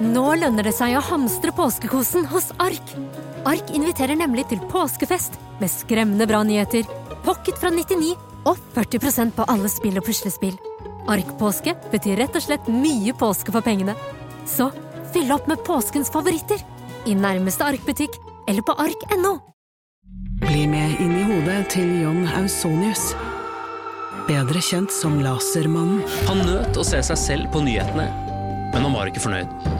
Nå 0.00 0.30
lønner 0.40 0.64
det 0.64 0.72
seg 0.72 0.94
å 0.96 1.02
hamstre 1.04 1.52
påskekosen 1.52 2.24
hos 2.30 2.46
Ark. 2.62 2.92
Ark 3.44 3.68
inviterer 3.76 4.16
nemlig 4.16 4.46
til 4.48 4.60
påskefest 4.72 5.34
med 5.60 5.68
skremmende 5.68 6.24
bra 6.28 6.40
nyheter, 6.40 6.86
pocket 7.26 7.58
fra 7.60 7.68
99 7.68 8.14
og 8.48 8.56
40% 8.72 9.34
på 9.36 9.44
alle 9.52 9.68
spill 9.68 10.00
og 10.00 10.06
puslespill. 10.06 10.56
Ark-påske 11.10 11.74
betyr 11.92 12.16
rett 12.22 12.38
og 12.38 12.44
slett 12.46 12.70
mye 12.72 13.12
påske 13.12 13.52
for 13.52 13.64
pengene. 13.64 13.92
Så 14.48 14.70
fyll 15.12 15.28
opp 15.36 15.50
med 15.50 15.60
påskens 15.68 16.08
favoritter 16.12 16.64
i 17.04 17.16
nærmeste 17.18 17.68
Ark-butikk 17.68 18.16
eller 18.48 18.64
på 18.64 18.78
ark.no. 18.80 19.34
Bli 20.40 20.64
med 20.70 20.96
inn 21.04 21.12
i 21.18 21.26
hodet 21.28 21.58
til 21.76 21.92
John 22.00 22.24
Ausonius. 22.40 23.10
Bedre 24.30 24.64
kjent 24.64 24.96
som 24.96 25.20
Lasermannen. 25.20 26.00
Han 26.30 26.40
nøt 26.48 26.80
å 26.80 26.88
se 26.88 27.04
seg 27.04 27.20
selv 27.20 27.52
på 27.52 27.60
nyhetene, 27.68 28.08
men 28.72 28.88
han 28.88 28.96
var 28.96 29.12
ikke 29.12 29.28
fornøyd. 29.28 29.79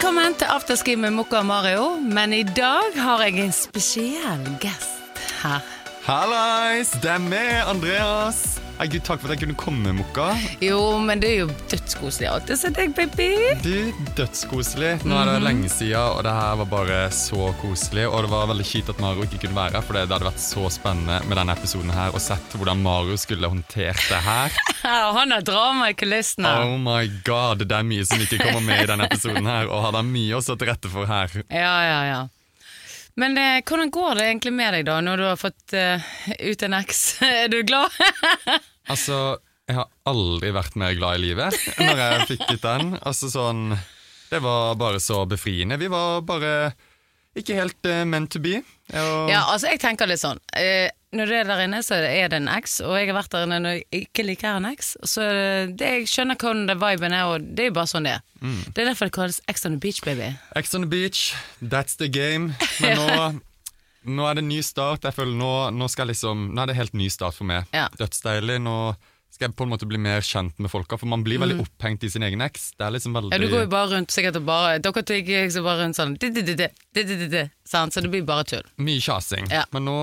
Velkommen 0.00 0.32
til 0.40 0.48
afterski 0.48 0.94
med 0.96 1.10
Mokka 1.12 1.42
og 1.42 1.44
Mario, 1.44 1.82
men 2.00 2.32
i 2.32 2.40
dag 2.42 2.94
har 2.96 3.20
jeg 3.20 3.34
en 3.42 3.52
spesiell 3.52 4.46
gest 4.62 5.20
her. 5.42 5.60
Hallais, 6.06 6.94
det 7.02 7.10
er 7.12 7.20
meg, 7.20 7.50
Andreas. 7.68 8.40
Nei, 8.80 8.86
Gud, 8.88 9.02
takk 9.04 9.20
for 9.20 9.28
at 9.28 9.36
jeg 9.36 9.42
kunne 9.42 9.58
komme, 9.60 9.90
Mokka. 9.92 10.30
Jo, 10.64 10.78
men 11.04 11.20
det 11.20 11.28
er 11.34 11.42
jo 11.42 11.48
dødskoselig 11.68 12.30
å 12.32 12.54
se 12.56 12.70
deg, 12.72 12.94
baby. 12.96 13.26
Du, 13.60 13.90
dødskoselig. 14.16 14.94
Nå 15.04 15.18
er 15.20 15.28
det 15.28 15.42
lenge 15.44 15.68
siden, 15.68 16.00
og 16.00 16.22
det 16.24 16.32
her 16.32 16.56
var 16.62 16.70
bare 16.70 17.02
så 17.12 17.50
koselig. 17.60 18.06
Og 18.08 18.24
det 18.24 18.32
var 18.32 18.48
veldig 18.48 18.64
kjipt 18.70 18.94
at 18.94 19.04
Mario 19.04 19.28
ikke 19.28 19.42
kunne 19.42 19.58
være 19.58 19.76
her, 19.76 19.84
for 19.84 19.98
det 19.98 20.06
hadde 20.06 20.30
vært 20.30 20.40
så 20.40 20.64
spennende 20.72 21.20
med 21.28 21.36
denne 21.42 21.58
episoden 21.60 21.92
her, 21.92 22.16
og 22.16 22.24
sett 22.24 22.56
hvordan 22.56 22.80
Mario 22.80 23.20
skulle 23.20 23.52
håndtert 23.52 24.00
det 24.08 24.24
her. 24.30 24.58
Han 25.20 25.36
har 25.36 25.44
drama 25.44 25.92
i 25.92 26.00
kulissene. 26.00 26.56
Oh 26.64 26.80
my 26.80 27.04
god, 27.28 27.66
det 27.68 27.76
er 27.76 27.84
mye 27.84 28.08
som 28.08 28.24
ikke 28.24 28.40
kommer 28.46 28.64
med 28.64 28.86
i 28.86 28.88
denne 28.94 29.12
episoden 29.12 29.44
her, 29.44 29.68
og 29.68 29.84
han 29.90 30.00
har 30.00 30.08
mye 30.08 30.38
å 30.38 30.40
stå 30.40 30.56
til 30.56 30.72
rette 30.72 30.88
for 30.88 31.04
her. 31.04 31.42
Ja, 31.52 31.76
ja, 31.84 32.00
ja. 32.08 32.20
Men 33.18 33.38
eh, 33.38 33.60
hvordan 33.66 33.90
går 33.90 34.18
det 34.18 34.26
egentlig 34.28 34.52
med 34.54 34.74
deg, 34.76 34.86
da, 34.88 34.98
når 35.04 35.20
du 35.20 35.24
har 35.26 35.40
fått 35.40 35.74
eh, 35.76 36.10
ut 36.46 36.62
en 36.66 36.76
eks? 36.78 37.04
er 37.26 37.48
du 37.52 37.62
glad? 37.66 37.94
Altså, 38.90 39.38
jeg 39.70 39.76
har 39.76 39.86
aldri 40.10 40.48
vært 40.50 40.74
mer 40.80 40.96
glad 40.98 41.20
i 41.20 41.28
livet 41.28 41.54
når 41.78 42.00
jeg 42.00 42.24
fikk 42.32 42.40
ut 42.48 42.64
den. 42.64 42.88
Altså 43.06 43.28
sånn 43.30 43.68
Det 44.26 44.40
var 44.42 44.74
bare 44.80 44.98
så 44.98 45.20
befriende. 45.30 45.78
Vi 45.78 45.86
var 45.92 46.24
bare 46.26 46.72
ikke 47.38 47.54
helt 47.54 47.86
uh, 47.86 48.02
meant 48.08 48.32
to 48.34 48.40
be. 48.42 48.56
Og, 48.90 49.30
ja, 49.30 49.44
altså, 49.44 49.70
jeg 49.70 49.78
tenker 49.84 50.10
litt 50.10 50.22
sånn. 50.22 50.40
Eh, 50.58 50.90
når 51.16 51.26
det 51.26 51.38
er 51.40 51.48
der 51.48 51.60
inne, 51.64 51.80
så 51.82 51.96
er 52.06 52.30
det 52.30 52.38
en 52.38 52.48
X, 52.52 52.78
og 52.86 52.94
jeg 52.94 53.08
har 53.10 53.16
vært 53.16 53.32
der 53.34 53.46
inne 53.48 53.58
når 53.64 53.76
jeg 53.76 54.04
ikke 54.04 54.24
liker 54.28 54.60
en 54.60 54.68
X. 54.70 54.92
Så 55.02 55.26
det, 55.74 55.92
jeg 55.96 56.10
skjønner 56.10 56.38
hvordan 56.38 56.68
det 56.70 56.78
viben 56.78 57.14
er, 57.16 57.26
og 57.26 57.46
det 57.50 57.66
er 57.66 57.70
jo 57.72 57.76
bare 57.80 57.90
sånn 57.90 58.06
det 58.06 58.16
er. 58.18 58.24
Mm. 58.40 58.60
Det 58.70 58.78
er 58.84 58.90
derfor 58.92 59.10
det 59.10 59.16
kalles 59.18 59.40
X 59.50 59.66
on 59.66 59.74
the 59.74 59.82
beach, 59.82 60.00
baby. 60.06 60.32
X 60.60 60.74
on 60.78 60.86
the 60.86 60.90
beach, 60.90 61.34
that's 61.60 61.98
the 61.98 62.08
game. 62.08 62.54
Men 62.82 63.00
nå, 63.00 63.30
nå 64.16 64.28
er 64.30 64.38
det 64.38 64.46
en 64.46 64.52
ny 64.52 64.60
start. 64.66 65.02
Jeg 65.08 65.18
føler 65.18 65.34
nå, 65.34 65.52
nå, 65.74 65.90
liksom, 66.12 66.50
nå 66.54 66.62
er 66.62 66.70
det 66.70 66.78
helt 66.78 66.94
ny 66.94 67.10
start 67.10 67.34
for 67.38 67.50
meg. 67.50 67.66
Ja. 67.74 67.88
Dødsdeilig. 67.98 68.60
nå 68.62 68.76
skal 69.30 69.46
jeg 69.46 69.56
på 69.56 69.64
en 69.64 69.70
måte 69.70 69.86
bli 69.88 69.98
mer 70.02 70.24
kjent 70.26 70.58
med 70.60 70.70
folka, 70.72 70.98
for 70.98 71.10
man 71.10 71.22
blir 71.26 71.38
veldig 71.40 71.60
mm. 71.60 71.62
opphengt 71.64 72.02
i 72.04 72.10
sin 72.12 72.24
egen 72.26 72.42
eks. 72.44 72.72
Det 72.76 72.86
er 72.86 72.94
liksom 72.96 73.14
veldig... 73.14 73.30
Ja, 73.34 73.38
Du 73.42 73.50
går 73.50 73.62
jo 73.64 73.70
bare 73.72 73.90
rundt 73.94 74.14
sikkert 74.14 74.36
og 74.40 74.44
bare 74.46 74.80
Dere 74.82 75.02
gikk 75.06 75.30
liksom 75.30 75.64
bare 75.66 75.84
rundt 75.84 75.98
sånn 75.98 76.16
Så 77.94 78.02
det 78.02 78.10
blir 78.10 78.26
bare 78.26 78.44
tull. 78.46 78.66
Mye 78.82 79.00
kjasing. 79.02 79.46
Ja. 79.54 79.62
Men 79.74 79.86
nå 79.86 79.96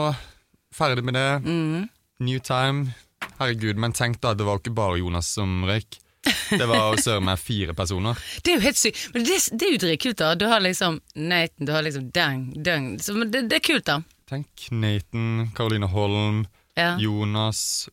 ferdig 0.78 1.04
med 1.08 1.18
det. 1.18 1.28
Mm. 1.46 1.88
New 2.26 2.40
time. 2.46 2.94
Herregud, 3.40 3.78
men 3.82 3.94
tenk 3.98 4.20
da, 4.24 4.34
det 4.38 4.46
var 4.48 4.60
ikke 4.62 4.74
bare 4.78 5.00
Jonas 5.02 5.30
som 5.38 5.64
røyk. 5.68 6.00
Det 6.28 6.66
var 6.68 6.98
søren 7.00 7.24
meg 7.28 7.40
fire 7.40 7.74
personer. 7.78 8.18
Det 8.44 8.52
er 8.52 8.58
jo 8.58 8.64
helt 8.66 8.80
sykt. 8.80 9.04
Men 9.14 9.24
det, 9.28 9.38
det 9.54 9.68
er 9.68 9.74
jo 9.76 9.80
dritkult, 9.86 10.18
da. 10.20 10.34
Du 10.36 10.44
har 10.50 10.60
liksom 10.64 10.98
Nathan, 11.16 11.68
du 11.70 11.72
har 11.72 11.86
liksom 11.86 12.10
Dang, 12.16 12.42
Dang. 12.66 12.90
Så, 13.04 13.16
men 13.16 13.32
det, 13.32 13.46
det 13.52 13.62
er 13.62 13.64
kult, 13.68 13.86
da. 13.88 14.02
Tenk 14.28 14.66
Nathan, 14.76 15.52
Caroline 15.56 15.88
Holm, 15.94 16.42
Ja. 16.78 16.92
Jonas 17.02 17.88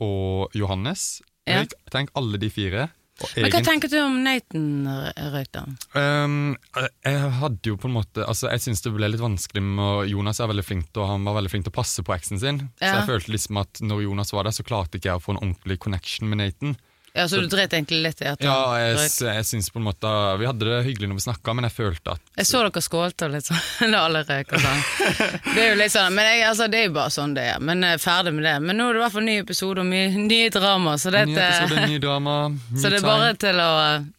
og 0.00 0.54
Johannes. 0.56 1.20
Ja. 1.50 1.64
Tenk 1.92 2.12
alle 2.16 2.38
de 2.40 2.48
fire. 2.52 2.86
Og 3.20 3.36
Men 3.36 3.52
hva 3.52 3.60
tenker 3.66 3.90
du 3.92 3.96
om 4.00 4.18
Nathan 4.24 4.88
røyk, 5.34 5.50
da? 5.52 5.64
Um, 5.94 6.56
jeg 7.04 7.32
hadde 7.40 7.72
jo 7.72 7.76
på 7.80 7.88
en 7.90 7.96
måte 7.98 8.24
Altså 8.24 8.48
Jeg 8.48 8.62
syns 8.64 8.80
det 8.84 8.92
ble 8.94 9.10
litt 9.10 9.22
vanskelig 9.22 9.62
med 9.64 10.08
Jonas 10.08 10.40
er 10.40 10.48
veldig 10.50 10.64
flink 10.64 10.96
og 10.96 11.08
han 11.10 11.26
var 11.28 11.36
veldig 11.36 11.52
flink 11.52 11.66
til 11.66 11.74
å 11.74 11.78
passe 11.80 12.04
på 12.06 12.14
eksen 12.16 12.40
sin. 12.42 12.62
Så 12.80 12.92
jeg 12.94 13.08
følte 13.08 13.34
liksom 13.34 13.60
at 13.60 13.82
når 13.84 14.06
Jonas 14.06 14.32
var 14.34 14.48
der, 14.48 14.56
så 14.56 14.66
klarte 14.66 14.98
ikke 14.98 15.12
jeg 15.12 15.20
å 15.20 15.24
få 15.24 15.34
en 15.36 15.42
ordentlig 15.42 15.78
connection 15.82 16.30
med 16.30 16.40
Nathan. 16.42 16.76
Ja, 17.14 17.24
Så 17.28 17.40
du 17.42 17.46
dreit 17.50 17.72
egentlig 17.74 17.98
litt 18.04 18.20
i 18.22 18.28
at 18.30 18.42
Ja, 18.44 18.56
jeg, 18.78 18.98
jeg 19.26 19.46
synes 19.48 19.70
på 19.74 19.80
en 19.80 19.86
måte 19.88 20.10
Vi 20.38 20.46
hadde 20.46 20.66
det 20.68 20.76
hyggelig 20.86 21.08
når 21.10 21.18
vi 21.18 21.24
snakka, 21.24 21.54
men 21.58 21.66
jeg 21.66 21.74
følte 21.74 22.12
at 22.14 22.20
Jeg 22.38 22.46
så 22.46 22.60
dere 22.62 22.82
skålte 22.84 23.26
og 23.26 23.32
litt 23.34 23.48
sånn 23.48 23.96
alle 24.04 24.22
røk 24.28 24.54
og 24.54 24.62
sånn. 24.62 24.84
Det 25.54 25.58
er 25.64 25.68
jo 25.72 25.78
litt 25.80 25.92
sånn, 25.92 26.14
men 26.14 26.28
jeg, 26.28 26.44
altså, 26.46 26.68
det 26.70 26.78
er 26.78 26.86
jo 26.86 26.92
bare 26.94 27.10
sånn 27.14 27.34
det 27.34 27.44
er. 27.54 27.58
Men 27.66 27.82
jeg 27.84 27.98
er 27.98 28.02
ferdig 28.02 28.32
med 28.36 28.46
det. 28.46 28.54
Men 28.62 28.78
nå 28.78 28.86
er 28.88 28.94
det 28.94 29.00
i 29.00 29.02
hvert 29.04 29.14
fall 29.16 29.26
ny 29.26 29.34
episode 29.42 29.82
og 29.82 29.88
mye 29.90 30.08
nye 30.22 30.52
drama, 30.54 30.94
så 31.02 31.12
det, 31.14 31.24
Ny 31.30 31.36
episode, 31.36 31.86
ny 31.90 31.98
drama, 32.02 32.36
så 32.78 32.92
det 32.92 33.00
er 33.00 33.06
bare 33.08 33.32
til 33.42 33.60
å 33.64 33.70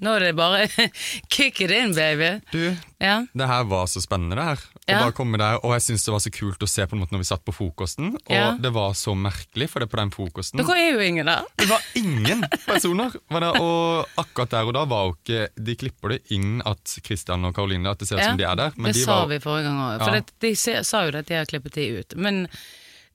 Nå 0.04 0.16
er 0.18 0.26
det 0.28 0.34
bare 0.38 0.68
kick 1.34 1.62
it 1.64 1.72
in, 1.72 1.96
baby. 1.98 2.34
Du, 2.52 2.76
Ja. 3.02 3.22
det 3.34 3.48
her 3.50 3.64
var 3.72 3.88
så 3.90 4.04
spennende, 4.04 4.36
det 4.38 4.44
her. 4.52 4.66
Å 4.92 4.98
Ja. 4.98 5.00
bare 5.06 5.16
komme 5.16 5.38
der, 5.38 5.58
Og 5.64 5.72
jeg 5.74 5.82
syns 5.88 6.06
det 6.06 6.12
var 6.12 6.20
så 6.20 6.32
kult 6.32 6.60
å 6.60 6.68
se 6.68 6.86
på 6.86 6.94
en 6.94 7.00
måte 7.02 7.12
når 7.16 7.24
vi 7.24 7.30
satt 7.32 7.44
på 7.46 7.54
frokosten. 7.56 8.14
Og 8.16 8.32
Ja. 8.36 8.52
det 8.60 8.72
var 8.74 8.92
så 8.94 9.16
merkelig, 9.16 9.70
for 9.70 9.80
det 9.80 9.90
på 9.90 9.98
den 9.98 10.12
frokosten 10.12 10.58
Dere 10.58 10.78
er 10.78 10.92
jo 10.94 11.00
ingen 11.00 11.26
der. 11.26 11.44
Det 11.58 11.68
var 11.70 11.82
ingen 11.96 12.42
personer! 12.66 13.12
Var 13.32 13.40
det, 13.40 13.62
og 13.62 14.06
akkurat 14.18 14.50
der 14.50 14.64
og 14.68 14.74
da 14.74 14.86
var 14.86 15.06
jo 15.08 15.16
ikke 15.16 15.48
De 15.64 15.76
klipper 15.76 16.10
det 16.10 16.22
inn 16.32 16.62
at 16.66 16.84
Kristian 17.04 17.44
og 17.46 17.54
Karoline 17.56 17.88
At 17.90 18.00
det 18.00 18.08
ser 18.08 18.18
ut 18.18 18.24
som 18.24 18.38
de 18.38 18.44
er 18.44 18.56
der. 18.56 18.72
Men 18.78 18.92
det 18.92 19.00
de 19.02 19.06
sa 19.06 19.20
var, 19.22 19.28
vi 19.28 19.40
forrige 19.40 19.64
gang 19.64 19.80
òg. 19.80 19.98
For 20.04 20.14
Ja. 20.14 20.20
det, 20.20 20.32
de 20.40 20.56
sa 20.84 21.06
jo 21.06 21.12
det 21.12 21.20
at 21.20 21.26
de 21.28 21.36
har 21.36 21.46
klippet 21.46 21.74
de 21.74 21.88
ut. 22.00 22.16
Men 22.18 22.48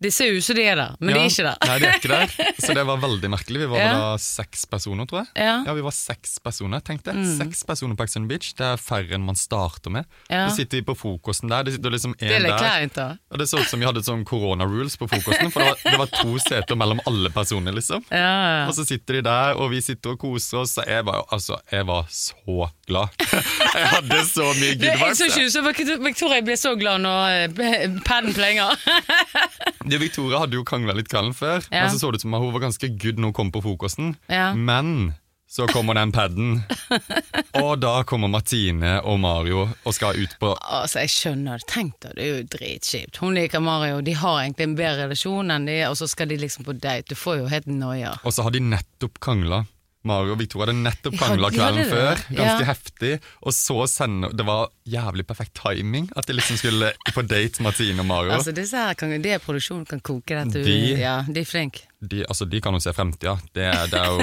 de 0.02 0.10
ser 0.12 0.34
ut 0.36 0.44
som 0.44 0.56
de 0.58 0.62
er 0.68 0.76
der, 0.76 0.96
men 1.00 1.14
de 1.14 1.20
er 1.22 1.30
ikke 1.30 1.44
der. 1.46 1.56
Nei, 1.68 1.76
de 1.80 1.86
er 1.88 1.94
ikke 1.96 2.10
der. 2.12 2.52
Så 2.60 2.74
det 2.76 2.82
var 2.84 2.98
veldig 3.00 3.30
merkelig. 3.32 3.60
Vi 3.62 3.68
var 3.70 3.78
Ja. 3.80 3.92
da 3.96 4.08
seks 4.20 4.66
personer, 4.68 5.06
tror 5.08 5.22
jeg. 5.24 5.28
Ja. 5.46 5.54
ja 5.64 5.72
vi 5.72 5.80
var 5.86 5.94
seks 5.96 6.38
personer. 6.44 6.80
Tenk 6.84 7.02
det. 7.06 7.14
Seks 7.38 7.62
personer 7.64 7.96
på 7.96 8.04
Exxon 8.04 8.26
Beach. 8.28 8.50
Det 8.58 8.66
er 8.66 8.76
færre 8.76 9.16
enn 9.16 9.24
man 9.24 9.38
starter 9.40 9.90
med. 9.94 10.04
Ja. 10.28 10.48
Så 10.50 10.56
sitter 10.60 10.82
vi 10.82 10.84
på 10.90 10.96
frokosten 11.00 11.48
der. 11.48 11.64
Det 11.64 11.76
sitter 11.78 11.90
liksom 11.96 12.12
Det 12.20 12.28
litt 12.42 12.50
der. 12.52 12.58
kleint, 12.60 12.94
da. 12.98 13.08
Og 13.32 13.38
det 13.40 13.48
så 13.48 13.58
ut 13.62 13.68
som 13.72 13.80
vi 13.80 13.86
hadde 13.88 14.02
sånn 14.04 14.24
corona 14.28 14.66
rules 14.68 14.96
på 15.00 15.08
frokosten. 15.08 15.50
For 15.54 15.64
det 15.64 15.70
var, 15.72 15.78
det 15.84 15.98
var 16.04 16.12
to 16.20 16.36
seter 16.44 16.76
mellom 16.76 17.00
alle 17.06 17.30
personer, 17.32 17.72
liksom. 17.72 18.04
Ja, 18.12 18.20
ja. 18.20 18.66
Og 18.68 18.74
så 18.76 18.84
sitter 18.86 19.20
de 19.20 19.22
der, 19.30 19.56
og 19.56 19.70
vi 19.72 19.80
sitter 19.80 20.12
og 20.12 20.20
koser 20.20 20.60
oss. 20.64 20.76
Og 20.78 20.84
jeg 20.92 21.04
var, 21.08 21.22
jo- 21.22 21.28
altså, 21.32 21.58
jeg 21.72 21.86
var 21.88 22.04
så 22.12 22.68
glad. 22.86 23.08
Jeg 23.76 23.88
hadde 23.92 24.18
så 24.24 24.44
mye 24.56 24.74
Det, 24.78 24.86
jeg 24.88 24.98
good 24.98 25.18
vibes. 25.26 25.98
Victoria 26.06 26.40
ble 26.46 26.54
så 26.56 26.70
glad 26.80 27.02
når 27.04 27.50
eh, 27.60 27.96
paden 28.06 28.32
plenger. 28.32 28.72
Det, 29.86 29.98
Victoria 30.02 30.40
hadde 30.42 30.58
jo 30.58 30.64
krangla 30.66 30.94
litt 30.98 31.08
kvelden 31.12 31.34
før, 31.36 31.62
Ja. 31.70 31.84
men 31.86 31.90
så 31.94 31.98
så 32.02 32.10
det 32.12 32.18
ut 32.20 32.26
som 32.26 32.34
at 32.34 32.42
hun 32.42 32.52
var 32.56 32.66
ganske 32.66 32.88
good 32.98 33.18
når 33.22 33.30
hun 33.30 33.32
kom 33.38 33.52
på 33.54 33.62
frokosten. 33.62 34.16
Ja. 34.28 34.52
Men 34.54 35.14
så 35.48 35.68
kommer 35.70 35.94
den 35.94 36.10
paden, 36.10 36.64
og 37.62 37.78
da 37.80 38.00
kommer 38.02 38.26
Martine 38.28 38.96
og 39.06 39.20
Mario 39.22 39.68
og 39.86 39.94
skal 39.94 40.18
ut 40.18 40.34
på 40.40 40.50
Altså, 40.58 41.04
jeg 41.04 41.12
skjønner 41.14 41.60
det. 41.62 41.68
Tenk 41.70 41.94
deg, 42.02 42.16
det 42.18 42.24
er 42.24 42.32
jo 42.32 42.48
dritkjipt. 42.56 43.20
Hun 43.22 43.38
liker 43.38 43.62
Mario, 43.62 44.00
de 44.02 44.16
har 44.18 44.40
egentlig 44.42 44.66
en 44.66 44.74
bedre 44.80 45.04
relasjon 45.06 45.54
enn 45.54 45.68
de, 45.70 45.78
og 45.86 45.94
så 46.00 46.08
skal 46.10 46.28
de 46.32 46.40
liksom 46.42 46.66
på 46.66 46.74
date. 46.74 47.06
Du 47.12 47.14
får 47.14 47.38
jo 47.44 47.46
helt 47.52 47.70
noia. 47.70 48.16
Og 48.26 48.34
så 48.34 48.42
har 48.42 48.50
de 48.56 48.60
nettopp 48.66 49.20
krangla. 49.22 49.62
Mario 50.06 50.32
og 50.34 50.38
Victoria 50.40 50.70
hadde 50.70 50.82
nettopp 50.84 51.16
krangla 51.18 51.50
de 51.50 51.58
kvelden 51.58 51.90
før, 51.90 52.22
ganske 52.30 52.62
Ja. 52.62 52.68
heftig. 52.70 53.12
Og 53.42 53.52
så 53.56 53.76
sende 53.90 54.30
Det 54.36 54.46
var 54.46 54.68
jævlig 54.88 55.26
perfekt 55.26 55.54
timing 55.58 56.08
at 56.16 56.26
de 56.26 56.32
liksom 56.38 56.56
skulle 56.60 56.92
på 57.14 57.22
date, 57.26 57.62
Martine 57.62 58.00
og 58.00 58.06
Mario. 58.06 58.32
Altså, 58.36 58.52
disse 58.54 58.76
her 58.76 58.94
kan, 58.94 59.10
det 59.22 59.40
produksjonen 59.44 59.86
kan 59.88 60.00
koke 60.00 60.34
dette. 60.38 60.62
De- 60.64 60.96
Ja, 61.00 61.22
de 61.28 61.40
er 61.40 61.44
flinke. 61.44 61.82
de, 62.00 62.24
altså, 62.28 62.44
de 62.48 62.60
kan 62.60 62.72
jo 62.72 62.78
se 62.80 62.92
fremtida. 62.92 63.36
Det, 63.54 63.66
det, 63.90 63.98
er 64.00 64.06
jo, 64.06 64.18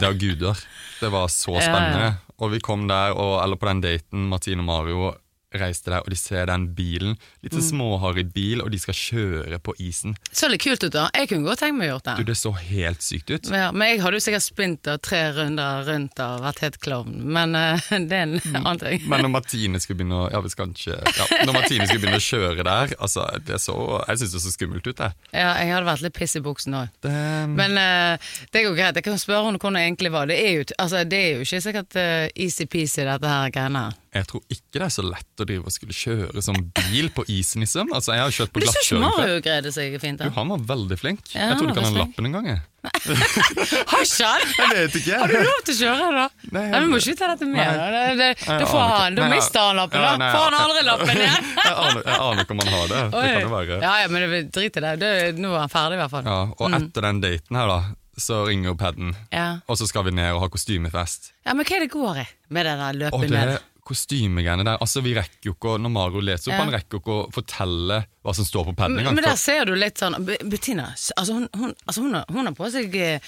det 0.00 0.02
er 0.08 0.18
guder. 0.18 0.64
Det 1.00 1.10
var 1.12 1.28
så 1.28 1.60
spennende. 1.60 2.00
ja. 2.00 2.14
Og 2.38 2.50
vi 2.52 2.58
kom 2.60 2.86
der, 2.88 3.12
og, 3.16 3.42
eller 3.42 3.56
på 3.56 3.66
den 3.68 3.80
daten, 3.80 4.28
Martine 4.28 4.60
og 4.60 4.66
Mario 4.68 5.14
reiser 5.54 5.92
der, 5.92 6.02
og 6.02 6.10
de 6.10 6.18
ser 6.18 6.48
den 6.50 6.66
bilen. 6.76 7.14
Litt 7.44 7.54
så 7.54 7.60
sånn 7.60 7.76
småharry 7.76 8.24
bil, 8.34 8.62
og 8.64 8.70
de 8.74 8.80
skal 8.82 8.96
kjøre 8.98 9.58
på 9.62 9.74
isen. 9.82 10.16
Så 10.34 10.50
litt 10.50 10.64
kult 10.64 10.82
ut, 10.82 10.92
da. 10.94 11.06
Jeg 11.14 11.30
kunne 11.30 11.46
godt 11.46 11.62
tenkt 11.62 11.78
meg 11.78 11.90
å 11.90 11.96
gjort 11.96 12.08
Du, 12.08 12.22
det. 12.24 12.26
det 12.32 12.38
så 12.40 12.52
helt 12.56 13.04
sykt 13.04 13.30
ut. 13.30 13.50
Ja, 13.54 13.70
men 13.72 13.92
jeg 13.92 14.02
hadde 14.02 14.18
jo 14.18 14.24
sikkert 14.26 14.46
spint 14.46 14.90
og 14.90 15.02
tre 15.06 15.22
runder 15.36 15.86
rundt 15.86 16.22
og 16.22 16.42
vært 16.44 16.62
helt 16.64 16.78
klovn. 16.82 17.18
Men 17.36 17.56
uh, 17.58 17.88
det 18.10 18.18
er 18.18 18.26
en 18.26 18.36
annen 18.62 18.82
ting. 18.82 19.06
Men 19.10 19.24
når 19.26 19.34
Martine 19.36 19.82
skulle 19.82 20.00
begynne 20.02 20.24
å 20.24 20.30
Ja, 20.32 20.40
vi 20.42 20.50
skal 20.52 20.72
ikke 20.72 20.96
ja, 20.96 21.26
Når 21.46 21.54
Martine 21.54 21.86
skulle 21.86 22.02
begynne 22.02 22.18
å 22.20 22.24
kjøre 22.26 22.66
der, 22.66 22.94
altså, 22.98 23.26
det 23.46 23.60
så 23.62 23.76
Jeg 24.02 24.20
syns 24.20 24.34
det 24.34 24.42
så 24.42 24.52
skummelt 24.52 24.88
ut, 24.88 24.98
jeg. 24.98 25.16
Ja, 25.30 25.52
jeg 25.62 25.72
hadde 25.72 25.88
vært 25.88 26.04
litt 26.04 26.16
piss 26.16 26.36
i 26.36 26.42
buksen 26.44 26.76
òg. 26.76 26.90
Det, 27.04 27.12
Men 27.54 27.78
uh, 27.78 28.32
det 28.52 28.64
jo 28.66 28.74
greit. 28.76 28.98
Jeg 28.98 29.06
kan 29.06 29.20
spørre 29.20 29.46
henne 29.48 29.60
hvordan 29.62 29.78
det 29.78 29.84
egentlig 29.86 30.12
var. 30.14 30.28
Det 30.30 30.38
er 30.42 30.58
jo, 30.58 30.66
altså, 30.82 31.04
det 31.06 31.22
er 31.22 31.30
jo 31.36 31.46
ikke 31.46 31.62
sikkert 31.68 32.00
uh, 32.00 32.26
easy-peasy, 32.34 33.06
dette 33.06 33.30
her 33.36 33.54
greiene 33.54 33.86
her. 33.86 34.02
Jeg 34.20 34.26
tror 34.30 34.42
ikke 34.52 34.78
det 34.80 34.84
er 34.86 34.92
så 34.96 35.04
lett 35.06 35.42
å 35.42 35.46
drive 35.48 35.64
og 35.68 35.74
skulle 35.74 35.94
kjøre 35.96 36.42
som 36.44 36.56
bil 36.76 37.08
på 37.16 37.24
isen, 37.32 37.62
liksom. 37.64 37.92
Altså, 37.96 38.14
jeg 38.16 38.24
har 38.26 38.34
kjørt 38.38 38.52
på 38.56 38.62
glattkjøring 38.64 39.04
før. 39.06 39.20
Mario 39.22 39.42
greide 39.44 39.72
seg 39.74 39.96
fint, 40.02 40.18
Du, 40.20 40.26
da? 40.28 40.32
han 40.36 40.48
var 40.54 40.64
veldig 40.72 40.98
flink. 41.00 41.22
Ja, 41.34 41.50
jeg 41.52 41.60
trodde 41.60 41.72
ikke 41.74 41.84
han 41.84 41.92
hadde 41.92 42.02
lappen 42.04 42.30
engang. 42.30 42.48
jeg. 42.54 42.60
Har 43.90 44.02
ikke 44.06 44.26
han? 44.30 44.42
Jeg 44.56 44.68
vet 44.76 44.96
ikke. 45.00 45.16
Har 45.18 45.32
du 45.32 45.36
lov 45.42 45.60
til 45.66 45.74
å 45.74 45.78
kjøre, 45.80 46.10
da? 46.14 46.26
Nei, 46.54 46.62
jeg... 46.62 46.70
nei 46.70 46.80
Vi 46.84 46.90
må 46.92 47.00
ikke 47.02 47.14
ta 47.18 47.28
dette 47.32 47.48
med. 47.50 47.80
Da, 47.80 48.02
det, 48.20 48.28
da 48.46 48.68
får 48.70 48.84
han, 48.92 49.16
da 49.18 49.28
mister 49.32 49.64
han 49.66 49.80
lappen, 49.80 50.04
da. 50.06 50.12
nei, 50.22 50.28
Får 50.36 50.46
han 50.46 50.56
aldri 50.60 50.84
lappen 50.86 51.20
igjen? 51.24 51.50
Jeg 51.56 51.76
aner, 52.22 52.42
ikke 52.44 52.54
om 52.56 52.62
han 52.62 52.72
har 52.76 52.86
det. 52.92 53.02
Det 53.16 53.26
kan 53.26 53.42
jo 53.46 53.52
være. 53.56 53.78
Ja, 53.82 53.94
ja, 54.04 54.08
men 54.12 54.26
det, 54.30 54.40
drit 54.54 54.78
i 54.80 54.84
det. 54.86 54.94
det. 55.02 55.12
Nå 55.42 55.50
er 55.56 55.62
han 55.64 55.72
ferdig, 55.72 55.98
i 55.98 56.02
hvert 56.04 56.14
fall. 56.14 56.28
Ja, 56.30 56.40
og 56.54 56.66
Mm. 56.70 56.76
etter 56.82 57.06
den 57.08 57.20
daten 57.22 57.58
her, 57.58 57.70
da, 57.70 57.78
så 58.18 58.40
ringer 58.48 58.70
jo 58.72 58.76
padden. 58.80 59.10
Ja. 59.34 59.46
Og 59.70 59.78
så 59.80 59.86
skal 59.90 60.06
vi 60.06 60.14
ned 60.16 60.32
og 60.36 60.40
ha 60.46 60.48
kostymefest. 60.52 61.32
ja, 61.46 61.54
men 61.58 61.66
hva 61.68 61.76
er 61.76 61.84
det 61.86 61.90
går 61.92 62.22
i 62.22 62.26
med 62.54 62.66
den 62.70 63.02
løpen? 63.02 63.18
Og 63.18 63.34
det? 63.34 63.58
Kostymegreiene 63.86 64.64
der 64.66 64.80
Altså, 64.82 65.00
vi 65.04 65.14
rekker 65.16 65.50
jo 65.50 65.54
ikke 65.56 65.76
Når 65.80 65.92
Mario 65.94 66.20
leser 66.26 66.50
opp, 66.50 66.56
Ja. 66.56 66.64
han 66.64 66.74
rekker 66.74 66.98
jo 66.98 67.02
ikke 67.04 67.16
å 67.16 67.32
fortelle 67.34 68.02
hva 68.26 68.32
som 68.34 68.42
står 68.44 68.64
på 68.66 68.72
pennen 68.74 68.96
Men, 68.98 69.04
engang. 69.06 69.14
men 69.20 69.24
der 69.28 69.36
ser 69.38 69.68
du 69.68 69.74
litt 69.78 70.00
sånn 70.02 70.16
Bettina, 70.50 70.88
altså 71.14 71.36
hun, 71.36 71.44
hun, 71.54 71.74
altså 71.86 72.02
hun, 72.02 72.14
har, 72.18 72.24
hun 72.34 72.48
har 72.50 72.54
på 72.58 72.70
seg 72.74 72.96
eh, 72.98 73.20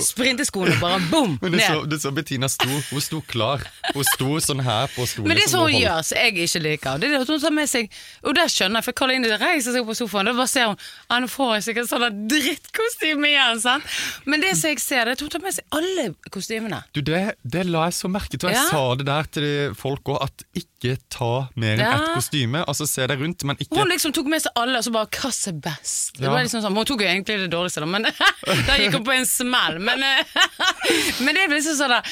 sprinteskoene, 0.00 0.78
bare 0.80 1.00
bom, 1.10 1.34
Men 1.42 1.52
du 1.52 1.58
så, 1.60 1.82
ned. 1.84 1.96
så 2.00 2.12
Bettina 2.16 2.48
sto, 2.48 2.68
hun 2.68 3.02
sto 3.04 3.20
klar. 3.28 3.60
Hun 3.92 4.06
sto 4.14 4.30
sånn 4.40 4.62
her 4.64 4.88
på 4.94 5.04
skolen. 5.08 5.28
Men 5.28 5.36
det 5.36 5.44
er 5.44 5.50
som 5.52 5.60
sånn 5.66 5.74
hun 5.74 5.82
gjør, 5.82 6.00
som 6.08 6.20
jeg 6.22 6.36
ikke 6.46 6.62
liker. 6.64 7.02
Det 7.02 7.08
er 7.10 7.14
det 7.16 7.20
at 7.26 7.32
hun 7.34 7.42
tar 7.44 7.54
med 7.56 7.68
seg 7.70 7.90
Og 8.24 8.34
det 8.38 8.46
skjønner 8.54 8.80
jeg, 8.80 8.86
for 8.88 8.96
Karoline 9.02 9.38
reiser 9.40 9.76
seg 9.76 9.84
opp 9.84 9.90
på 9.92 9.98
sofaen, 10.00 10.30
da 10.30 10.34
bare 10.40 10.50
ser 10.50 10.70
hun 10.70 10.80
Ja, 10.80 11.18
nå 11.20 11.28
får 11.32 11.52
jeg 11.58 11.66
sikkert 11.68 11.90
sånn 11.92 12.22
drittkostyme 12.32 13.30
igjen, 13.34 13.60
sant. 13.62 13.96
Men 14.24 14.40
det 14.44 14.54
som 14.56 14.72
jeg 14.72 14.80
ser, 14.82 15.04
det 15.04 15.14
er 15.14 15.18
at 15.18 15.24
hun 15.26 15.32
tar 15.36 15.44
med 15.44 15.56
seg 15.56 15.68
alle 15.76 16.08
kostymene. 16.32 16.80
Du, 16.96 17.02
det, 17.04 17.22
det 17.44 17.66
la 17.68 17.86
jeg 17.90 17.98
så 18.00 18.10
merke 18.12 18.36
til. 18.40 18.48
og 18.48 18.54
Jeg 18.56 18.62
Ja. 18.62 18.68
sa 18.72 18.82
det 18.96 19.06
der 19.08 19.30
til 19.36 19.76
folk 19.78 20.05
òg, 20.14 20.22
at 20.26 20.44
ikke 20.54 20.96
ta 21.12 21.48
mer 21.56 21.74
enn 21.74 21.82
Ja. 21.84 21.92
ett 21.96 22.14
kostyme. 22.14 22.64
Altså 22.66 22.86
Se 22.86 23.06
deg 23.06 23.20
rundt, 23.20 23.44
men 23.44 23.56
ikke 23.56 23.76
Hun 23.78 23.88
liksom 23.90 24.12
tok 24.12 24.26
med 24.30 24.42
seg 24.42 24.52
alle, 24.56 24.78
og 24.78 24.84
så 24.86 24.92
bare 24.94 25.06
hva 25.06 25.30
er 25.32 25.60
best? 25.66 26.16
Det 26.20 26.30
var 26.30 26.42
liksom 26.44 26.62
sånn, 26.62 26.76
Hun 26.76 26.84
tok 26.88 27.00
jo 27.00 27.06
egentlig 27.06 27.38
det 27.44 27.50
dårligste, 27.50 27.80
da, 27.80 27.86
men 27.86 28.02
da 28.68 28.78
gikk 28.80 28.98
hun 28.98 29.04
på 29.04 29.14
en 29.16 29.26
smell. 29.26 29.78
Men, 29.78 30.02
eh, 30.02 30.24
men 31.24 31.34
det 31.34 31.46
er 31.46 31.54
liksom 31.56 31.78
sånn 31.80 31.96
da 31.96 32.02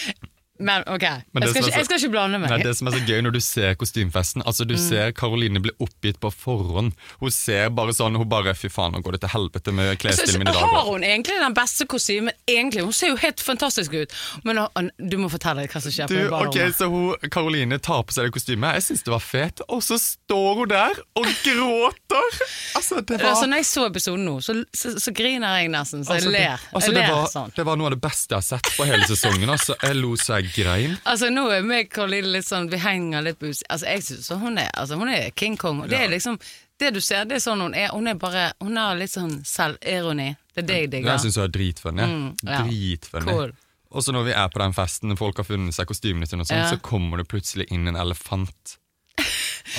Men 0.59 0.85
ok, 0.87 1.03
Men 1.35 1.43
jeg 1.43 1.51
skal, 1.51 1.65
ikke, 1.67 1.79
jeg 1.81 1.85
skal 1.89 1.99
ikke 1.99 2.11
blande 2.15 2.39
meg. 2.39 2.51
Nei, 2.53 2.59
Det 2.63 2.77
som 2.79 2.87
er 2.87 2.93
så 2.95 3.01
gøy 3.09 3.23
når 3.27 3.33
du 3.35 3.41
ser 3.43 3.75
kostymfesten 3.75 4.43
Altså 4.47 4.63
Mm. 4.65 4.69
Du 4.71 4.77
ser 4.79 5.11
Karoline 5.13 5.61
bli 5.61 5.73
oppgitt 5.83 6.21
på 6.23 6.31
forhånd. 6.33 6.93
Hun 7.21 7.31
ser 7.35 7.69
bare 7.75 7.91
sånn 7.93 8.15
Hun 8.17 8.29
bare 8.31 8.55
Fy 8.55 8.69
faen, 8.71 8.93
nå 8.95 9.03
går 9.03 9.13
det 9.17 9.21
til 9.25 9.33
helvete 9.35 9.73
med 9.75 9.91
Så- 9.91 9.97
så 9.97 10.01
klesstilen 10.05 10.39
min 10.39 10.49
i 10.49 10.53
dag. 10.53 10.63
har 10.63 10.85
hun 10.87 11.03
egentlig 11.03 11.41
den 11.43 11.55
beste 11.55 11.87
kostymen? 11.87 12.31
Egentlig, 12.47 12.85
Hun 12.85 12.93
ser 12.93 13.09
jo 13.09 13.17
helt 13.17 13.41
fantastisk 13.43 13.93
ut. 13.95 14.13
Men 14.45 14.63
du 15.11 15.17
må 15.19 15.29
fortelle 15.29 15.67
hva 15.67 15.81
som 15.83 15.91
skjer 15.91 16.07
Du, 16.09 16.31
ok, 16.31 16.57
så 16.73 16.89
hun, 16.89 17.17
Karoline 17.31 17.79
tar 17.81 18.03
på 18.05 18.13
seg 18.15 18.25
det 18.31 18.33
kostymet. 18.33 18.75
Jeg 18.79 18.83
syns 18.83 19.03
det 19.05 19.11
var 19.13 19.21
fet. 19.21 19.61
Og 19.69 19.83
så 19.83 19.99
står 19.99 20.55
hun 20.63 20.69
der 20.69 20.95
og 21.17 21.27
gråter! 21.45 22.31
Altså, 22.77 23.01
det 23.05 23.21
var 23.21 23.31
Altså, 23.35 23.47
når 23.51 23.57
jeg 23.57 23.67
så 23.67 23.87
episoden 23.91 24.25
nå, 24.25 24.37
så, 24.41 24.55
så, 24.75 24.95
så 25.01 25.11
griner 25.15 25.59
jeg 25.61 25.69
nesten. 25.75 26.05
Så 26.07 26.15
jeg 26.15 26.23
altså, 26.23 26.31
det, 26.31 26.47
altså, 26.73 26.93
jeg 26.93 26.95
det, 26.95 27.09
var, 27.11 27.27
sånn. 27.33 27.53
det 27.57 27.67
var 27.67 27.77
noe 27.77 27.87
av 27.91 27.95
det 27.97 28.01
beste 28.05 28.35
jeg 28.35 28.37
har 28.39 28.47
sett 28.47 28.71
på 28.79 28.87
hele 28.87 29.05
sesongen. 29.11 29.51
Altså, 29.51 29.75
jeg 29.83 29.97
lo 29.99 30.15
så 30.17 30.39
jeg 30.41 30.44
grein. 30.55 30.97
Altså 31.09 31.31
Nå 31.33 31.47
er 31.55 31.65
meg 31.67 31.87
og 31.89 31.95
Karoline 31.97 32.31
litt 32.35 32.47
sånn 32.47 32.69
Vi 32.73 32.79
henger 32.83 33.25
litt 33.27 33.39
på 33.41 33.49
utsiden. 33.51 33.71
Altså, 33.71 33.87
jeg 33.91 34.03
synes 34.07 34.29
hun 34.45 34.59
er 34.59 34.71
altså, 34.75 34.99
Hun 35.01 35.09
er 35.13 35.31
King 35.37 35.57
Kong. 35.61 35.83
Og 35.85 35.89
Det 35.93 35.99
er 36.05 36.09
liksom 36.13 36.39
Det 36.81 36.93
du 36.95 37.01
ser, 37.01 37.25
det 37.31 37.39
er 37.39 37.45
sånn 37.45 37.61
hun 37.63 37.75
er. 37.75 37.89
Hun 37.95 38.07
er 38.11 38.15
bare 38.21 38.53
Hun 38.61 38.77
har 38.77 38.97
litt 38.99 39.13
sånn 39.15 39.41
selvironi. 39.47 40.31
Det 40.55 40.65
er 40.65 40.69
det 40.69 40.79
jeg 40.81 40.91
digger. 40.93 41.11
Jeg 41.15 41.25
syns 41.27 41.37
hun 41.41 41.45
er 41.49 41.53
dritfunny. 41.55 42.09
Mm, 42.11 42.29
ja. 42.47 42.63
Dritfunny. 42.63 43.33
Cool. 43.33 43.53
Og 43.95 44.03
så 44.03 44.13
når 44.15 44.25
vi 44.29 44.33
er 44.35 44.49
på 44.51 44.59
den 44.63 44.75
festen, 44.75 45.15
folk 45.19 45.39
har 45.39 45.47
funnet 45.47 45.75
seg 45.75 45.87
kostymene 45.87 46.27
sine, 46.27 46.43
og 46.43 46.49
sånn, 46.51 46.59
Ja. 46.65 46.71
så 46.71 46.79
kommer 46.83 47.19
det 47.23 47.29
plutselig 47.31 47.67
inn 47.75 47.87
en 47.91 47.95
elefant. 47.99 48.77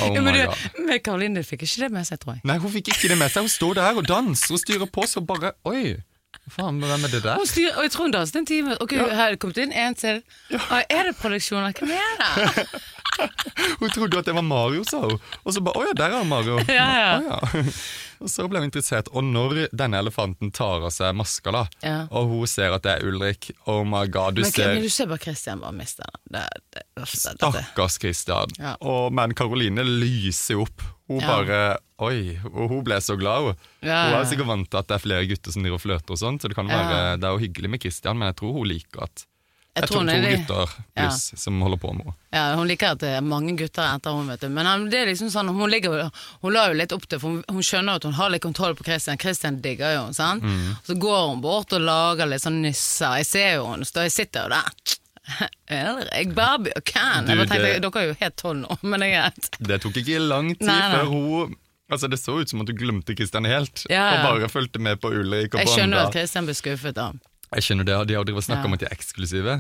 Oh 0.02 0.12
ja, 0.16 0.22
men 0.22 0.34
du, 0.34 0.40
god. 0.46 0.82
men 0.88 1.00
Karoline 1.04 1.44
fikk 1.44 1.66
ikke 1.68 1.82
det 1.86 1.90
med 1.92 2.08
seg, 2.08 2.20
tror 2.24 2.38
jeg. 2.38 2.44
Nei, 2.48 2.58
hun 2.64 2.72
fikk 2.72 2.94
ikke 2.94 3.12
det 3.12 3.18
med 3.20 3.32
seg. 3.32 3.44
Hun 3.44 3.52
står 3.52 3.76
der 3.80 4.00
og 4.00 4.08
danser 4.08 4.56
og 4.56 4.62
styrer 4.64 4.88
på, 4.92 5.04
så 5.08 5.24
bare 5.24 5.52
Oi, 5.68 5.98
faen, 6.54 6.78
hvem 6.84 7.06
er 7.08 7.12
det 7.16 7.24
der? 7.26 7.40
Hun 7.42 7.50
styrer, 7.50 7.78
og 7.78 7.84
jeg 7.88 7.92
tror 7.96 8.06
hun 8.08 8.14
danset 8.16 8.36
en 8.42 8.46
time. 8.50 8.76
Ok, 8.84 8.92
her 9.00 9.24
er 9.26 9.34
det 9.36 9.40
kommet 9.42 9.58
inn 9.64 9.74
en 9.74 9.96
til. 9.98 10.22
Å, 10.60 10.82
er 10.90 11.10
det 11.10 11.16
produksjoner? 11.22 11.74
Hvem 11.80 11.96
er 11.98 12.20
det? 12.22 12.66
Hun 13.80 13.88
trodde 13.96 14.18
at 14.20 14.28
det 14.28 14.34
var 14.36 14.44
Mario, 14.44 14.82
sa 14.84 14.98
hun. 15.06 15.14
Og 15.48 15.54
så 15.56 15.62
bare 15.64 15.80
Å 15.80 15.84
ja, 15.88 15.94
der 15.96 16.16
er 16.18 16.26
Mario. 16.28 16.58
Ja, 16.68 16.88
ja. 17.00 17.12
Å, 17.16 17.38
ja. 17.62 17.72
Og 18.26 18.32
så 18.32 18.44
ble 18.52 18.60
hun 18.60 18.68
interessert. 18.68 19.08
Og 19.16 19.24
når 19.24 19.70
denne 19.76 20.00
elefanten 20.04 20.52
tar 20.56 20.84
av 20.84 20.92
seg 20.92 21.16
maska, 21.16 21.52
da, 21.56 21.62
Ja. 21.84 21.96
og 22.12 22.28
hun 22.34 22.48
ser 22.50 22.76
at 22.76 22.84
det 22.84 22.94
er 22.98 23.08
Ulrik 23.08 23.50
Oh 23.72 23.84
my 23.88 24.04
god, 24.12 24.36
du 24.36 24.44
Men, 24.44 24.52
ser 24.52 24.74
men 24.74 24.84
du 24.84 24.90
ser 24.92 25.08
bare 25.12 25.24
Christian 25.24 25.64
bare 25.64 25.76
miste 25.76 26.08
den. 26.32 26.44
Stakkars 27.08 27.98
Christian. 28.02 28.52
Ja. 28.60 28.76
Og, 28.84 29.14
men 29.16 29.36
Karoline 29.38 29.84
lyser 29.88 30.64
opp. 30.64 30.84
Hun 31.08 31.20
Ja. 31.22 31.28
bare 31.28 31.78
Oi, 32.00 32.38
og 32.52 32.68
hun 32.70 32.84
ble 32.84 32.96
så 33.00 33.16
glad. 33.18 33.44
Hun, 33.46 33.56
Ja, 33.82 34.10
hun 34.10 34.20
er 34.20 34.26
sikkert 34.28 34.48
vant 34.48 34.70
til 34.70 34.80
at 34.82 34.88
det 34.90 34.96
er 34.96 35.04
flere 35.06 35.28
gutter 35.30 35.52
som 35.54 35.64
driver 35.64 35.78
og 35.78 35.82
flørter 35.86 36.12
og 36.12 36.18
sånn, 36.20 36.40
så 36.42 36.50
det 36.50 36.56
kan 36.58 36.68
være 36.68 37.20
Det 37.22 37.24
er 37.24 37.32
jo 37.38 37.40
hyggelig 37.46 37.70
med 37.70 37.80
Christian, 37.82 38.18
men 38.18 38.28
jeg 38.34 38.36
tror 38.42 38.54
hun 38.54 38.68
liker 38.68 39.04
at 39.04 39.26
Jeg 39.76 39.84
Jeg 39.84 39.90
tror 39.90 39.96
tror 39.96 40.00
hun 40.00 40.08
to 40.08 40.16
er 40.16 40.22
det. 40.22 40.40
gutter 40.48 40.68
pluss 40.96 41.22
som 41.44 41.62
holder 41.62 41.78
på 41.78 41.94
med 41.94 42.04
henne. 42.06 42.14
Ja, 42.32 42.56
hun 42.56 42.68
liker 42.68 42.92
at 42.92 43.00
det 43.00 43.10
er 43.18 43.22
mange 43.22 43.56
gutter 43.60 43.84
etter 43.96 44.12
hun, 44.16 44.28
vet 44.28 44.40
du. 44.40 44.48
Men 44.50 44.90
det 44.90 45.00
er 45.02 45.06
liksom 45.12 45.28
sånn, 45.32 45.50
hun, 45.52 45.70
ligger, 45.70 46.10
hun 46.42 46.54
la 46.54 46.68
jo 46.70 46.74
litt 46.80 46.94
opp 46.96 47.04
til, 47.08 47.20
for 47.20 47.28
hun, 47.30 47.44
hun 47.50 47.62
skjønner 47.62 47.96
at 48.00 48.04
hun 48.04 48.14
har 48.14 48.30
litt 48.30 48.42
kontroll 48.42 48.74
på 48.76 48.86
Christian. 48.86 49.18
Christian 49.20 49.60
digger 49.62 49.92
jo 49.96 50.02
henne, 50.06 50.16
sant. 50.16 50.44
Mm. 50.44 50.78
Så 50.88 50.96
går 51.00 51.28
hun 51.30 51.42
bort 51.42 51.74
og 51.74 51.82
lager 51.82 52.26
litt 52.26 52.42
sånn 52.42 52.62
nysser. 52.64 53.18
Jeg 53.20 53.26
ser 53.26 53.56
jo 53.56 53.68
henne, 53.72 53.84
så 53.84 54.04
jeg 54.08 54.12
sitter 54.16 54.44
jo 54.44 54.50
der. 54.56 54.96
Erik, 55.72 56.34
Barbie 56.38 56.74
og 56.78 56.84
Ken. 56.86 57.28
Jeg 57.30 57.38
bare 57.40 57.48
tenkte, 57.50 57.70
det- 57.74 57.82
dere 57.86 58.02
er 58.04 58.08
jo 58.12 58.18
helt 58.22 58.36
tolv 58.38 58.60
nå, 58.64 58.78
men 58.90 59.00
det 59.06 59.12
er. 59.18 59.32
Det 59.60 59.82
tok 59.84 59.98
ikke 60.02 60.20
lang 60.22 60.52
tid 60.56 60.68
Nei, 60.68 60.80
nei. 60.80 60.98
før 61.00 61.14
hun 61.14 61.56
Altså 61.86 62.08
Det 62.10 62.18
så 62.18 62.34
ut 62.42 62.50
som 62.50 62.64
at 62.64 62.66
du 62.66 62.74
glemte 62.74 63.14
Kristian 63.14 63.46
helt, 63.46 63.84
Ja, 63.92 64.08
ja. 64.10 64.14
og 64.26 64.42
bare 64.42 64.50
fulgte 64.50 64.80
med 64.82 64.98
på 65.04 65.12
Ulrik 65.14 65.54
Jeg 65.54 65.70
skjønner 65.70 66.08
at 66.08 66.16
Kristian 66.16 66.48
blir 66.48 66.58
skuffet 66.58 66.96
da. 66.98 67.12
Jeg 67.54 67.62
skjønner 67.62 67.86
det, 67.86 67.98
De 68.10 68.16
har 68.18 68.26
drevet 68.26 68.44
snakka 68.48 68.64
Ja. 68.66 68.66
om 68.66 68.74
at 68.74 68.80
de 68.82 68.88
er 68.90 68.96
eksklusive. 68.96 69.54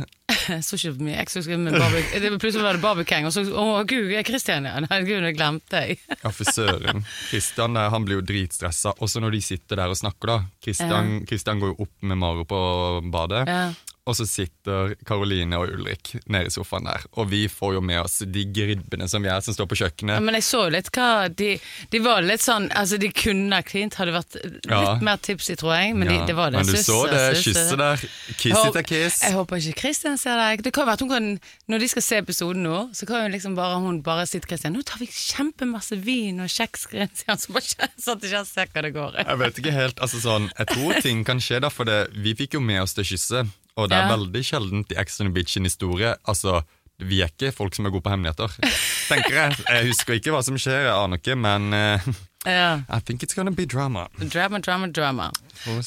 Jeg 0.49 0.63
så 0.65 0.73
ikke 0.79 1.03
mye 1.05 1.19
eksklusive 1.21 1.59
med 1.61 1.77
var 1.77 1.93
Plutselig 2.41 2.63
var 2.65 2.73
det 2.73 2.81
Barbie 2.81 3.05
King, 3.05 3.27
og 3.29 3.33
så 3.35 3.45
Å 3.45 3.85
gud, 3.85 4.09
er 4.09 4.25
Kristian 4.25 4.65
ja. 4.65 4.73
Herregud, 4.89 5.21
jeg 5.21 5.37
glemte 5.37 5.83
jeg. 5.85 5.99
Ja, 6.23 6.31
for 6.33 6.49
søren. 6.49 7.05
Kristian 7.29 7.77
han 7.77 8.05
blir 8.09 8.17
jo 8.17 8.25
dritstressa. 8.25 8.95
Også 9.05 9.21
når 9.21 9.37
de 9.37 9.41
sitter 9.45 9.83
der 9.83 9.93
og 9.93 9.97
snakker, 10.01 10.33
da. 10.33 10.39
Kristian 10.65 11.21
ja. 11.29 11.53
går 11.61 11.75
jo 11.75 11.77
opp 11.85 11.93
med 12.09 12.17
Maro 12.25 12.43
på 12.49 12.59
badet. 13.13 13.45
Og 14.05 14.13
så 14.13 14.25
sitter 14.29 14.91
Karoline 15.07 15.57
og 15.57 15.71
Ulrik 15.73 16.11
nede 16.29 16.45
i 16.45 16.53
sofaen 16.53 16.85
der. 16.85 17.01
Og 17.17 17.25
vi 17.31 17.47
får 17.49 17.71
jo 17.73 17.81
med 17.81 18.03
oss 18.03 18.19
de 18.21 18.43
gribbene 18.53 19.07
som 19.09 19.23
vi 19.25 19.31
er, 19.33 19.39
som 19.41 19.55
står 19.55 19.65
på 19.71 19.77
kjøkkenet. 19.79 20.19
Ja, 20.19 20.21
men 20.21 20.37
jeg 20.37 20.45
så 20.45 20.59
jo 20.67 20.73
litt 20.75 20.91
hva 20.93 21.07
De, 21.33 21.55
de 21.89 22.01
var 22.05 22.21
litt 22.21 22.43
sånn 22.43 22.67
Altså, 22.69 22.99
de 23.01 23.09
kunne 23.09 23.57
klint, 23.65 23.97
hadde 23.97 24.13
vært 24.13 24.37
litt 24.45 24.69
Ja. 24.69 24.83
mer 25.01 25.17
tipsy, 25.25 25.55
tror 25.57 25.73
jeg. 25.73 25.95
Men, 25.97 26.11
de, 26.11 26.19
Ja, 26.19 26.27
det 26.29 26.35
var 26.37 26.53
det 26.53 26.61
men 26.61 26.69
du 26.69 26.77
så 26.77 26.99
det 27.09 27.23
kysset 27.41 27.73
der. 27.81 28.05
Kiss 28.37 28.59
etter 28.61 28.85
kiss. 28.85 29.17
Jeg 29.25 29.33
håper 29.39 29.57
ikke 29.63 29.81
Kristian 29.81 30.21
ser 30.21 30.37
deg. 30.37 30.61
Det 30.69 30.75
kan 30.77 30.85
være 30.85 30.99
at 30.99 31.05
hun 31.07 31.09
kan, 31.15 31.31
Når 31.67 31.79
de 31.79 31.89
skal 31.95 32.05
se 32.05 32.21
episoden 32.21 32.61
nå, 32.63 32.77
så 32.93 33.09
kan 33.09 33.25
hun 33.25 33.33
liksom 33.33 33.57
bare 33.57 33.81
hun 33.81 34.03
bare 34.05 34.27
si 34.29 34.37
til 34.37 34.47
Kristian 34.53 34.77
Nå 34.77 34.85
tar 34.85 35.01
vi 35.01 35.09
kjempemasse 35.09 35.97
vin 36.05 36.45
og 36.45 36.53
kjeks, 36.53 36.85
Kristian, 36.93 37.37
så 37.41 37.57
bare 37.57 37.89
sånn 37.97 38.19
at 38.19 38.29
ikke 38.29 38.45
ser 38.53 38.69
hva 38.69 38.85
det 38.85 38.93
går 38.93 39.17
i. 39.17 39.25
Jeg 39.25 39.41
vet 39.41 39.61
ikke 39.65 39.75
helt, 39.81 39.97
altså 39.99 40.21
sånn 40.21 40.49
Jeg 40.53 40.69
tror 40.75 40.99
ting 41.09 41.25
kan 41.25 41.41
skje 41.41 41.63
da, 41.65 41.73
for 41.73 41.89
det, 41.89 42.03
vi 42.13 42.37
fikk 42.37 42.59
jo 42.59 42.61
med 42.61 42.85
oss 42.85 42.93
det 42.93 43.09
kysset. 43.09 43.49
Og 43.77 43.89
det 43.89 43.97
er 43.97 44.07
Ja. 44.07 44.15
veldig 44.15 44.43
sjeldent 44.45 44.91
i 44.91 44.95
Ex 45.01 45.19
on 45.19 45.27
the 45.27 45.33
Beach 45.33 45.53
sin 45.53 45.63
historie. 45.67 46.15
Altså, 46.27 46.61
vi 46.99 47.21
er 47.21 47.27
ikke 47.27 47.51
folk 47.53 47.75
som 47.75 47.85
er 47.85 47.91
gode 47.91 48.03
på 48.03 48.09
hemmeligheter. 48.13 48.47
Tenker 49.09 49.35
jeg. 49.35 49.57
Jeg 49.67 49.87
husker 49.89 50.13
ikke 50.15 50.31
hva 50.31 50.43
som 50.43 50.55
skjer, 50.57 50.85
jeg 50.87 50.95
aner 50.95 51.17
ikke, 51.19 51.35
men 51.35 51.73
uh, 51.73 52.13
Ja. 52.45 52.81
I 52.89 52.99
think 53.01 53.23
it's 53.23 53.33
gonna 53.35 53.51
be 53.51 53.65
drama. 53.65 54.07
Drama, 54.31 54.59
drama, 54.59 54.87
drama. 54.87 55.31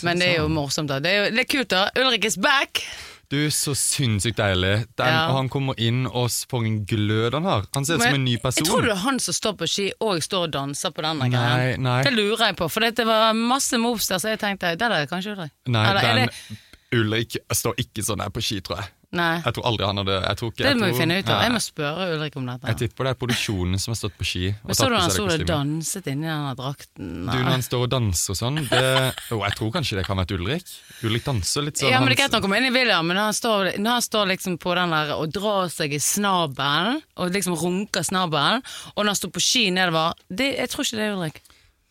Men 0.03 0.19
det 0.19 0.29
er 0.35 0.41
jo 0.43 0.49
morsomt, 0.49 0.89
da. 0.91 0.99
Det 1.01 1.11
er 1.13 1.25
jo 1.25 1.31
det 1.37 1.45
er 1.47 1.49
kult, 1.57 1.69
da. 1.71 1.89
Ulrik 1.97 2.25
is 2.29 2.37
back! 2.37 2.83
Du, 3.31 3.37
så 3.53 3.75
sinnssykt 3.77 4.39
deilig. 4.41 4.87
Den, 4.97 5.07
Ja. 5.07 5.29
Og 5.29 5.37
han 5.37 5.49
kommer 5.53 5.75
inn, 5.79 6.07
og 6.07 6.31
for 6.49 6.65
en 6.65 6.85
glød 6.89 7.35
han 7.37 7.45
har. 7.45 7.67
Han 7.75 7.85
ser 7.85 7.97
ut 8.01 8.03
som 8.03 8.15
en 8.17 8.25
ny 8.25 8.39
person. 8.41 8.65
Jeg 8.65 8.73
tror 8.73 8.83
det 8.87 8.91
er 8.95 9.03
han 9.05 9.19
som 9.21 9.35
står 9.37 9.53
på 9.61 9.69
ski 9.69 9.91
og 10.01 10.23
står 10.25 10.47
og 10.49 10.53
danser 10.53 10.91
på 10.97 11.05
denne 11.05 11.29
greia. 11.31 11.77
Det 12.05 12.13
lurer 12.17 12.47
jeg 12.49 12.57
på, 12.57 12.69
for 12.73 12.81
det 12.81 13.05
var 13.07 13.33
masse 13.37 13.77
moves 13.79 14.09
der, 14.09 14.17
så 14.19 14.33
jeg 14.33 14.41
tenkte 14.41 14.71
det 14.73 14.79
der 14.81 14.91
er 15.03 15.07
kanskje 15.07 15.37
Ulrik. 15.37 15.53
Nei, 15.69 15.85
Eller 15.91 16.01
er 16.01 16.15
den 16.17 16.27
det- 16.33 16.59
Ulrik 16.97 17.37
står 17.53 17.75
ikke 17.83 18.03
sånn 18.07 18.23
her 18.25 18.31
på 18.33 18.41
ski, 18.45 18.63
tror 18.65 18.79
jeg. 18.81 18.93
Nei. 19.09 19.39
Jeg 19.41 19.55
tror 19.57 19.65
aldri 19.71 19.87
han 19.89 19.97
hadde 20.03 20.17
jeg 20.21 20.37
tror 20.37 20.51
ikke, 20.53 20.61
Det 20.61 20.69
jeg 20.69 20.77
må 20.77 20.89
vi 20.91 20.97
finne 20.99 21.15
ut 21.17 21.29
av. 21.33 21.39
Nei. 21.39 21.45
Jeg 21.47 21.53
må 21.55 21.61
spørre 21.65 22.07
Ulrik 22.13 22.35
om 22.37 22.49
dette. 22.51 22.69
Jeg 22.69 22.77
tipper 22.83 23.07
det 23.07 23.13
er 23.15 23.17
produksjonen 23.23 23.81
som 23.81 23.93
har 23.95 23.97
stått 23.97 24.17
på 24.21 24.27
ski. 24.29 24.43
Men 24.69 24.77
så 24.77 24.89
du 24.93 24.97
han 24.99 25.13
sto 25.15 25.25
og 25.25 25.45
danset 25.49 26.11
inni 26.13 26.29
den 26.29 26.59
drakten? 26.59 27.07
Du, 27.25 27.39
når 27.39 27.49
han 27.55 27.65
står 27.65 27.87
og 27.87 27.91
danser 27.95 28.35
og 28.35 28.39
sånn 28.43 28.61
det, 28.69 28.83
Jo, 29.31 29.39
jeg 29.47 29.57
tror 29.57 29.73
kanskje 29.79 29.97
det 29.97 30.05
kan 30.11 30.21
være 30.21 30.37
Ulrik. 30.37 30.75
Ulrik 31.09 31.25
danser 31.25 31.65
litt 31.65 31.81
sånn 31.81 31.89
Ja, 31.89 32.03
men 32.05 32.13
det 32.13 32.19
er 32.19 32.21
greit 32.21 32.37
han 32.37 32.45
kommer 32.45 32.61
inn 32.61 32.69
i 32.69 32.75
William, 32.77 33.09
men 33.09 33.17
når 33.17 33.31
han 33.31 33.39
står, 33.41 33.73
når 33.81 33.97
han 33.97 34.07
står 34.11 34.29
liksom 34.35 34.61
på 34.61 34.77
den 34.77 34.93
der 34.99 35.15
og 35.17 35.33
drar 35.41 35.73
seg 35.73 35.97
i 35.97 36.03
snabelen, 36.05 37.01
og 37.17 37.33
liksom 37.33 37.57
runker 37.65 38.05
snabelen, 38.05 38.61
og 38.93 39.01
når 39.01 39.13
han 39.15 39.21
står 39.25 39.33
på 39.39 39.47
ski 39.49 39.65
nedover 39.73 40.21
det, 40.29 40.53
Jeg 40.61 40.69
tror 40.77 40.85
ikke 40.85 41.01
det 41.01 41.09
er 41.09 41.17
Ulrik. 41.17 41.41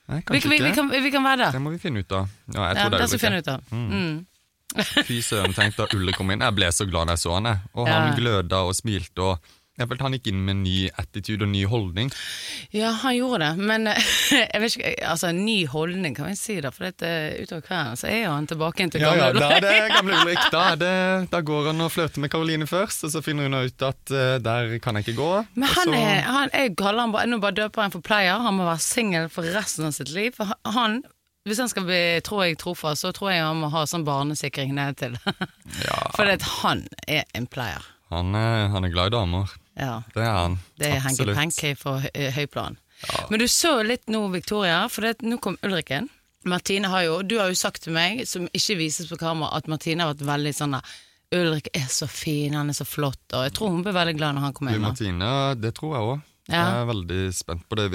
Nei, 0.07 0.21
Vi, 0.21 0.39
vi, 0.45 0.61
vi, 0.69 0.71
kan, 0.77 0.87
vi 0.93 1.09
kan 1.11 1.25
være 1.25 1.47
Det 1.49 1.53
der. 1.57 1.59
må 1.65 1.73
vi 1.73 1.81
finne 1.81 2.05
ut 2.05 2.11
av. 2.13 2.29
Ja, 2.53 2.69
jeg 2.69 2.77
tror 2.77 2.91
det 2.93 2.97
det 3.01 3.03
er 3.03 3.07
skal 3.09 3.17
vi 3.17 3.25
finne 3.25 3.39
Ulrik. 3.41 3.47
ut 3.47 3.55
av. 3.57 3.61
Mm. 3.73 4.25
Fy 5.07 5.21
søren, 5.23 5.53
tenk 5.55 5.77
da 5.79 5.87
Ulle 5.95 6.11
kom 6.13 6.31
inn. 6.33 6.43
Jeg 6.43 6.57
ble 6.57 6.71
så 6.75 6.85
glad 6.89 7.07
da 7.07 7.15
jeg 7.15 7.23
så 7.23 7.37
han. 7.39 7.45
Og 7.73 7.83
Og 7.83 7.87
Ja. 7.87 7.99
han 8.01 8.17
gløda 8.19 8.65
og 8.67 8.75
smilte. 8.75 9.19
og 9.23 9.39
jeg 9.77 9.87
følte 9.87 10.01
Han 10.03 10.13
gikk 10.13 10.27
inn 10.31 10.39
med 10.43 10.55
en 10.55 10.63
ny 10.63 10.89
attitude 10.97 11.43
og 11.45 11.49
ny 11.49 11.63
holdning. 11.69 12.11
Ja, 12.73 12.91
han 12.97 13.13
gjorde 13.13 13.45
det, 13.45 13.57
men 13.61 13.85
eh, 13.87 13.93
jeg 14.53 14.61
vet 14.63 14.75
ikke, 14.77 14.93
altså 15.05 15.29
ny 15.31 15.67
holdning 15.69 16.15
kan 16.17 16.25
vi 16.25 16.33
si 16.35 16.55
det? 16.59 16.71
for 16.73 16.83
dette, 16.89 17.05
utover 17.43 17.61
kvelden 17.61 17.95
så 17.95 18.07
er 18.09 18.23
jo 18.23 18.31
han 18.33 18.47
tilbake 18.49 18.81
igjen 18.81 18.91
til 18.95 19.01
Ja, 19.05 19.11
Ulrik. 19.13 19.21
ja, 19.21 19.49
ja, 19.51 19.59
Da 19.59 19.69
er 19.69 19.85
det 19.85 19.91
gamle 19.93 20.17
Ulrik. 20.23 20.41
Da, 20.51 20.63
det, 20.75 21.29
da 21.35 21.41
går 21.41 21.67
han 21.69 21.81
og 21.85 21.91
flørter 21.93 22.19
med 22.25 22.31
Karoline 22.33 22.65
først, 22.65 23.03
og 23.05 23.11
så 23.13 23.21
finner 23.21 23.43
hun 23.43 23.53
ut 23.53 23.81
at 23.85 24.01
uh, 24.17 24.39
der 24.41 24.79
kan 24.81 24.95
jeg 24.97 25.05
ikke 25.07 25.19
gå. 25.21 25.29
Men 25.53 25.69
han 25.69 25.93
er, 25.93 26.21
han, 26.25 26.49
jeg 26.57 26.73
kaller 26.75 27.01
han 27.05 27.11
bare, 27.13 27.27
nå 27.29 27.37
bare 27.45 27.59
døper 27.61 27.81
han 27.85 27.91
for 27.93 28.01
player, 28.01 28.41
han 28.41 28.57
må 28.57 28.65
være 28.65 28.81
singel 28.81 29.29
for 29.29 29.45
resten 29.45 29.85
av 29.85 29.93
sitt 29.93 30.09
liv. 30.09 30.33
For 30.33 30.49
han, 30.73 31.03
hvis 31.47 31.61
han 31.63 31.69
skal 31.71 31.85
bli, 31.87 31.99
tror 32.27 32.43
jeg, 32.45 32.57
trofast, 32.61 33.05
så 33.05 33.13
tror 33.15 33.31
jeg 33.31 33.43
han 33.45 33.61
må 33.61 33.69
ha 33.73 33.85
sånn 33.87 34.03
barnesikring 34.07 34.73
ned 34.75 34.97
til. 34.99 35.15
ja, 35.87 36.01
For 36.15 36.27
han 36.63 36.83
er 37.07 37.23
en 37.37 37.47
player. 37.47 37.85
han, 38.11 38.35
er, 38.35 38.67
han 38.73 38.85
er 38.87 38.93
glad 38.93 39.13
i 39.13 39.15
damer. 39.15 39.55
Ja, 39.77 40.01
Det 40.13 40.23
er 40.25 40.33
han. 40.33 40.59
det 40.81 40.87
er 40.89 41.01
Henke 41.05 41.23
Absolutt. 41.31 41.81
For 41.81 42.03
høyplan. 42.03 42.33
høyplan. 42.37 42.77
Men 43.29 43.39
du 43.39 43.47
så 43.47 43.75
litt 43.85 44.07
nå, 44.09 44.23
Victoria, 44.33 44.87
for 44.89 45.05
det, 45.05 45.21
nå 45.21 45.37
kom 45.43 45.57
Ulriken. 45.65 46.09
Martine 46.47 46.89
har 46.89 47.03
jo, 47.05 47.19
du 47.27 47.37
har 47.39 47.51
jo 47.51 47.57
sagt 47.59 47.83
til 47.85 47.93
meg, 47.93 48.23
som 48.29 48.47
ikke 48.55 48.77
vises 48.79 49.09
på 49.09 49.19
kamera, 49.21 49.51
at 49.57 49.67
Martine 49.69 50.03
har 50.05 50.13
vært 50.15 50.25
veldig 50.29 50.53
sånn 50.55 50.77
der, 50.77 50.95
Ulrik 51.35 51.67
er 51.75 51.89
så 51.91 52.07
fin, 52.07 52.55
han 52.55 52.71
er 52.71 52.77
så 52.77 52.85
flott, 52.87 53.19
og 53.35 53.43
jeg 53.43 53.53
tror 53.57 53.73
hun 53.73 53.83
ble 53.83 53.91
veldig 53.95 54.15
glad 54.15 54.37
når 54.37 54.45
han 54.47 54.53
kom 54.55 54.69
hjem. 54.71 54.85
Martine, 54.85 55.31
det 55.59 55.73
tror 55.75 55.93
jeg 55.97 56.11
òg. 56.13 56.21
Ja. 56.47 56.61
Jeg 56.61 56.77
er 56.79 56.87
veldig 56.87 57.21
spent 57.35 57.65
på 57.67 57.75
det. 57.75 57.87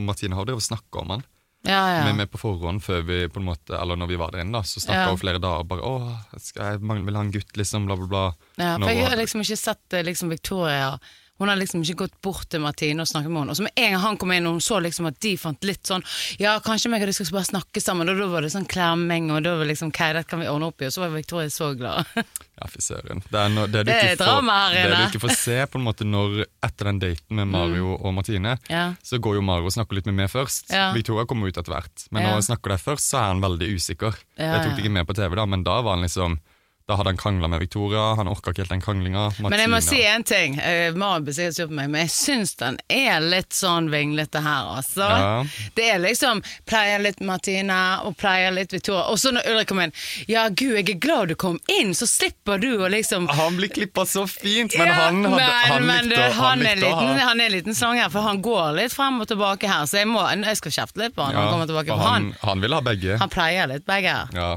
Martine 0.00 0.38
har 0.38 0.48
jo 0.48 0.62
snakka 0.64 1.02
om 1.02 1.10
han 1.12 1.24
Ja, 1.64 1.80
ja. 1.96 2.04
med 2.08 2.16
med 2.16 2.30
på 2.32 2.38
forhånd, 2.42 2.80
før 2.82 3.04
vi 3.06 3.28
på 3.30 3.38
en 3.38 3.46
måte, 3.46 3.70
eller 3.80 3.94
når 3.96 4.08
vi 4.08 4.16
var 4.18 4.32
der 4.34 4.40
inne. 4.42 4.52
da, 4.52 4.62
Så 4.62 4.80
snakka 4.82 5.04
Ja. 5.04 5.08
hun 5.10 5.18
flere 5.18 5.38
dager 5.38 5.62
bare 5.64 5.80
'Å, 5.80 6.18
skal 6.40 6.62
jeg 6.72 6.80
mangler- 6.80 7.04
vil 7.04 7.14
ha 7.14 7.20
en 7.22 7.32
gutt', 7.32 7.56
liksom, 7.56 7.86
bla, 7.86 7.94
bla, 7.96 8.06
bla. 8.06 8.32
Ja, 8.58 8.78
for 8.78 8.90
jeg 8.90 9.06
har 9.08 9.16
liksom 9.16 9.40
ikke 9.40 9.56
sett 9.58 9.92
eh, 9.94 10.02
liksom 10.02 10.28
Victoria 10.28 10.98
Hun 11.42 11.50
har 11.50 11.58
liksom 11.58 11.82
ikke 11.82 12.04
gått 12.04 12.14
bort 12.22 12.46
til 12.54 12.62
Martine 12.62 13.02
og 13.02 13.10
snakket 13.10 13.32
med 13.34 13.42
henne. 13.42 13.50
Og 13.56 13.58
så 13.58 13.66
med 13.66 13.74
en 13.82 13.92
gang 13.96 14.02
han 14.06 14.18
kom 14.22 14.30
inn, 14.36 14.46
og 14.46 14.56
hun 14.60 14.62
så 14.62 14.78
liksom 14.84 15.08
at 15.10 15.18
de 15.24 15.34
fant 15.42 15.66
litt 15.66 15.82
sånn 15.90 16.04
Ja, 16.38 16.54
kanskje 16.62 16.90
meg 16.92 17.02
og 17.02 17.10
du 17.10 17.16
skal 17.18 17.32
bare 17.34 17.50
snakke 17.50 17.82
sammen. 17.82 18.08
Og 18.12 18.20
da 18.22 18.28
var 18.30 18.46
det 18.46 18.52
sånn 18.54 18.68
klemming, 18.70 19.30
og 19.34 19.42
da 19.42 19.56
var 19.58 19.66
det 19.66 19.72
liksom 19.74 19.90
Ok, 19.92 19.98
dette 20.14 20.30
kan 20.30 20.40
vi 20.40 20.46
ordne 20.48 20.70
opp 20.70 20.80
i. 20.82 20.86
Og 20.86 20.94
så 20.94 21.02
var 21.02 21.10
Victoria 21.18 21.50
så 21.50 21.72
glad. 21.76 22.06
Ja, 22.62 22.68
fy 22.70 22.78
søren. 22.84 23.18
Det 23.26 23.38
er, 23.40 23.48
no, 23.50 23.64
det, 23.66 23.80
du 23.82 23.88
Det 23.90 23.94
er 24.12 24.16
får- 24.20 24.74
det 24.76 24.82
du 24.92 25.00
ikke 25.08 25.20
får 25.24 25.32
se 25.34 25.56
på 25.66 25.80
en 25.80 25.82
måte 25.88 26.04
når 26.06 26.44
etter 26.62 26.86
den 26.92 27.00
daten 27.02 27.34
med 27.40 27.48
Mario 27.50 27.96
og 27.96 28.12
Martine, 28.14 28.52
Ja. 28.70 28.84
så 29.02 29.18
går 29.18 29.40
jo 29.40 29.42
Mario 29.42 29.66
og 29.66 29.74
snakker 29.74 29.96
litt 29.98 30.06
med 30.06 30.14
meg 30.20 30.30
først. 30.30 30.70
Ja. 30.70 30.92
Victoria 30.94 31.24
kommer 31.26 31.48
ut 31.50 31.58
etter 31.58 31.72
hvert. 31.74 32.04
Men 32.12 32.22
når 32.22 32.36
han 32.36 32.46
snakker 32.46 32.76
der 32.76 32.78
først, 32.84 33.08
så 33.10 33.18
er 33.18 33.26
han 33.32 33.42
veldig 33.42 33.66
usikker. 33.74 34.14
Jeg 34.38 34.62
tok 34.62 34.76
det 34.76 34.84
ikke 34.84 34.94
med 34.94 35.08
på 35.10 35.16
TV, 35.18 35.34
da, 35.40 35.46
men 35.50 35.64
da 35.66 35.80
var 35.82 35.96
han 35.96 36.06
liksom 36.06 36.38
Da 36.86 36.96
hadde 36.98 37.12
han 37.12 37.16
krangla 37.16 37.48
med 37.48 37.60
Victoria, 37.62 38.14
han 38.18 38.28
orka 38.28 38.50
ikke 38.50 38.64
helt 38.64 38.72
den 38.74 38.82
kranglinga. 38.82 39.28
Men 39.38 39.60
jeg 39.60 39.70
må 39.70 39.78
si 39.84 40.00
en 40.02 40.24
ting. 40.26 40.56
Uh, 40.58 40.90
blir 41.22 41.34
sikkert 41.36 41.56
sur 41.56 41.68
på 41.70 41.76
meg, 41.78 41.90
men 41.92 42.04
jeg 42.04 42.12
syns 42.14 42.56
den 42.58 42.78
er 42.90 43.22
litt 43.22 43.54
sånn 43.54 43.90
vinglete 43.92 44.42
her, 44.42 44.72
altså. 44.78 45.06
Ja. 45.06 45.44
Det 45.76 45.86
er 45.94 46.02
liksom 46.02 46.42
pleier 46.68 47.02
litt 47.02 47.22
Martine 47.22 47.78
og 48.06 48.16
pleier 48.18 48.50
litt 48.54 48.74
Victoria. 48.74 49.04
Og 49.12 49.20
så 49.22 49.30
når 49.34 49.46
Ulrik 49.52 49.70
kom 49.70 49.82
inn 49.84 49.94
Ja, 50.30 50.48
gud, 50.48 50.74
jeg 50.80 50.88
er 50.96 50.98
glad 51.02 51.30
du 51.32 51.36
kom 51.38 51.60
inn, 51.70 51.94
så 51.94 52.08
slipper 52.10 52.58
du 52.62 52.70
å 52.82 52.90
liksom 52.92 53.28
Han 53.30 53.56
blir 53.60 53.70
klippa 53.72 54.04
så 54.08 54.26
fint, 54.26 54.74
men 54.78 54.90
Ja, 54.90 54.98
han, 55.06 55.22
hadde, 55.24 55.46
han, 55.70 55.86
men 55.86 56.10
likte, 56.10 56.26
han, 56.34 56.42
han 56.42 56.66
er 56.66 56.82
likte 56.82 56.90
å 56.90 56.98
liten, 56.98 57.20
ha 57.20 57.28
han 57.28 57.40
er 57.40 57.50
en 57.50 57.56
liten 57.56 57.78
slange 57.78 58.02
her, 58.02 58.10
for 58.12 58.26
han 58.26 58.42
går 58.42 58.74
litt 58.80 58.94
frem 58.94 59.22
og 59.22 59.30
tilbake 59.30 59.70
her, 59.70 59.86
så 59.86 60.02
jeg, 60.02 60.10
må, 60.10 60.26
jeg 60.32 60.58
skal 60.60 60.76
kjefte 60.80 61.04
litt 61.04 61.16
på 61.16 61.24
han 61.24 61.36
når 61.36 61.46
han 61.46 61.54
kommer 61.54 61.70
tilbake. 61.70 61.94
for 61.94 62.10
han, 62.10 62.28
han 62.42 62.66
vil 62.66 62.76
ha 62.76 62.82
begge. 62.90 63.16
han 63.22 63.32
pleier 63.32 63.70
litt 63.70 63.86
begge 63.88 64.18
her. 64.18 64.36
Ja. 64.36 64.52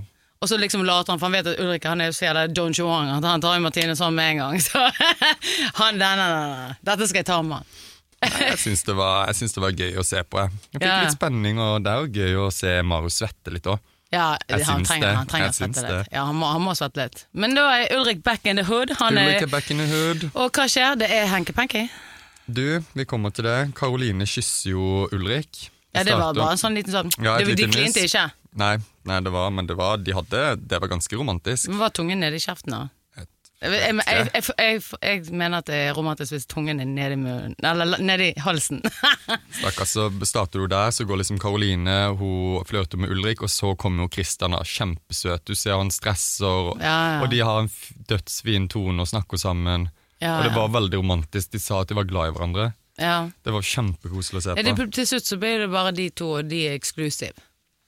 Og 0.45 0.49
så 0.51 0.59
liksom 0.61 0.83
later 0.85 1.15
han, 1.15 1.17
for 1.21 1.25
han 1.31 1.33
vet 1.39 1.47
at 1.55 1.61
Ulrik 1.63 1.85
han 1.89 2.03
er 2.05 2.11
jo 2.11 2.13
så 2.13 2.27
jævla 2.27 2.43
Don 2.53 2.73
Juan, 2.77 3.07
at 3.15 3.25
han 3.25 3.41
tar 3.41 3.55
jo 3.57 3.63
Martine 3.65 3.95
sånn 3.97 4.13
med 4.13 4.35
en 4.35 4.41
gang. 4.43 4.59
Så 4.67 4.77
han, 5.79 5.97
nei, 5.97 6.11
nei, 6.19 6.27
nei, 6.29 6.75
dette 6.85 7.07
skal 7.09 7.23
jeg 7.23 7.27
ta 7.31 7.39
med 7.41 7.57
han. 7.63 7.73
Jeg 8.25 8.59
syns 8.61 8.85
det, 8.85 8.93
var- 8.97 9.25
det 9.33 9.61
var 9.63 9.73
gøy 9.81 9.97
å 10.01 10.05
se 10.05 10.21
på. 10.23 10.43
Jeg, 10.43 10.51
jeg 10.75 10.79
fikk 10.83 10.85
Ja. 10.87 10.99
litt 11.01 11.15
spenning, 11.17 11.59
og 11.65 11.81
det 11.85 11.91
er 11.91 12.05
jo 12.05 12.13
gøy 12.21 12.37
å 12.45 12.47
se 12.53 12.75
Mario 12.85 13.09
svette 13.13 13.53
litt 13.57 13.65
òg. 13.73 13.81
Ja, 14.13 14.37
han 14.69 14.85
trenger, 14.85 15.15
han 15.17 15.27
trenger 15.27 15.49
å 15.49 15.57
svette 15.57 15.81
litt. 15.89 16.13
Ja, 16.13 16.23
han 16.29 16.37
må, 16.39 16.47
han 16.53 16.61
må 16.63 16.75
svette 16.77 17.01
litt. 17.07 17.25
Men 17.33 17.57
da 17.57 17.65
er 17.81 17.89
Ulrik 17.97 18.21
back 18.23 18.45
in 18.45 18.61
the 18.61 18.63
hood. 18.69 18.93
Han 19.01 19.17
Ulrik 19.17 19.41
er, 19.41 19.47
er 19.49 19.51
back 19.57 19.71
in 19.73 19.81
the 19.81 19.87
hood. 19.89 20.27
og 20.33 20.53
hva 20.55 20.67
skjer? 20.71 20.93
Det 21.01 21.09
er 21.11 21.25
Henke 21.33 21.57
Penke. 21.57 21.87
Du, 22.45 22.61
vi 22.93 23.05
kommer 23.09 23.33
til 23.33 23.47
det. 23.49 23.57
Karoline 23.75 24.27
kysser 24.29 24.75
jo 24.75 25.07
Ulrik. 25.11 25.65
Ja, 25.95 26.03
det 26.07 26.17
var 26.19 26.35
bare 26.35 26.57
en 26.57 26.61
sånn 26.61 26.75
liten 26.77 26.93
sånn 26.93 27.13
Ja, 27.17 27.37
et 27.39 27.47
det, 27.47 27.55
De 27.63 27.69
klinte 27.71 28.03
ikke. 28.05 28.27
Nei, 28.55 28.75
nei, 29.07 29.17
det 29.23 29.31
var, 29.35 29.49
men 29.51 29.67
det 29.67 29.75
var, 29.79 29.97
de 29.99 30.13
hadde, 30.15 30.43
det 30.63 30.79
var 30.79 30.91
ganske 30.91 31.17
romantisk. 31.19 31.67
Men 31.71 31.81
var 31.81 31.95
tungen 31.95 32.21
nede 32.23 32.39
i 32.39 32.43
kjeften 32.43 32.75
da? 32.75 32.85
Jeg, 33.63 33.95
jeg, 34.03 34.43
jeg, 34.59 34.81
jeg, 34.99 35.21
mener 35.31 35.61
at 35.63 35.69
det 35.69 35.77
er 35.87 35.95
romantisk 35.95 36.33
hvis 36.35 36.45
tungen 36.51 36.81
er 36.83 36.87
nede 36.89 37.15
i 37.15 37.19
munnen 37.19 37.55
Eller 37.63 38.01
nedi 38.03 38.27
halsen. 38.43 38.81
Stakkars, 39.61 39.93
så 39.95 40.09
starter 40.27 40.61
du 40.61 40.67
der, 40.69 40.91
så 40.93 41.07
går 41.07 41.21
liksom 41.21 41.39
Karoline, 41.41 41.95
hun 42.19 42.65
flørter 42.67 42.99
med 43.01 43.13
Ulrik, 43.15 43.41
og 43.45 43.49
så 43.49 43.71
kommer 43.79 44.05
jo 44.05 44.11
Kristian. 44.11 44.57
kjempesøt. 44.59 45.45
Du 45.47 45.55
ser 45.55 45.79
han 45.79 45.91
stresser, 45.93 46.45
og, 46.45 46.83
Ja, 46.83 46.95
ja. 47.15 47.21
og 47.23 47.31
de 47.31 47.41
har 47.47 47.63
en 47.63 47.71
dødsfin 48.11 48.67
tone 48.69 49.01
og 49.01 49.09
snakker 49.09 49.39
sammen. 49.41 49.89
Ja, 50.19 50.37
og 50.39 50.49
det 50.49 50.53
var 50.55 50.75
veldig 50.75 50.99
romantisk. 50.99 51.55
De 51.55 51.59
sa 51.59 51.81
at 51.81 51.89
de 51.89 51.97
var 51.97 52.07
glad 52.11 52.29
i 52.29 52.35
hverandre. 52.35 52.69
Ja. 53.01 53.15
Det 53.43 53.51
var 53.53 53.61
kjempekoselig 53.65 54.39
å 54.39 54.43
se 54.45 54.53
Ja, 54.53 54.55
på. 54.63 54.75
det, 54.77 54.89
til 54.95 55.07
slutt 55.09 55.27
så 55.27 55.37
ble 55.41 55.55
det 55.63 55.69
bare 55.73 55.91
de 55.95 56.09
to, 56.15 56.29
og 56.39 56.47
de 56.51 56.61
er 56.69 56.75
eksklusive. 56.79 57.35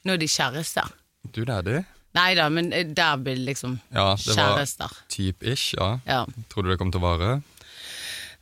Nå 0.05 0.13
er 0.15 0.21
de 0.21 0.27
kjærester. 0.31 0.89
Du, 1.31 1.43
det 1.45 1.53
er 1.59 1.63
de. 1.67 1.77
Nei 2.17 2.31
da, 2.39 2.47
men 2.49 2.71
eh, 2.73 2.85
der 2.97 3.17
blir 3.21 3.35
det 3.37 3.45
liksom 3.51 3.77
Ja, 3.93 4.15
det 4.15 4.33
var 4.35 4.55
kjærester. 4.57 4.93
typ-ish, 5.13 5.73
ja. 5.77 5.99
Ja. 6.07 6.23
Tror 6.49 6.63
du 6.65 6.71
det 6.71 6.77
kommer 6.79 6.95
til 6.95 7.03
å 7.03 7.07
vare? 7.07 7.41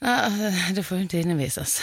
Ja, 0.05 0.29
Det 0.75 0.84
får 0.86 1.00
jo 1.01 1.07
tidene 1.10 1.38
vises. 1.39 1.77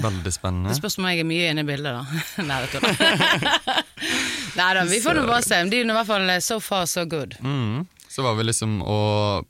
Veldig 0.00 0.32
spennende. 0.32 0.70
Det 0.70 0.78
spørs 0.78 0.96
om 1.00 1.08
jeg 1.10 1.20
er 1.20 1.28
mye 1.28 1.50
inne 1.50 1.64
i 1.64 1.68
bildet, 1.68 1.92
da. 1.98 2.22
Nei, 2.48 2.60
det 2.62 2.70
tuller 2.72 3.76
Nei 4.56 4.70
da, 4.78 4.84
vi 4.88 5.00
får 5.04 5.18
nå 5.18 5.26
bare 5.28 5.42
se. 5.44 5.58
De 5.68 5.80
er 5.82 5.88
i 5.90 5.96
hvert 5.96 6.08
fall 6.08 6.30
eh, 6.32 6.40
so 6.44 6.58
far 6.62 6.86
so 6.88 7.04
good. 7.10 7.36
Mm. 7.44 7.84
Så 8.08 8.24
var 8.24 8.36
vi 8.38 8.46
liksom 8.48 8.78
og 8.86 9.46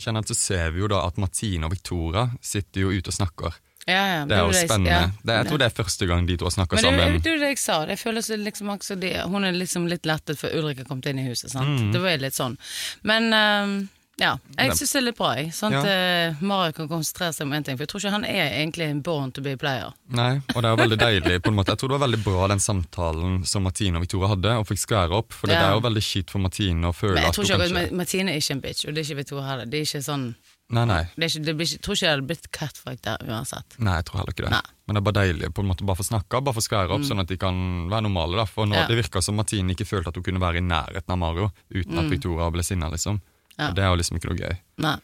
kjenner 0.00 0.24
at 0.24 0.30
så 0.30 0.36
ser 0.38 0.70
vi 0.74 0.80
jo 0.82 0.88
da 0.92 1.02
at 1.08 1.18
Martine 1.20 1.68
og 1.68 1.72
Victoria 1.74 2.26
sitter 2.44 2.86
jo 2.86 2.94
ute 2.94 3.12
og 3.12 3.16
snakker. 3.18 3.58
Ja, 3.86 4.02
ja, 4.10 4.24
Det 4.26 4.34
er 4.34 4.40
jo 4.42 4.50
jeg- 4.52 4.68
spennende. 4.68 4.90
ja. 4.90 5.10
Det, 5.22 5.34
jeg 5.36 5.46
tror 5.46 5.58
det 5.58 5.66
er 5.70 5.82
første 5.84 6.06
gang 6.10 6.26
de 6.26 6.36
to 6.36 6.44
har 6.44 6.50
snakka 6.50 6.74
Men 6.74 6.82
det, 6.82 6.90
sammen. 6.90 7.22
det 7.22 7.40
det 7.40 7.48
jeg 7.52 7.58
sa. 7.58 7.84
Det 7.86 7.98
føles 8.00 8.28
liksom 8.28 8.66
også 8.74 8.98
de, 8.98 9.12
Hun 9.30 9.44
er 9.44 9.52
liksom 9.52 9.86
litt 9.88 10.02
lettet 10.02 10.38
før 10.38 10.56
Ulrik 10.58 10.78
har 10.78 10.84
kommet 10.90 11.06
inn 11.06 11.18
i 11.20 11.28
huset. 11.28 11.50
Sant? 11.50 11.68
Mm. 11.80 11.92
Det 11.92 12.00
var 12.02 12.18
litt 12.18 12.34
sånn. 12.34 12.56
Men 13.04 13.32
um, 13.32 13.88
ja, 14.18 14.38
jeg 14.58 14.70
syns 14.72 14.92
det 14.92 14.98
er 14.98 15.04
litt 15.10 15.16
bra. 15.18 15.34
Sånn 15.52 15.74
at 15.76 15.84
eh, 15.86 16.34
Mario 16.40 16.72
kan 16.72 16.88
konsentrere 16.88 17.34
seg 17.36 17.44
om 17.46 17.52
én 17.52 17.62
ting. 17.62 17.76
For 17.76 17.84
jeg 17.84 17.90
tror 17.92 18.00
ikke 18.00 18.10
han 18.16 18.24
er 18.24 18.48
egentlig 18.58 18.88
en 18.90 19.02
born 19.02 19.30
to 19.30 19.42
be 19.44 19.54
player. 19.60 19.92
Nei, 20.08 20.40
og 20.54 20.62
det 20.62 20.64
er 20.64 20.72
jo 20.72 20.80
veldig 20.82 20.98
deilig 20.98 21.42
på 21.44 21.52
en 21.52 21.54
måte. 21.60 21.74
Jeg 21.76 21.78
tror 21.78 21.88
det 21.92 21.98
var 22.00 22.08
veldig 22.08 22.24
bra 22.24 22.48
den 22.48 22.58
samtalen 22.64 23.44
som 23.46 23.62
Martine 23.68 24.00
og 24.00 24.06
Victoria 24.06 24.28
hadde, 24.32 24.56
og 24.58 24.66
fikk 24.66 24.80
skvære 24.82 25.12
opp. 25.12 25.32
For 25.36 25.46
det 25.52 25.58
er 25.60 25.70
jo 25.76 25.80
veldig 25.84 26.02
kjipt 26.02 26.30
for 26.32 26.38
Martine 26.40 26.88
å 26.88 26.94
føle 26.96 27.14
Men 27.20 27.22
jeg 27.22 27.28
at 27.28 27.34
tror 27.36 27.44
hun 27.44 27.60
kanskje 27.60 27.84
at 27.84 27.92
Martine 27.92 28.32
er 28.32 28.40
ikke 28.40 28.50
en 28.56 28.60
bitch, 28.66 28.88
og 28.88 28.94
det 28.94 28.98
er 29.04 29.04
ikke 29.10 29.20
Victoria 29.22 29.46
heller. 29.52 29.66
Det 29.66 29.78
er 29.78 29.84
ikke 29.84 30.02
sånn 30.08 30.26
Nei, 30.68 30.82
nei. 30.90 31.02
det 31.14 31.28
ikke, 31.30 31.44
det 31.46 31.52
blir 31.56 31.68
Jeg 31.70 31.80
tror 31.84 31.94
ikke 31.94 32.06
det 32.06 32.10
hadde 32.10 32.26
blitt 32.26 32.46
catfight 32.50 33.02
der 33.06 33.22
uansett. 33.30 33.76
Nei, 33.78 33.94
jeg 34.00 34.06
tror 34.08 34.18
heller 34.18 34.34
ikke 34.34 34.46
det. 34.48 34.50
Nei. 34.50 34.62
Men 34.86 34.94
det 34.96 35.00
er 35.00 35.06
bare 35.06 35.18
deilig 35.20 35.50
på 35.54 35.62
en 35.62 35.68
måte 35.70 35.86
bare 35.86 36.00
få 36.00 36.06
snakke 36.08 36.40
bare 36.42 36.56
få 36.58 36.64
skvære 36.66 36.90
opp, 36.96 37.04
sånn 37.06 37.22
at 37.22 37.28
de 37.30 37.36
kan 37.38 37.60
være 37.92 38.02
normale. 38.08 38.36
da. 38.36 38.44
For 38.50 38.66
nå, 38.66 38.74
Mm. 38.74 38.80
Ja. 38.82 38.86
Det 38.90 38.96
virka 39.04 39.22
som 39.22 39.36
Martine 39.38 39.70
ikke 39.76 39.86
følte 39.86 40.08
at 40.10 40.16
hun 40.18 40.24
kunne 40.26 40.40
være 40.42 40.58
i 40.58 40.66
nærheten 40.66 41.10
av 41.14 41.18
Mario 41.18 41.52
uten 41.70 41.98
at 42.02 42.10
Victoria 42.10 42.50
ble 42.50 42.62
sinna, 42.66 42.90
liksom. 42.90 43.20
Mm. 43.22 43.58
Ja. 43.58 43.68
Og 43.68 43.74
det 43.76 43.84
er 43.84 43.88
jo 43.94 43.96
liksom 44.02 44.16
ikke 44.18 44.32
noe 44.34 44.42
gøy. 44.42 44.58
Nei. 44.78 44.96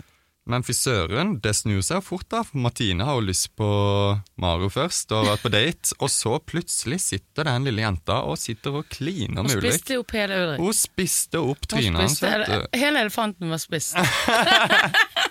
Men 0.44 0.64
fy 0.66 0.72
søren, 0.74 1.36
det 1.40 1.52
snur 1.54 1.78
seg 1.86 2.00
jo 2.00 2.02
fort, 2.02 2.26
da. 2.28 2.42
For 2.42 2.58
Martine 2.58 3.04
har 3.06 3.14
jo 3.14 3.22
lyst 3.28 3.52
på 3.54 3.68
Mario 4.42 4.66
først, 4.74 5.12
og 5.14 5.22
har 5.22 5.36
vært 5.36 5.42
på 5.46 5.52
date, 5.54 5.94
og 6.02 6.10
så 6.10 6.40
plutselig 6.42 6.98
sitter 7.00 7.44
den 7.46 7.62
lille 7.70 7.84
jenta 7.84 8.24
og 8.26 8.34
sitter 8.42 8.74
og 8.80 8.88
kliner 8.90 9.38
Hun 9.38 9.46
med 9.46 9.60
Ulrik. 9.60 9.76
spiste 9.78 10.00
opp 10.02 10.10
hele 10.18 10.34
Ulrik. 10.42 10.58
Hun 10.58 10.74
spiste 10.74 11.38
opp 11.38 11.62
Hun 11.62 11.70
trynet 11.78 12.00
hans, 12.02 12.18
Hele 12.74 13.04
elefanten 13.06 13.48
var 13.54 13.62
spist. 13.62 13.94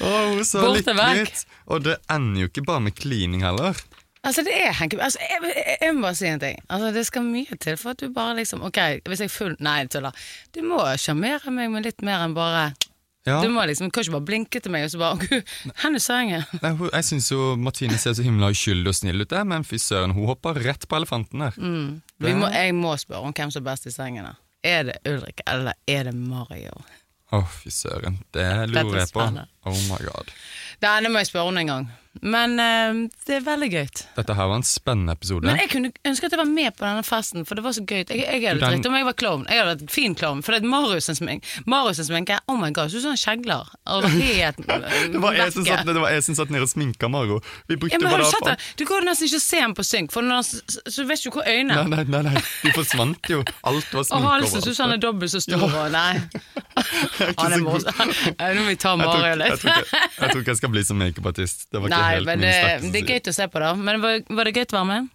Hun 0.00 0.44
så 0.44 0.62
lykkelig 0.74 1.26
ut. 1.26 1.42
Og 1.72 1.82
det 1.86 1.96
ender 2.10 2.44
jo 2.44 2.50
ikke 2.50 2.64
bare 2.66 2.80
med 2.88 2.94
klining 2.98 3.42
heller. 3.44 3.76
Altså, 4.22 4.44
det 4.46 4.52
er 4.54 4.70
Henke 4.78 5.00
altså, 5.02 5.18
jeg, 5.18 5.40
jeg, 5.50 5.76
jeg 5.82 5.94
må 5.96 6.04
bare 6.06 6.14
si 6.14 6.28
en 6.30 6.38
ting. 6.42 6.58
Altså, 6.70 6.92
det 6.94 7.02
skal 7.08 7.24
mye 7.26 7.56
til 7.58 7.74
for 7.80 7.90
at 7.96 7.98
du 8.04 8.12
bare 8.14 8.36
liksom 8.38 8.62
Ok, 8.62 8.78
hvis 9.10 9.18
jeg 9.24 9.26
er 9.30 9.34
full 9.34 9.56
Nei, 9.58 9.80
tuller. 9.90 10.14
Du 10.54 10.60
må 10.62 10.78
sjarmere 11.02 11.50
meg 11.50 11.72
med 11.74 11.88
litt 11.88 12.04
mer 12.06 12.22
enn 12.28 12.36
bare 12.38 12.68
Ja. 13.26 13.40
Du 13.42 13.48
må 13.54 13.62
liksom, 13.66 13.90
kan 13.94 14.02
ikke 14.02 14.14
bare 14.16 14.26
blinke 14.30 14.62
til 14.62 14.72
meg 14.74 14.86
og 14.86 14.90
så 14.94 14.98
bare 15.02 15.18
Gud, 15.26 15.50
hvor 15.66 15.94
er 15.94 16.02
sengen? 16.02 16.46
Nei, 16.62 16.70
hun- 16.78 16.90
jeg 16.90 17.04
syns 17.06 17.28
jo 17.30 17.52
Martine 17.58 17.98
ser 17.98 18.14
så 18.18 18.22
himla 18.26 18.48
uskyldig 18.54 18.90
og 18.90 18.96
snill 18.98 19.22
ut, 19.22 19.30
der, 19.30 19.44
men 19.46 19.62
fy 19.66 19.78
søren, 19.78 20.10
hun 20.14 20.26
hopper 20.26 20.58
rett 20.58 20.86
på 20.90 20.98
elefanten 20.98 21.44
der. 21.44 21.58
Vi 22.22 22.32
må, 22.34 22.48
jeg 22.50 22.74
må 22.74 22.96
spørre 22.98 23.22
om 23.26 23.34
hvem 23.34 23.50
som 23.54 23.62
er 23.62 23.68
best 23.70 23.86
i 23.86 23.94
sengen. 23.94 24.26
da. 24.26 24.34
Er 24.66 24.82
det 24.90 24.96
Ulrik 25.06 25.42
eller 25.46 25.74
er 25.90 26.04
det 26.10 26.14
Mario? 26.18 26.74
Å, 27.32 27.40
fy 27.48 27.72
søren. 27.72 28.18
Det 28.34 28.44
er 28.44 28.66
lurer 28.68 29.02
jeg 29.02 29.12
på. 29.14 29.24
Oh 29.68 29.78
my 29.88 29.98
god. 30.04 30.32
Denne 30.82 31.12
må 31.12 31.22
jeg 31.22 31.30
spørre 31.30 31.52
om 31.52 31.60
en 31.62 31.70
gang. 31.70 31.90
Men 32.20 32.58
eh, 32.60 32.98
det 33.26 33.38
er 33.38 33.44
veldig 33.46 33.68
gøy. 33.72 33.86
Dette 34.18 34.34
her 34.36 34.48
var 34.50 34.58
en 34.60 34.66
spennende 34.66 35.14
episode. 35.16 35.46
Men 35.48 35.60
jeg 35.62 35.70
kunne 35.72 35.90
ønske 36.08 36.28
at 36.28 36.34
jeg 36.36 36.40
var 36.42 36.50
med 36.50 36.76
på 36.76 36.84
denne 36.84 37.04
festen, 37.06 37.46
for 37.48 37.56
det 37.58 37.64
var 37.64 37.72
så 37.72 37.84
gøy. 37.88 38.02
Jeg, 38.04 38.20
jeg 38.20 38.42
hadde 38.44 38.60
Den- 38.60 38.76
dritt 38.76 38.88
om 38.90 38.96
jeg 38.98 39.06
var 39.08 39.16
klovn. 39.16 39.46
Jeg 39.48 39.62
hadde 39.62 39.72
vært 39.80 39.94
fin 39.94 40.16
klovn. 40.18 40.42
For 40.44 40.52
det 40.52 40.60
er 40.62 40.68
Marius' 40.68 41.16
smink. 41.16 41.48
Mariusen 41.66 42.08
sminke, 42.08 42.38
oh 42.52 42.58
my 42.60 42.70
god, 42.76 42.92
så 42.92 43.00
sånn 43.00 43.16
kjegler. 43.16 43.72
Og 43.96 44.04
helt 44.12 44.60
det, 44.68 45.22
var 45.22 45.38
jeg 45.40 45.56
som 45.56 45.66
satt, 45.66 45.86
det 45.88 45.96
var 46.04 46.12
jeg 46.12 46.26
som 46.28 46.38
satt 46.42 46.52
nede 46.52 46.68
og 46.68 46.72
sminka 46.72 47.08
Maro. 47.12 47.40
Vi 47.70 47.80
brukte 47.80 47.96
Ja, 47.96 48.02
men 48.04 48.12
bare 48.20 48.52
det? 48.52 48.58
Du 48.76 48.84
går 48.88 49.08
nesten 49.08 49.30
ikke 49.30 49.42
se 49.42 49.62
ham 49.64 49.76
på 49.78 49.86
synk, 49.86 50.12
for 50.12 50.26
når 50.26 50.42
han, 50.42 50.44
så 50.92 51.06
vet 51.08 51.24
du 51.24 51.30
hvor 51.32 51.48
øynene 51.48 51.86
Nei, 51.88 52.04
nei, 52.04 52.04
nei, 52.12 52.22
nei, 52.28 52.44
de 52.62 52.74
forsvant 52.76 53.32
jo. 53.32 53.40
Alt 53.64 53.88
var 53.94 54.04
Og 54.04 54.08
sminke 54.10 54.32
halsen 54.36 54.66
syns 54.68 54.82
han 54.84 54.94
er 54.98 55.00
dobbelt 55.02 55.32
så 55.32 55.40
stor. 55.42 55.64
Ja. 55.64 55.88
nei. 55.92 56.20
Han 57.42 57.52
er 57.52 57.60
morsom. 57.62 58.12
Nå 58.38 58.52
må 58.62 58.68
vi 58.70 58.76
ta 58.80 58.94
Mario 58.96 59.34
litt. 59.40 59.64
jeg 59.64 60.28
tror 60.30 60.40
ikke 60.40 60.52
jeg 60.54 60.60
skal 60.60 60.72
bli 60.72 60.84
som 60.86 61.00
makeupartist. 61.00 61.66
Det 61.72 61.80
var 61.82 61.92
ikke 61.92 62.01
Nei, 62.02 62.14
helt 62.18 62.28
men 62.28 62.40
min 62.42 62.46
det, 62.48 62.54
sterkeste 62.58 62.92
det 62.92 63.02
er 63.02 63.10
gøy 63.12 63.20
å 63.32 63.36
se 63.38 63.46
på, 63.54 63.62
da. 63.64 63.74
Men 63.88 64.00
var, 64.02 64.22
var 64.38 64.48
det 64.50 64.54
gøy 64.58 64.66
å 64.66 64.72
være 64.78 64.88
med? 64.90 65.12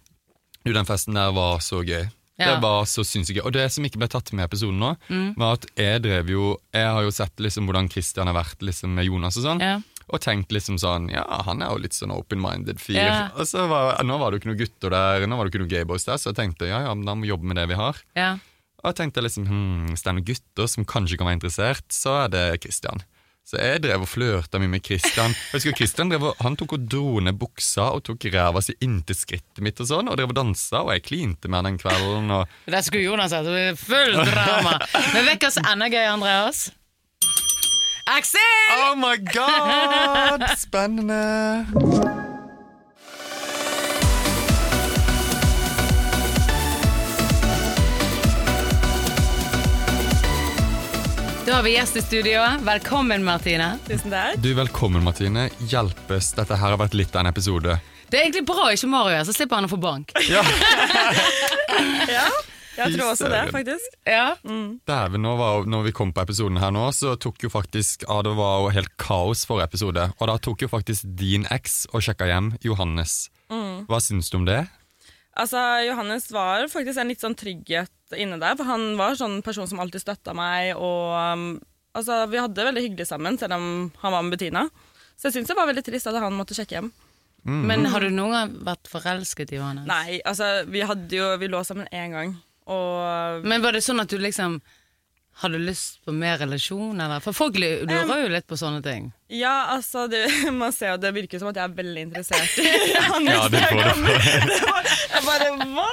Jo, 0.66 0.72
den 0.76 0.88
festen 0.88 1.14
der 1.20 1.34
var 1.36 1.60
så 1.64 1.82
gøy. 1.86 2.08
Ja. 2.38 2.52
Det 2.54 2.62
var 2.62 2.84
så 2.86 3.02
sinnssykt 3.06 3.40
gøy. 3.40 3.44
Og 3.48 3.54
det 3.56 3.64
som 3.74 3.86
ikke 3.86 3.98
ble 3.98 4.06
tatt 4.12 4.30
med 4.32 4.44
i 4.44 4.46
episoden 4.46 4.78
nå, 4.78 4.92
Mm. 5.10 5.30
var 5.40 5.56
at 5.58 5.64
jeg 5.74 6.02
drev 6.04 6.28
jo 6.30 6.56
Jeg 6.72 6.86
har 6.94 7.02
jo 7.02 7.10
sett 7.14 7.34
liksom 7.42 7.66
hvordan 7.66 7.88
Christian 7.90 8.28
har 8.30 8.36
vært 8.36 8.60
liksom 8.62 8.92
med 8.94 9.08
Jonas 9.08 9.36
og 9.40 9.42
sånn. 9.48 9.60
Ja. 9.64 9.78
Og 10.08 10.20
tenkt 10.24 10.52
liksom 10.54 10.78
sånn 10.78 11.10
Ja, 11.10 11.24
han 11.44 11.60
er 11.62 11.72
jo 11.74 11.82
litt 11.82 11.92
sånn 11.98 12.14
open-minded 12.14 12.78
fyr. 12.80 12.96
Ja. 13.02 13.16
Og 13.34 13.44
så 13.50 13.66
var, 13.68 13.98
Nå 14.06 14.18
var 14.20 14.30
det 14.30 14.38
jo 14.38 14.42
ikke 14.44 14.52
noen 14.52 14.60
gutter 14.62 14.94
der, 14.94 15.26
nå 15.26 15.36
var 15.36 15.44
det 15.44 15.52
ikke 15.52 15.64
noen 15.64 15.72
gayboys 15.74 16.06
der, 16.06 16.16
så 16.16 16.30
jeg 16.30 16.38
tenkte 16.38 16.68
ja, 16.70 16.78
ja, 16.86 16.94
da 16.94 17.14
må 17.18 17.26
vi 17.26 17.32
jobbe 17.32 17.44
med 17.50 17.56
det 17.58 17.66
vi 17.68 17.74
har. 17.80 17.98
Og 18.78 18.86
jeg 18.92 18.94
tenkte 19.02 19.24
liksom 19.26 19.48
hm, 19.50 19.86
Hvis 19.90 20.02
det 20.06 20.12
er 20.12 20.16
noen 20.20 20.28
gutter 20.30 20.70
som 20.70 20.86
kanskje 20.86 21.18
kan 21.18 21.26
være 21.26 21.40
interessert, 21.40 21.88
så 21.90 22.14
er 22.24 22.28
det 22.32 22.44
Christian. 22.62 23.02
Så 23.48 23.56
jeg 23.56 23.80
drev 23.80 24.02
og 24.04 24.10
flørta 24.10 24.58
mye 24.60 24.68
med 24.68 24.82
Christian. 24.84 25.32
Jeg 25.32 25.56
husker 25.56 25.76
Christian 25.78 26.10
drev 26.12 26.26
Han 26.44 26.56
tok 26.60 26.74
og 26.76 26.84
dro 26.92 27.22
ned 27.24 27.38
buksa 27.40 27.86
og 27.96 28.02
tok 28.04 28.26
ræva 28.34 28.60
si 28.64 28.74
inntil 28.84 29.16
skrittet 29.16 29.62
mitt, 29.64 29.80
og 29.80 29.88
sånn, 29.88 30.10
og 30.12 30.18
drev 30.20 30.34
og 30.34 30.36
dansa, 30.36 30.82
og 30.82 30.92
jeg 30.92 31.06
klinte 31.06 31.48
med 31.48 31.62
han 31.62 31.70
den 31.70 31.80
kvelden. 31.80 32.28
Og 32.36 32.68
Der 32.68 32.84
skulle 32.84 33.06
Jonas 33.08 33.32
hatt 33.32 33.80
full 33.80 34.20
drama. 34.28 34.76
Men 35.16 35.32
som 35.48 35.64
er 35.64 35.72
enda 35.72 35.88
gøy, 35.88 36.04
Andreas? 36.12 36.68
Aksel! 38.08 38.54
Oh 38.84 38.96
my 39.00 39.16
god! 39.32 40.44
Spennende! 40.60 42.17
Da 51.48 51.54
har 51.54 51.62
vi 51.62 51.70
gjest 51.70 51.96
i 51.96 52.02
studio. 52.02 52.42
Velkommen, 52.60 53.22
Martine. 53.24 53.78
Tusen 53.86 54.12
takk. 54.12 54.34
Du, 54.44 54.50
Velkommen, 54.52 55.00
Martine. 55.00 55.46
Hjelpes. 55.70 56.34
Dette 56.36 56.58
her 56.60 56.74
har 56.74 56.76
vært 56.76 56.92
litt 56.92 57.14
av 57.16 57.22
en 57.22 57.30
episode. 57.30 57.78
Det 58.12 58.18
er 58.18 58.26
egentlig 58.26 58.42
bra 58.50 58.66
ikke 58.74 58.90
Mario 58.92 59.16
er, 59.16 59.24
så 59.24 59.32
slipper 59.32 59.56
han 59.56 59.64
å 59.64 59.70
få 59.72 59.78
bank. 59.80 60.12
Ja, 60.28 60.42
Ja, 62.18 62.26
jeg 62.82 62.98
tror 62.98 63.14
også 63.14 63.30
det, 63.32 63.40
faktisk. 63.54 63.96
Ja. 64.04 64.26
Dæven, 64.44 65.24
nå 65.24 65.32
var, 65.40 65.64
når 65.64 65.88
vi 65.88 65.94
kom 65.96 66.12
på 66.12 66.26
episoden 66.26 66.60
her 66.60 66.74
nå, 66.74 66.84
så 66.92 67.14
tok 67.16 67.40
jo 67.46 67.48
faktisk 67.50 68.04
ah, 68.12 68.20
Det 68.26 68.36
var 68.36 68.66
jo 68.66 68.74
helt 68.76 68.92
kaos 69.00 69.46
forrige 69.48 69.72
episode. 69.72 70.04
Og 70.20 70.28
da 70.28 70.36
tok 70.44 70.66
jo 70.66 70.68
faktisk 70.68 71.08
din 71.16 71.48
eks 71.48 71.86
og 71.94 72.04
sjekka 72.04 72.28
hjem 72.28 72.58
Johannes. 72.60 73.22
Hva 73.88 74.04
syns 74.04 74.28
du 74.28 74.42
om 74.42 74.44
det? 74.50 74.66
Altså, 75.38 75.60
Johannes 75.86 76.28
var 76.34 76.66
faktisk 76.70 76.98
en 76.98 77.10
litt 77.12 77.22
sånn 77.22 77.36
trygghet 77.38 78.18
inne 78.18 78.40
der, 78.40 78.56
for 78.58 78.66
han 78.66 78.90
var 78.98 79.18
sånn 79.18 79.38
person 79.46 79.68
som 79.70 79.80
alltid 79.82 80.02
støtta 80.02 80.34
meg, 80.34 80.72
og 80.74 81.12
um, 81.14 81.44
altså, 81.94 82.24
vi 82.32 82.40
hadde 82.42 82.58
det 82.58 82.66
veldig 82.70 82.84
hyggelig 82.88 83.06
sammen, 83.10 83.38
selv 83.38 83.54
om 83.58 83.68
han 84.02 84.14
var 84.16 84.24
med 84.24 84.34
Bettina. 84.34 84.64
Så 85.18 85.28
jeg 85.28 85.38
syns 85.38 85.52
det 85.52 85.58
var 85.58 85.68
veldig 85.70 85.84
trist 85.86 86.10
at 86.10 86.18
han 86.18 86.34
måtte 86.34 86.56
sjekke 86.58 86.78
hjem. 86.78 86.90
Men 87.48 87.86
har 87.88 88.02
du 88.02 88.10
noen 88.12 88.34
gang 88.34 88.56
vært 88.66 88.90
forelsket 88.90 89.54
i 89.54 89.60
Johannes? 89.60 89.86
Nei, 89.88 90.18
altså, 90.26 90.66
vi 90.68 90.82
hadde 90.84 91.16
jo 91.16 91.28
Vi 91.40 91.48
lå 91.48 91.62
sammen 91.64 91.86
én 91.94 92.12
gang, 92.12 92.34
og 92.68 93.46
Men 93.46 93.62
var 93.64 93.72
det 93.72 93.84
sånn 93.86 94.02
at 94.02 94.10
du 94.10 94.18
liksom 94.20 94.58
hadde 95.38 95.58
lyst 95.62 96.00
på 96.04 96.12
mer 96.12 96.38
relasjon, 96.40 96.98
eller? 97.00 97.20
For 97.22 97.36
folk 97.36 97.58
lurer 97.62 98.10
jo 98.24 98.30
litt 98.32 98.46
på 98.50 98.56
sånne 98.58 98.82
ting. 98.82 99.12
Ja, 99.30 99.68
altså, 99.74 100.06
det, 100.10 100.24
man 100.62 100.72
ser 100.74 100.94
jo 100.94 101.00
det 101.02 101.12
virker 101.14 101.38
som 101.38 101.50
at 101.52 101.60
jeg 101.60 101.68
er 101.68 101.76
veldig 101.78 102.04
interessert 102.08 102.58
i 102.58 102.66
Johannes. 102.94 103.34
Ja, 103.38 103.48
det 103.52 103.60
får 103.68 103.78
du 103.78 104.02
Jeg 105.18 105.24
bare 105.26 105.48
hva? 105.58 105.86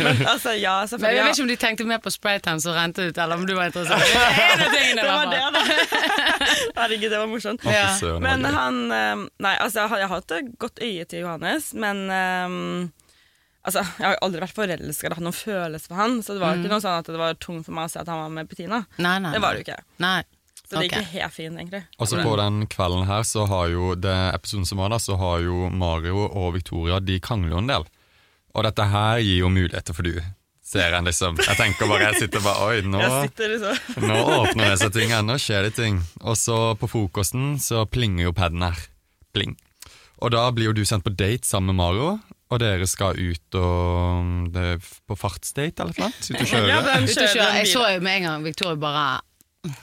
Men 0.00 0.22
altså, 0.26 0.52
ja, 0.56 0.74
Men 0.80 0.90
selvfølgelig. 0.90 1.16
jeg 1.16 1.24
vet 1.26 1.38
ikke 1.38 1.44
om 1.44 1.50
de 1.52 1.58
tenkte 1.64 1.86
mer 1.90 2.00
på 2.02 2.12
spraytan 2.14 2.62
som 2.62 2.74
rente 2.74 3.06
ut, 3.10 3.18
eller 3.18 3.38
om 3.38 3.46
du 3.46 3.54
var 3.56 3.70
interessert. 3.70 4.06
Det 4.06 4.66
er 4.66 4.74
tingene, 4.74 5.02
Det 5.02 5.10
var 5.10 5.26
det, 5.30 5.42
da. 5.54 5.64
Herregud, 6.80 7.10
det 7.10 7.18
var 7.20 7.28
morsomt. 7.30 7.66
Ja. 7.66 7.90
Men 8.22 8.46
han 8.46 8.80
eh, 8.94 9.26
Nei, 9.44 9.54
altså, 9.58 9.84
jeg 9.84 9.92
har, 9.92 10.02
jeg 10.02 10.10
har 10.10 10.22
hatt 10.22 10.36
et 10.38 10.50
godt 10.62 10.82
øye 10.82 11.06
til 11.10 11.24
Johannes, 11.26 11.70
men 11.78 12.02
eh, 12.10 12.56
Altså, 13.66 13.82
Jeg 13.98 14.06
har 14.06 14.14
jo 14.16 14.20
aldri 14.26 14.40
vært 14.40 14.56
forelska 14.56 15.04
eller 15.06 15.16
hatt 15.18 15.24
noen 15.26 15.36
følelse 15.36 15.86
for 15.90 15.94
han, 16.00 16.22
så 16.24 16.32
det 16.32 16.40
var 16.40 16.54
Mm. 16.56 16.62
ikke 16.64 16.70
noe 16.72 16.80
sånn 16.80 16.98
at 16.98 17.06
det 17.06 17.18
var 17.20 17.34
tungt 17.34 17.64
for 17.66 17.72
meg 17.76 17.84
å 17.84 17.90
se 17.92 17.98
at 18.00 18.08
han 18.08 18.18
var 18.22 18.30
med 18.30 18.48
Bettina. 18.48 18.86
Nei, 18.98 19.18
nei. 19.18 19.32
Det 19.32 19.40
var 19.42 19.52
det 19.54 19.60
jo 19.60 19.72
ikke. 19.72 19.82
Nei. 20.00 20.22
Så 20.70 20.78
det 20.78 20.88
gikk 20.90 20.98
Ok. 21.00 21.04
helt 21.12 21.32
fint, 21.34 21.58
egentlig. 21.58 21.82
Altså 21.98 22.22
på 22.22 22.36
den 22.38 22.66
kvelden 22.68 23.04
her, 23.06 23.22
så 23.22 23.46
har 23.48 23.68
jo 23.68 23.94
det 23.96 24.34
episoden 24.34 24.64
som 24.66 24.78
var 24.78 24.88
da, 24.88 24.96
så 24.98 25.18
har 25.18 25.40
jo 25.42 25.68
Mario 25.70 26.28
og 26.30 26.54
Victoria 26.54 27.00
De 27.00 27.18
krangler 27.20 27.50
jo 27.50 27.58
en 27.58 27.66
del. 27.66 27.84
Og 28.54 28.64
dette 28.64 28.84
her 28.88 29.18
gir 29.18 29.38
jo 29.40 29.48
muligheter 29.50 29.92
for 29.94 30.02
du. 30.02 30.20
Ser 30.62 30.94
en 30.94 31.04
liksom 31.04 31.36
Jeg 31.36 31.56
tenker 31.56 31.88
bare, 31.88 32.12
jeg 32.12 32.20
sitter 32.30 32.40
bare 32.40 32.68
Oi, 32.68 32.80
nå, 32.82 33.00
liksom 33.34 34.06
nå 34.08 34.14
åpner 34.46 34.70
det 34.70 34.78
seg 34.78 34.92
ting 34.92 35.10
her, 35.10 35.22
nå 35.22 35.34
skjer 35.34 35.62
det 35.66 35.74
ting. 35.74 36.00
Og 36.22 36.36
så 36.36 36.76
på 36.78 36.88
frokosten 36.88 37.58
så 37.58 37.84
plinger 37.90 38.22
jo 38.28 38.32
paden 38.32 38.62
her. 38.62 38.78
Pling. 39.34 39.56
Og 40.22 40.30
da 40.30 40.48
blir 40.52 40.66
jo 40.70 40.72
du 40.72 40.82
sendt 40.84 41.02
på 41.02 41.10
date 41.14 41.44
sammen 41.44 41.74
med 41.74 41.82
Mario, 41.82 42.20
og 42.50 42.58
dere 42.58 42.86
skal 42.90 43.18
ut 43.18 43.56
og 43.58 44.50
det 44.54 44.62
er 44.74 44.86
på 45.06 45.16
fartsdate 45.18 45.84
eller 45.84 45.94
noe? 46.02 46.10
Ut 46.10 46.40
og 46.40 46.48
kjøre? 46.50 46.70
Ja, 46.70 46.80
den 46.86 47.06
og 47.06 47.12
kjøre. 47.14 47.50
Jeg 47.60 47.68
så 47.70 47.84
jo 47.94 48.00
med 48.02 48.16
en 48.20 48.26
gang 48.26 48.46
Victoria 48.46 48.80
bare 48.80 49.04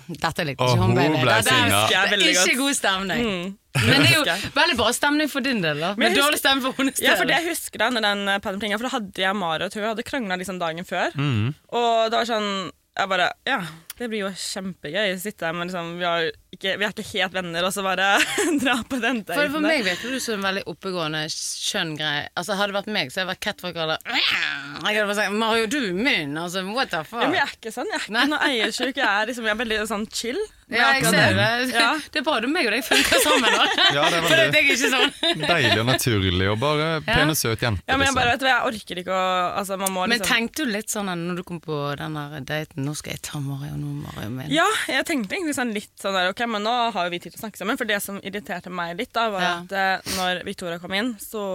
Dette 0.10 0.44
likte 0.48 0.66
Og 0.66 0.74
ikke 0.74 0.82
hun, 0.82 0.90
hun 0.90 0.98
baby. 0.98 1.24
Dette 1.30 1.54
er 1.54 2.24
Ikke 2.26 2.56
god 2.58 2.74
stemning. 2.74 3.28
Mm. 3.28 3.50
Men 3.78 4.02
det 4.02 4.10
er 4.10 4.16
jo 4.16 4.52
veldig 4.56 4.78
bra 4.80 4.88
stemning 4.96 5.30
for 5.30 5.46
din 5.46 5.60
del, 5.62 5.84
da. 5.84 5.92
Men 5.94 6.10
Men 6.10 6.18
dårlig 6.18 6.40
stemning 6.42 6.66
for 6.66 6.80
hennes 6.80 6.98
del. 6.98 7.06
Ja, 7.06 7.18
for 7.20 7.30
det 7.30 7.38
jeg 7.38 7.52
husker 7.52 7.84
da, 7.84 7.90
den 7.94 8.24
eh, 8.34 8.40
for 8.42 8.88
da 8.88 8.94
hadde 8.96 9.22
jeg 9.22 9.38
Mari 9.38 9.68
og 9.68 9.76
Tue 9.76 9.86
hadde 9.86 10.06
krangla 10.08 10.40
liksom 10.42 10.58
dagen 10.60 10.88
før. 10.88 11.14
Mm. 11.14 11.54
Og 11.78 11.92
det 12.10 12.18
var 12.18 12.30
sånn 12.32 12.50
Jeg 12.98 13.12
bare 13.12 13.30
Ja, 13.46 13.62
det 13.98 14.10
blir 14.12 14.24
jo 14.26 14.32
kjempegøy 14.32 15.14
å 15.14 15.20
sitte 15.22 15.48
her, 15.48 15.56
men 15.58 15.70
liksom, 15.70 15.94
vi, 16.00 16.06
har 16.06 16.28
ikke, 16.54 16.76
vi 16.78 16.86
er 16.86 16.94
ikke 16.94 17.06
helt 17.12 17.38
venner, 17.38 17.68
og 17.68 17.74
så 17.76 17.84
bare 17.86 18.10
dra 18.64 18.76
på 18.90 19.00
den 19.04 19.24
der. 19.28 19.40
For, 19.40 19.54
for 19.56 19.66
meg 19.66 19.86
virker 19.88 20.14
du 20.14 20.20
som 20.24 20.38
en 20.38 20.48
veldig 20.48 20.66
oppegående, 20.74 21.24
skjønn 21.34 21.96
greie. 22.00 22.28
Altså, 22.38 22.58
hadde 22.60 22.74
det 22.74 22.80
vært 22.80 22.92
meg, 22.98 23.14
så 23.14 23.22
hadde 23.22 23.26
jeg 23.26 23.32
vært 23.34 23.46
catwalk 23.48 23.82
eller 23.86 24.12
Jeg 24.12 24.84
hadde 24.84 25.08
bare 25.10 25.18
sagt 25.22 25.38
'Mario, 25.38 25.72
du 25.72 25.82
min'. 25.98 26.38
Altså, 26.42 26.64
what 26.70 26.94
the 26.94 27.04
fuck? 27.08 27.26
Ja, 27.26 27.32
men 27.32 27.40
jeg 27.42 27.48
er 27.48 27.58
ikke 27.58 27.76
sånn. 27.76 27.92
Jeg 27.94 28.02
er 28.02 28.08
ikke 28.08 28.30
noe 28.34 28.46
eiersjuk. 28.52 28.94
Jeg 29.02 29.08
er, 29.10 29.32
liksom, 29.32 29.50
jeg 29.50 29.56
er 29.56 29.62
veldig 29.66 29.82
sånn 29.90 30.08
chill. 30.14 30.42
Ja, 30.68 30.88
jeg 30.98 31.06
ser 31.08 31.32
det. 31.32 31.44
det. 31.72 31.76
Ja. 31.80 31.92
Det 32.12 32.20
er 32.20 32.24
bra 32.28 32.34
du 32.44 32.48
meg 32.52 32.68
og 32.68 32.74
deg 32.76 32.82
funker 32.84 33.22
sammen. 33.24 33.54
Da. 33.56 33.66
Ja, 33.96 34.08
det 34.12 34.18
er 34.18 34.26
For 34.28 34.36
det 34.36 34.60
er 34.60 34.66
ikke 34.66 34.90
sånn. 34.92 35.14
Deilig 35.48 35.78
og 35.80 35.86
naturlig 35.88 36.50
og 36.52 36.58
bare 36.60 36.88
pen 37.06 37.32
og 37.32 37.38
søt 37.40 37.64
jente. 37.64 37.86
Ja, 37.88 37.96
men 37.96 38.04
jeg 38.04 38.12
liksom. 38.12 38.18
bare, 38.20 38.34
vet 38.34 38.42
du, 38.44 38.48
jeg 38.50 38.72
orker 38.72 39.00
ikke 39.04 39.16
å 39.16 39.28
altså, 39.62 39.78
man 39.80 39.94
må 39.96 40.08
liksom... 40.12 40.26
Men 40.26 40.28
tenkte 40.28 40.66
du 40.68 40.74
litt 40.74 40.92
sånn 40.92 41.12
når 41.22 41.40
du 41.40 41.44
kom 41.48 41.62
på 41.64 41.78
den 42.02 42.18
der 42.20 42.44
daten 42.50 42.84
Nå 42.88 42.96
skal 43.00 43.16
jeg 43.16 43.24
ta 43.30 43.40
Mario, 43.44 43.78
nå 43.80 43.94
er 43.94 44.02
Mario 44.04 44.34
min. 44.36 44.50
Ja, 44.52 44.66
jeg 44.92 45.08
tenkte 45.08 45.38
egentlig 45.38 45.56
sånn 45.56 45.72
litt 45.78 45.94
sånn 46.04 46.18
der, 46.18 46.34
ok, 46.34 46.44
men 46.52 46.68
nå 46.68 46.74
har 46.98 47.08
jo 47.08 47.14
vi 47.16 47.22
tid 47.24 47.32
til 47.32 47.40
å 47.40 47.44
snakke 47.46 47.62
sammen. 47.62 47.80
For 47.80 47.88
det 47.88 48.02
som 48.04 48.20
irriterte 48.20 48.74
meg 48.74 48.98
litt, 49.00 49.14
da, 49.16 49.30
var 49.34 49.46
Ja. 49.48 49.54
at 49.64 49.78
eh, 49.78 50.12
når 50.20 50.42
Victoria 50.50 50.82
kom 50.84 50.94
inn, 50.98 51.14
så 51.24 51.46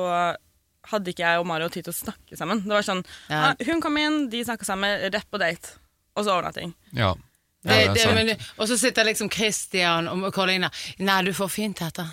hadde 0.88 1.12
ikke 1.12 1.22
jeg 1.26 1.42
og 1.42 1.46
Mario 1.46 1.68
tid 1.70 1.84
til 1.86 1.92
å 1.92 1.98
snakke 2.00 2.38
sammen. 2.40 2.64
Det 2.64 2.72
var 2.74 2.86
sånn, 2.86 3.04
Ja. 3.30 3.52
Hun 3.68 3.84
kom 3.84 3.96
inn, 4.00 4.24
de 4.32 4.40
snakka 4.48 4.66
sammen, 4.66 5.04
rett 5.12 5.28
på 5.30 5.38
date. 5.42 5.76
Og 6.16 6.24
så 6.26 6.34
ordna 6.34 6.50
ting. 6.52 6.72
Ja. 6.96 7.12
Ja, 7.62 8.34
og 8.58 8.66
så 8.66 8.74
sitter 8.80 9.06
liksom 9.06 9.30
Christian 9.30 10.08
og 10.10 10.32
Karoline 10.34 10.70
Nei, 10.98 11.20
du 11.22 11.30
får 11.36 11.50
fint 11.52 11.78
dette. 11.78 12.08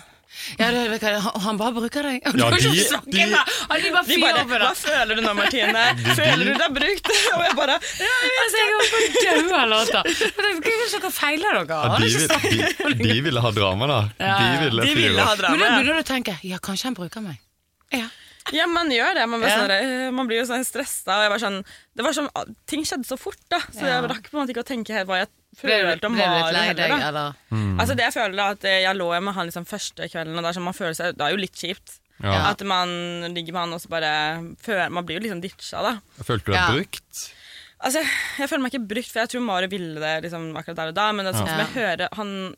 Ja, 0.60 0.68
det, 0.70 1.00
det, 1.02 1.10
han- 1.42 1.56
bare 1.58 1.72
bruker 1.74 2.06
deg. 2.06 2.20
Ja, 2.38 2.50
de, 2.54 2.58
de- 2.62 2.70
de- 2.70 3.24
han, 3.34 3.80
De 3.82 3.90
bare 3.90 4.04
De 4.06 4.14
fyrer 4.14 4.20
bare 4.22 4.42
opp 4.44 4.52
med 4.52 4.62
Hva 4.62 4.70
føler 4.78 5.18
du 5.18 5.22
nå, 5.24 5.32
Martine? 5.34 5.82
Føler 6.20 6.44
du 6.46 6.52
deg 6.54 6.76
brukt? 6.76 7.10
Og 7.34 7.42
jeg 7.48 7.56
bare 7.58 7.78
Altså, 7.80 8.60
jeg 8.60 8.76
holdt 8.76 8.94
på 8.94 9.00
å 9.00 9.42
dø 9.50 9.58
av 9.58 9.68
låta. 9.74 10.04
Dere 10.06 11.10
feiler 11.18 11.58
dere. 11.66 11.80
Ja, 11.90 12.94
de, 13.02 13.20
ville 13.26 13.42
ha 13.42 13.50
drama, 13.58 13.90
da. 13.90 14.00
De 14.22 14.64
ville 14.64 14.86
De 14.86 14.94
ville 15.02 15.26
ha 15.26 15.34
drama. 15.34 15.56
Men 15.56 15.64
da 15.66 15.66
ja. 15.66 15.76
begynner 15.80 15.98
du 15.98 16.04
å 16.04 16.08
tenke 16.14 16.38
Ja, 16.46 16.62
kanskje 16.62 16.92
han 16.92 16.98
bruker 16.98 17.26
meg. 17.26 17.42
Ja. 17.90 18.06
Ja, 18.52 18.66
man 18.66 18.88
gjør 18.90 19.14
det. 19.14 19.28
Man, 19.28 19.40
Ja. 19.42 19.58
sånn, 19.60 20.14
man 20.14 20.26
blir 20.26 20.38
jo 20.40 20.46
sånn 20.48 20.64
stressa. 20.64 21.12
Og 21.18 21.22
jeg 21.26 21.30
var 21.30 21.38
sånn, 21.38 21.64
det 21.94 22.02
var 22.04 22.12
sånn, 22.16 22.28
ting 22.66 22.82
skjedde 22.82 23.06
så 23.06 23.18
fort, 23.18 23.38
da. 23.50 23.58
Så 23.70 23.82
Ja. 23.84 24.00
jeg 24.00 24.10
rakk 24.10 24.30
på 24.30 24.34
en 24.38 24.46
måte 24.46 24.54
ikke 24.54 24.64
å 24.64 24.70
tenke 24.70 24.92
helt 24.96 25.06
hva 25.08 25.18
jeg 25.20 25.28
følte 25.60 26.04
om 26.06 26.16
Mari 26.16 26.54
heller. 26.54 26.74
deg, 26.74 27.12
da. 27.14 27.32
Altså 27.78 27.94
det 27.96 28.04
Jeg 28.08 28.14
føler 28.14 28.36
da 28.36 28.48
at 28.50 28.60
jeg 28.62 28.96
lå 28.96 29.22
med 29.22 29.34
han 29.34 29.46
liksom 29.46 29.66
første 29.66 30.08
kvelden, 30.10 30.36
og 30.36 30.42
det 30.42 30.48
er, 30.50 30.58
sånn, 30.60 30.64
man 30.64 30.74
føler 30.74 30.94
seg, 30.96 31.16
det 31.16 31.20
er 31.26 31.30
jo 31.30 31.36
litt 31.36 31.54
kjipt. 31.54 31.98
Ja. 32.22 32.50
At 32.50 32.60
man 32.64 32.88
ligger 33.34 33.52
med 33.52 33.60
han 33.60 33.72
og 33.72 33.80
så 33.80 33.88
bare 33.88 34.54
føler, 34.60 34.90
Man 34.90 35.04
blir 35.06 35.20
jo 35.20 35.28
liksom 35.28 35.40
ditcha, 35.40 35.80
da. 35.82 36.00
Følte 36.22 36.44
du 36.44 36.52
deg 36.52 36.60
Ja. 36.60 36.68
brukt? 36.72 37.32
Altså, 37.82 38.04
Jeg 38.38 38.48
føler 38.48 38.60
meg 38.60 38.72
ikke 38.72 38.88
brukt, 38.88 39.08
for 39.10 39.20
jeg 39.20 39.28
tror 39.30 39.40
Mari 39.42 39.66
ville 39.68 39.94
det 40.00 40.24
liksom, 40.24 40.52
akkurat 40.54 40.76
der 40.76 40.88
og 40.88 40.94
da. 40.94 41.12
Men 41.12 41.24
det 41.26 41.34
er 41.34 41.38
sånn 41.40 41.46
Ja. 41.46 41.64
som 41.64 41.74
jeg 41.74 41.98
hører 41.98 42.08
Han 42.14 42.56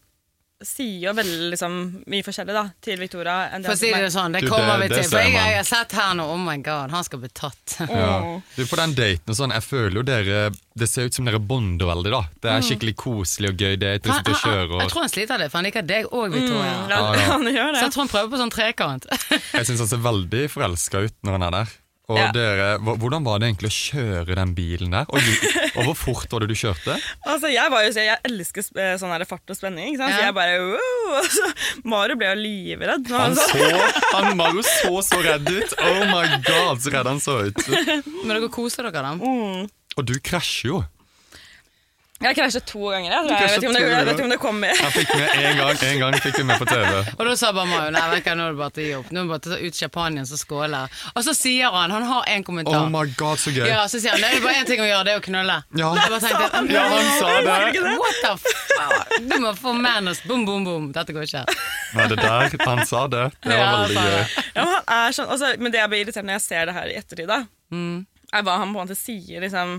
sier 0.68 0.98
jo 1.08 1.12
veldig 1.16 1.50
liksom, 1.52 1.74
mye 2.12 2.24
forskjellig 2.26 2.54
da 2.56 2.62
til 2.84 2.98
Victoria. 3.00 3.36
enn 3.54 3.64
For 3.66 3.74
å 3.74 3.78
si 3.80 3.90
det 3.92 4.10
sånn, 4.14 4.34
det 4.36 4.42
Du, 4.44 4.48
kommer 4.50 4.78
vi 4.82 4.88
det 4.90 5.00
til. 5.02 5.08
For 5.10 5.16
ser 5.18 5.26
jeg, 5.26 5.32
man. 5.34 5.46
jeg 5.50 5.56
har 5.58 5.68
sett 5.68 5.94
her 5.98 6.14
nå, 6.18 6.26
oh 6.34 6.38
my 6.40 6.56
god, 6.64 6.90
han 6.94 7.04
skal 7.06 7.22
bli 7.24 7.30
tatt. 7.32 7.76
Ja. 7.92 8.40
Du, 8.56 8.62
På 8.70 8.78
den 8.80 8.94
daten 8.98 9.32
og 9.34 9.36
sånn, 9.38 9.52
jeg 9.54 9.64
føler 9.66 9.98
jo 10.00 10.02
dere 10.06 10.38
Det 10.78 10.88
ser 10.88 11.06
ut 11.10 11.14
som 11.14 11.26
dere 11.28 11.38
bonder 11.38 11.86
veldig, 11.90 12.12
da. 12.14 12.22
Det 12.42 12.50
er 12.54 12.64
skikkelig 12.66 12.94
koselig 13.02 13.52
og 13.52 13.60
gøy. 13.60 13.76
Det 13.82 13.90
er 13.90 14.00
Han, 14.08 14.22
han, 14.22 14.34
han, 14.42 14.78
jeg 14.78 14.86
og 14.86 14.92
tror 14.94 15.02
han 15.04 15.12
sliter 15.12 15.42
litt, 15.42 15.52
for 15.52 15.60
han 15.60 15.68
liker 15.68 15.86
deg 15.86 16.08
og 16.10 16.32
Victoria. 16.32 16.72
Ja, 16.88 16.88
Ja, 16.88 17.02
ja. 17.20 17.28
han 17.34 17.46
gjør 17.50 17.68
Så 17.68 17.76
det. 17.76 17.82
jeg 17.84 17.92
tror 17.96 18.02
han 18.06 18.12
prøver 18.16 18.32
på 18.36 18.40
sånn 18.42 18.54
trekant. 18.54 19.06
Jeg 19.58 19.68
syns 19.68 19.84
han 19.84 19.90
ser 19.92 20.02
veldig 20.04 20.44
forelska 20.52 21.04
ut 21.06 21.16
når 21.26 21.38
han 21.38 21.46
er 21.50 21.56
der. 21.60 21.74
Og 22.10 22.18
Ja. 22.18 22.32
dere, 22.34 22.78
Hvordan 22.82 23.22
var 23.24 23.38
det 23.38 23.46
egentlig 23.52 23.70
å 23.70 23.76
kjøre 23.76 24.34
den 24.34 24.54
bilen 24.56 24.90
der? 24.90 25.06
Og, 25.06 25.20
og 25.78 25.84
hvor 25.86 25.94
fort 25.96 26.32
var 26.34 26.42
det 26.42 26.48
du 26.50 26.54
kjørte? 26.58 26.96
Altså, 27.24 27.50
Jeg 27.52 27.70
var 27.70 27.84
jo, 27.86 27.92
så 27.94 28.02
jeg 28.04 28.18
elsker 28.26 28.66
eh, 28.82 28.94
sånn 28.98 29.12
her 29.14 29.24
fart 29.28 29.52
og 29.54 29.56
spenning. 29.58 29.92
Ikke 29.92 30.02
sant? 30.02 30.16
Så 30.18 30.24
jeg 30.26 30.34
bare 30.34 30.56
wow, 30.66 31.28
så, 31.36 31.50
Mario 31.84 32.18
ble 32.18 32.32
jo 32.32 32.40
livredd. 32.42 33.06
Han 33.14 33.36
Han 33.36 33.38
så, 33.38 33.68
han 34.16 34.32
var 34.40 34.58
jo 34.58 34.64
så 34.66 34.96
så 35.12 35.20
redd 35.22 35.46
ut! 35.46 35.76
Oh 35.78 36.02
my 36.10 36.26
god, 36.42 36.82
så 36.82 36.90
redd 36.96 37.06
han 37.12 37.22
så 37.22 37.38
ut. 37.46 37.62
Men 37.70 38.34
dere 38.34 38.50
koser 38.52 38.90
dere, 38.90 39.14
da? 39.14 39.32
Og 39.92 40.06
du 40.08 40.16
krasjer 40.24 40.72
jo. 40.72 40.82
Jeg 42.22 42.36
krasjet 42.38 42.66
to 42.68 42.80
ganger. 42.92 43.10
Jeg, 43.12 43.28
jeg, 43.28 43.48
vet 43.52 43.56
ikke 43.56 43.68
om 43.68 43.76
det, 43.76 43.82
jeg 43.82 44.06
vet 44.06 44.12
ikke 44.14 44.26
om 44.26 44.32
det 44.34 44.38
kommer. 44.42 44.72
Jeg 44.82 44.92
fikk 44.96 45.12
med 45.18 45.34
en 45.42 45.56
gang, 45.60 45.82
en 45.88 46.00
gang 46.02 46.16
fikk 46.22 46.38
vi 46.38 46.44
med 46.48 46.62
på 46.62 46.68
TV. 46.70 46.92
Og 47.18 47.22
da 47.28 47.34
sa 47.38 47.50
bare 47.56 47.68
Mayo 47.70 47.90
nei, 47.94 48.04
vet 48.14 48.24
du 48.28 48.32
nå 48.38 48.46
er 48.46 48.54
det 48.56 48.60
bare 48.62 48.74
til 48.76 48.82
å 48.82 48.86
gi 48.86 48.94
opp. 49.00 49.10
Nå 49.12 49.20
er 49.20 49.26
det 49.26 49.32
bare 49.32 49.44
til 49.46 49.52
å 49.52 49.56
ta 49.56 49.60
ut 49.66 49.80
champagnen 49.82 50.26
og 50.26 50.40
skåler. 50.42 50.96
Og 51.14 51.26
så 51.26 51.34
sier 51.36 51.74
han, 51.76 51.94
han 51.96 52.06
har 52.10 52.28
en 52.34 52.46
kommentar. 52.46 52.78
Oh 52.86 52.90
my 52.92 53.04
god, 53.18 53.42
så 53.42 53.54
gøy. 53.54 53.66
Ja, 53.70 53.82
så 53.90 54.00
sier 54.02 54.14
han 54.16 54.22
det 54.24 54.32
er 54.36 54.44
bare 54.44 54.62
én 54.62 54.68
ting 54.68 54.82
å 54.84 54.88
gjøre, 54.88 55.04
det 55.08 55.14
er 55.16 55.22
å 55.22 55.24
knulle. 55.26 55.58
Ja. 55.78 55.90
Jeg 55.98 56.14
bare 56.14 56.22
tenkte, 56.26 56.62
Ja, 56.72 56.84
han 56.92 57.10
sa 57.18 57.32
det. 57.42 57.86
What 58.02 58.20
the 58.22 58.34
fuck? 58.44 59.16
Du 59.32 59.36
må 59.42 59.54
få 59.58 59.74
manners. 59.78 60.22
Boom, 60.28 60.44
boom, 60.48 60.64
boom. 60.66 60.90
Dette 60.94 61.14
går 61.16 61.26
ikke. 61.28 61.44
Nei, 61.96 62.06
det 62.12 62.20
der, 62.22 62.56
han 62.66 62.84
sa 62.88 63.06
det. 63.12 63.26
Det 63.42 63.52
var 63.52 63.62
Ja, 63.62 63.72
veldig 63.82 64.06
gøy. 64.06 64.38
Ja, 64.54 64.64
men, 64.64 64.72
han 64.76 64.94
er 64.98 65.16
sånn, 65.16 65.28
altså, 65.32 65.52
men 65.60 65.74
det 65.74 65.80
jeg 65.82 65.92
blir 65.92 66.04
irritert 66.06 66.26
når 66.28 66.38
jeg 66.38 66.44
ser 66.46 66.68
det 66.70 66.76
her 66.78 66.92
i 66.92 66.96
ettertid, 67.00 67.28
da, 67.30 67.42
Mm. 67.72 68.04
er 68.36 68.42
hva 68.44 68.58
han 68.60 68.68
på 68.74 68.80
en 68.80 68.86
måte 68.86 68.96
sier 68.98 69.40
liksom, 69.40 69.78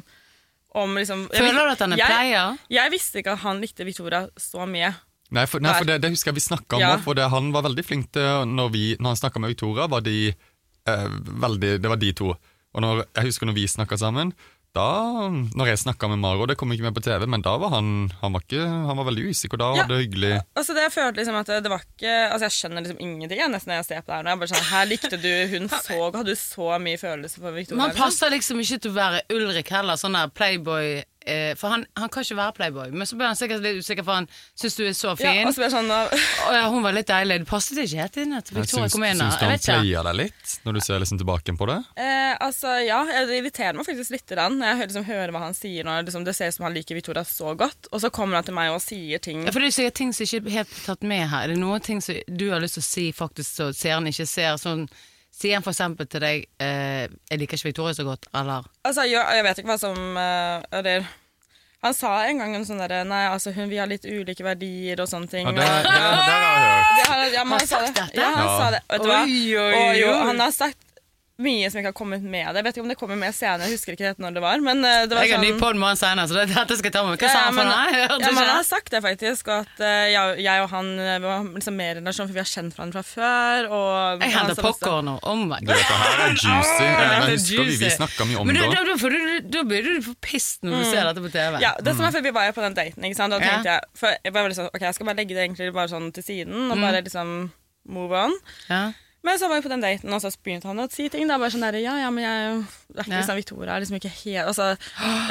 om 0.74 0.96
liksom 0.98 1.28
jeg 1.32 1.44
Føler 1.44 1.68
du 1.68 1.72
at 1.76 1.82
han 1.86 1.94
er 1.96 2.02
jeg, 2.02 2.08
player? 2.14 2.62
Jeg 2.74 2.92
visste 2.94 3.22
ikke 3.22 3.36
at 3.36 3.44
han 3.46 3.60
likte 3.62 3.86
Victoria 3.88 4.24
så 4.40 4.66
mye. 4.70 4.94
Nei, 5.34 5.46
for, 5.50 5.64
nei, 5.66 5.74
for 5.78 5.90
det, 5.90 6.00
det 6.04 6.12
husker 6.14 6.30
jeg 6.32 6.38
vi 6.38 6.46
snakka 6.46 6.78
om 6.78 6.82
Ja. 6.84 6.96
for 7.02 7.18
det, 7.18 7.26
han 7.34 7.52
var 7.54 7.64
veldig 7.66 7.84
flink 7.86 8.12
til 8.14 8.44
Når, 8.50 8.68
vi, 8.74 8.84
når 9.00 9.14
han 9.16 9.22
snakka 9.22 9.42
med 9.42 9.54
Victoria, 9.56 9.88
var 9.90 10.04
de 10.06 10.18
eh, 10.30 11.08
veldig 11.46 11.72
Det 11.82 11.90
var 11.90 11.98
de 12.02 12.12
to. 12.14 12.34
Og 12.74 12.82
når, 12.82 13.04
jeg 13.16 13.30
husker 13.32 13.50
når 13.50 13.58
vi 13.58 13.68
snakka 13.70 13.98
sammen, 14.02 14.34
da 14.74 15.30
Når 15.54 15.68
jeg 15.70 15.80
snakka 15.84 16.08
med 16.10 16.18
Maro, 16.24 16.48
det 16.50 16.56
kom 16.58 16.72
ikke 16.74 16.84
med 16.88 16.96
på 16.98 17.04
TV, 17.06 17.28
men 17.30 17.44
da 17.46 17.54
var 17.62 17.70
han 17.76 18.10
Han 18.24 18.34
var, 18.34 18.42
ikke, 18.42 18.64
han 18.66 18.98
var 18.98 19.06
veldig 19.10 19.28
usikker, 19.30 19.58
da 19.62 19.68
Ja. 19.76 19.84
var 19.84 19.92
det 19.94 20.00
hyggelig. 20.08 20.32
Altså 20.58 20.74
det 20.74 20.84
Jeg 20.88 20.94
følte 20.96 21.20
liksom 21.22 21.36
at 21.40 21.52
det 21.64 21.70
var 21.74 21.84
ikke 21.86 22.14
Altså 22.34 22.48
Jeg 22.50 22.56
skjønner 22.58 22.82
liksom 22.88 23.00
ingenting 23.06 23.40
jeg, 23.44 23.52
nesten 23.54 23.70
når 23.74 23.80
jeg 23.82 23.86
ser 23.92 24.02
på 24.02 24.12
det 24.12 24.18
her. 24.18 24.30
Jeg 24.34 24.42
bare 24.44 24.52
sånn, 24.54 24.70
Her 24.74 24.86
likte 24.90 25.22
du 25.22 25.32
hun 25.54 25.70
så 25.70 26.00
Hadde 26.18 26.26
du 26.26 26.36
så 26.42 26.70
mye 26.82 26.98
følelse 27.02 27.38
for 27.40 27.52
Victoria? 27.54 27.78
Man 27.84 27.94
liksom? 27.94 28.04
passer 28.04 28.34
liksom 28.34 28.60
ikke 28.66 28.80
til 28.88 28.92
å 28.92 28.98
være 28.98 29.22
Ulrik 29.38 29.70
heller, 29.78 29.96
sånn 30.02 30.18
der 30.18 30.34
playboy. 30.34 31.04
Eh, 31.26 31.54
for 31.56 31.72
han, 31.72 31.86
han 31.96 32.10
kan 32.12 32.24
ikke 32.26 32.36
være 32.36 32.54
playboy. 32.58 32.90
Men 32.92 33.08
så 33.08 33.16
ble 33.20 33.30
han 33.30 33.38
sikkert 33.40 33.62
litt 33.64 33.80
usikker, 33.80 34.04
for 34.04 34.18
han 34.20 34.28
syns 34.60 34.76
du 34.76 34.84
er 34.84 34.96
så 34.98 35.14
Ja, 35.14 35.16
fin. 35.22 35.48
og 35.48 35.54
så 35.56 35.64
ble 35.64 35.70
sånn 35.72 35.92
uh, 35.94 36.12
og, 36.14 36.54
ja, 36.58 36.64
hun 36.74 36.84
var 36.84 36.96
litt 36.98 37.08
deilig. 37.08 37.38
Det 37.44 37.48
passet 37.48 37.80
ikke 37.84 38.02
helt 38.02 38.18
inn 38.24 38.34
at 38.38 38.52
Victoria 38.52 38.88
syns, 38.90 38.96
kom 38.98 39.06
inn. 39.08 39.22
syns 39.22 39.38
du 39.40 39.46
han 39.48 39.64
player 39.64 40.10
deg 40.10 40.18
litt, 40.20 40.56
når 40.66 40.74
du 40.78 40.82
ser 40.84 41.00
liksom 41.04 41.22
tilbake 41.22 41.56
på 41.60 41.70
det? 41.70 41.78
eh, 42.04 42.34
Altså 42.44 42.74
ja, 42.84 43.00
Det 43.30 43.38
irriterer 43.40 43.78
meg 43.78 43.86
faktisk 43.88 44.12
litt 44.16 44.28
Den. 44.34 44.60
jeg 44.66 44.80
liksom, 44.88 45.06
hører 45.08 45.32
hva 45.32 45.46
han 45.46 45.56
sier. 45.58 45.86
Når 45.88 46.04
liksom, 46.10 46.26
det 46.28 46.36
ser 46.36 46.52
ut 46.52 46.58
som 46.58 46.68
han 46.68 46.76
liker 46.76 46.96
Victoria 47.00 47.24
så 47.24 47.56
godt, 47.56 47.88
og 47.92 48.02
så 48.04 48.10
kommer 48.12 48.42
han 48.42 48.44
til 48.48 48.58
meg 48.58 48.74
og 48.74 48.82
sier 48.84 49.20
ting 49.24 49.46
Ja, 49.46 49.52
for 49.56 49.60
det 49.64 49.72
er 49.72 49.78
sikkert 49.80 50.00
ting 50.02 50.14
som 50.14 50.26
ikke 50.28 50.44
er 50.50 50.58
helt 50.60 50.76
tatt 50.86 51.04
med 51.08 51.28
her. 51.32 51.46
Er 51.48 51.54
det 51.54 51.60
noen 51.62 51.82
ting 51.84 52.02
som 52.04 52.16
du 52.28 52.50
har 52.52 52.60
lyst 52.64 52.76
til 52.80 52.84
å 52.84 52.90
si 52.90 53.08
faktisk 53.16 53.50
så 53.62 53.72
seeren 53.76 54.08
ikke 54.12 54.28
ser? 54.28 54.58
Sånn, 54.60 54.88
sier 55.44 55.58
han 55.60 55.66
for 55.66 55.76
eksempel 55.76 56.08
til 56.08 56.24
deg 56.24 56.46
eh, 56.64 57.08
'Jeg 57.30 57.40
liker 57.42 57.60
ikke 57.60 57.70
Victoria 57.70 57.94
så 57.98 58.06
godt', 58.08 58.26
eller 58.34 58.64
Altså, 58.86 59.04
jeg, 59.04 59.20
jeg 59.36 59.44
vet 59.44 59.60
ikke 59.62 59.74
hva 59.74 59.78
som 59.82 60.00
eh, 60.18 60.80
eller, 60.80 61.06
Han 61.84 61.94
sa 61.94 62.14
en 62.30 62.38
gang 62.40 62.54
en 62.56 62.64
sånn 62.66 62.80
derre 62.80 63.02
Nei, 63.04 63.26
altså 63.28 63.52
hun, 63.52 63.68
vi 63.70 63.76
har 63.82 63.90
litt 63.92 64.06
ulike 64.08 64.44
verdier 64.46 65.02
og 65.04 65.08
sånne 65.12 65.28
ting. 65.28 65.44
Ja, 65.44 65.52
og- 65.52 65.58
det, 65.60 65.66
det, 65.68 65.92
det 65.92 66.00
har 66.00 66.54
jeg 66.56 66.64
hørt. 66.64 66.88
Det 66.96 67.34
ja, 67.36 67.44
men 67.44 67.52
Har 67.52 67.60
han 67.60 67.68
sa 67.68 67.80
sagt 67.84 67.96
det. 67.98 68.08
Ja, 68.22 68.30
han 68.32 68.46
Ja. 68.48 68.58
sa 68.58 68.70
det. 68.72 68.82
Vet 68.90 69.02
du 69.04 69.08
hva? 69.12 69.22
Oi, 69.24 69.58
oi, 69.58 69.74
Og 69.84 69.98
jo, 70.00 70.14
han 70.30 70.40
har 70.40 70.52
sagt 70.56 70.78
mye 71.44 71.70
som 71.72 71.80
ikke 71.82 71.92
har 71.92 71.98
kommet 71.98 72.24
med 72.24 72.48
det. 72.48 72.62
Jeg 72.62 72.66
vet 72.68 72.78
ikke 72.78 72.84
om 72.86 72.92
det 72.94 72.98
kommer 73.00 73.18
med 73.20 73.36
senere, 73.36 73.68
jeg 73.68 73.78
husker 73.78 73.96
ikke 73.98 74.08
helt 74.10 74.22
når 74.24 74.38
det 74.38 74.44
var. 74.46 74.64
Men 74.66 74.84
eh, 74.88 75.04
det 75.08 75.18
var 75.18 75.26
Jeg 75.28 75.36
har 75.36 75.44
ny 75.44 75.52
sånn 75.54 75.60
pod 75.62 75.80
med 75.82 76.00
senere, 76.00 76.28
så 76.32 76.38
dette 76.48 76.78
skal 76.80 76.88
jeg 76.90 76.96
ta 76.96 77.04
med. 77.08 77.20
Hva 77.20 77.28
Ja, 77.28 77.34
sa 77.34 77.44
han 77.48 77.60
for? 77.60 77.72
Jeg 77.94 78.10
Ja, 78.24 78.32
men 78.32 78.40
han 78.44 78.52
har 78.58 78.68
sagt 78.68 78.90
det 78.96 79.02
faktisk, 79.06 79.52
at 79.54 79.84
eh, 79.84 80.08
jeg, 80.14 80.40
jeg 80.48 80.64
og 80.64 80.70
han 80.74 80.90
eh, 81.00 81.18
vi 81.20 81.28
var 81.30 81.48
liksom 81.60 81.78
mer 81.80 81.96
relasjon, 82.00 82.28
for 82.30 82.34
vi 82.38 82.44
har 82.44 82.50
kjent 82.52 82.78
hverandre 82.78 83.04
fra 83.04 83.06
før. 83.14 83.70
Og 83.74 84.24
Jeg 84.24 84.34
han 84.34 84.48
henter 84.50 84.64
popkorn 84.64 85.10
nå. 85.12 85.16
Oh 85.28 85.36
my 85.44 85.60
god. 85.62 85.74
dette 85.74 86.00
her 86.04 86.24
er 86.28 86.34
juicy. 86.38 86.84
Jeg 86.84 87.12
er 87.12 87.30
husker 87.34 87.68
vi, 87.70 87.78
vi 87.84 87.92
snakka 87.98 88.30
mye 88.32 88.40
om 88.42 88.48
Men 88.48 88.56
det 88.60 88.64
da, 88.64 88.84
da, 88.84 88.96
da, 88.96 89.10
du- 89.14 89.50
da 89.58 89.64
blir 89.68 89.84
du 89.90 90.02
for 90.08 90.16
pissed 90.24 90.64
når 90.64 90.80
du 90.80 90.86
ser 90.90 91.04
dette 91.10 91.22
på 91.28 91.32
TV. 91.34 91.60
Ja, 91.64 91.74
det 91.84 91.94
som 91.98 92.06
er 92.08 92.16
for 92.16 92.24
Vi 92.26 92.32
var 92.36 92.48
jo 92.50 92.56
på 92.56 92.64
den 92.66 92.76
daten, 92.78 93.04
ikke 93.10 93.20
sant? 93.20 93.34
Da 93.36 93.40
Ja. 93.44 93.50
tenkte 93.58 93.74
jeg 93.76 93.82
for 94.00 94.16
jeg 94.24 94.34
var 94.34 94.48
liksom, 94.50 94.66
sånn, 94.70 94.76
ok, 94.78 94.82
jeg 94.88 94.96
skal 94.98 95.06
bare 95.12 95.20
legge 95.20 95.36
det 95.36 95.44
egentlig 95.48 95.74
bare 95.76 95.92
sånn 95.92 96.12
til 96.16 96.24
siden 96.24 96.72
og 96.72 96.78
bare 96.80 97.02
liksom 97.04 97.52
move 97.90 98.16
on. 98.16 98.32
Ja. 98.70 98.84
Men 99.24 99.40
så 99.40 99.48
var 99.48 99.56
vi 99.62 99.64
på 99.66 99.72
den 99.72 99.84
daten, 99.84 100.12
og 100.14 100.20
så 100.20 100.30
begynte 100.44 100.68
han 100.68 100.82
å 100.84 100.90
si 100.92 101.06
ting. 101.10 101.28
Da 101.30 101.38
bare 101.40 101.54
sånn 101.54 101.64
der, 101.64 101.78
ja, 101.80 101.94
ja, 102.02 102.10
men 102.12 102.26
jeg 102.26 102.58
det 102.94 103.00
er 103.00 103.06
ikke 103.06 103.14
Ja. 103.14 103.20
liksom 103.22 103.40
Victoria 103.40 103.76
er 103.76 103.80
liksom 103.86 103.96
ikke 103.98 104.12
helt 104.20 104.48
Altså, 104.52 104.66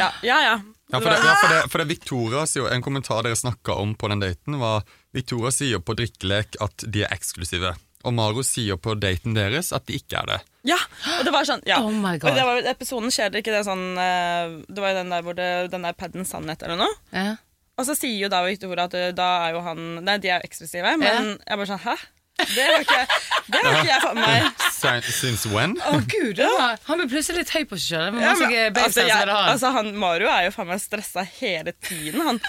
ja, 0.01 0.09
ja. 0.25 0.39
ja. 0.49 0.55
Ja, 0.93 1.01
for 1.01 1.09
det, 1.09 1.19
ja, 1.25 1.35
for 1.41 1.53
det, 1.53 1.61
for 1.73 1.79
det 1.83 1.87
Victoria 1.89 2.43
sier 2.49 2.65
jo, 2.65 2.71
En 2.73 2.83
kommentar 2.85 3.23
dere 3.25 3.37
snakka 3.39 3.77
om 3.81 3.95
på 3.95 4.09
den 4.13 4.21
daten, 4.25 4.59
var 4.61 4.83
Victoria 5.13 5.53
sier 5.53 5.81
på 5.85 5.95
drikkelek 5.97 6.57
at 6.65 6.85
de 6.89 7.05
er 7.05 7.13
eksklusive. 7.15 7.75
Og 8.03 8.15
Maro 8.17 8.43
sier 8.43 8.77
på 8.81 8.97
daten 8.99 9.37
deres 9.37 9.71
at 9.77 9.85
de 9.87 9.95
ikke 10.01 10.19
er 10.25 10.27
det. 10.33 10.41
Ja, 10.73 10.79
og 11.19 11.25
det 11.29 11.33
var 11.35 11.47
sånn 11.47 11.63
ja. 11.69 11.79
Oh 11.85 11.93
my 11.93 12.17
God. 12.19 12.31
Og 12.33 12.37
det 12.41 12.49
var, 12.49 12.63
episoden 12.73 13.13
skjer 13.15 13.31
det 13.31 13.45
ikke 13.45 13.55
det 13.55 13.65
sånn 13.69 13.85
eh, 13.99 14.57
Det 14.73 14.83
var 14.83 14.93
jo 14.95 14.99
den 15.03 15.13
der 15.15 15.23
hvor 15.27 15.37
det, 15.39 15.51
den 15.75 15.87
der 15.87 15.93
paden 15.99 16.27
sannhet 16.29 16.65
eller 16.67 16.81
noe. 16.81 16.97
Ja. 17.13 17.37
Og 17.81 17.87
så 17.89 17.95
sier 17.97 18.19
jo 18.27 18.29
da 18.33 18.43
Victoria 18.45 18.89
at 18.89 18.97
eh, 18.99 19.13
da 19.17 19.29
er 19.47 19.57
jo 19.57 19.63
han 19.69 19.85
Nei, 20.05 20.19
de 20.23 20.33
er 20.33 20.41
jo 20.43 20.49
eksklusive. 20.51 20.97
Men 21.01 21.37
jeg 21.39 21.61
bare 21.61 21.71
sånn 21.71 21.85
Hæ? 21.87 21.97
Det 22.39 22.65
har 22.65 22.81
ikke, 22.81 23.01
det 23.53 23.61
har 23.61 23.77
ikke 23.79 23.89
jeg 23.91 24.03
fått 24.03 24.19
med 24.19 24.27
meg. 24.27 25.09
Since 25.13 25.53
when? 25.53 25.77
Å 25.79 26.01
gud, 26.11 26.41
ja. 26.43 26.73
han 26.89 27.03
ble 27.03 27.09
plutselig 27.13 27.45
litt 27.45 27.55
høy 27.55 27.65
på 27.69 27.79
seg 27.79 27.93
sjøl. 27.93 28.21
Ja, 28.23 28.35
men, 28.41 28.79
altså, 28.83 29.07
jeg, 29.07 29.31
altså, 29.31 29.73
han 29.77 29.93
Mario 29.99 30.31
er 30.33 30.49
jo 30.49 30.55
faen 30.57 30.71
meg 30.73 30.83
stressa 30.83 31.25
hele 31.39 31.75
tiden. 31.85 32.23
Han, 32.25 32.41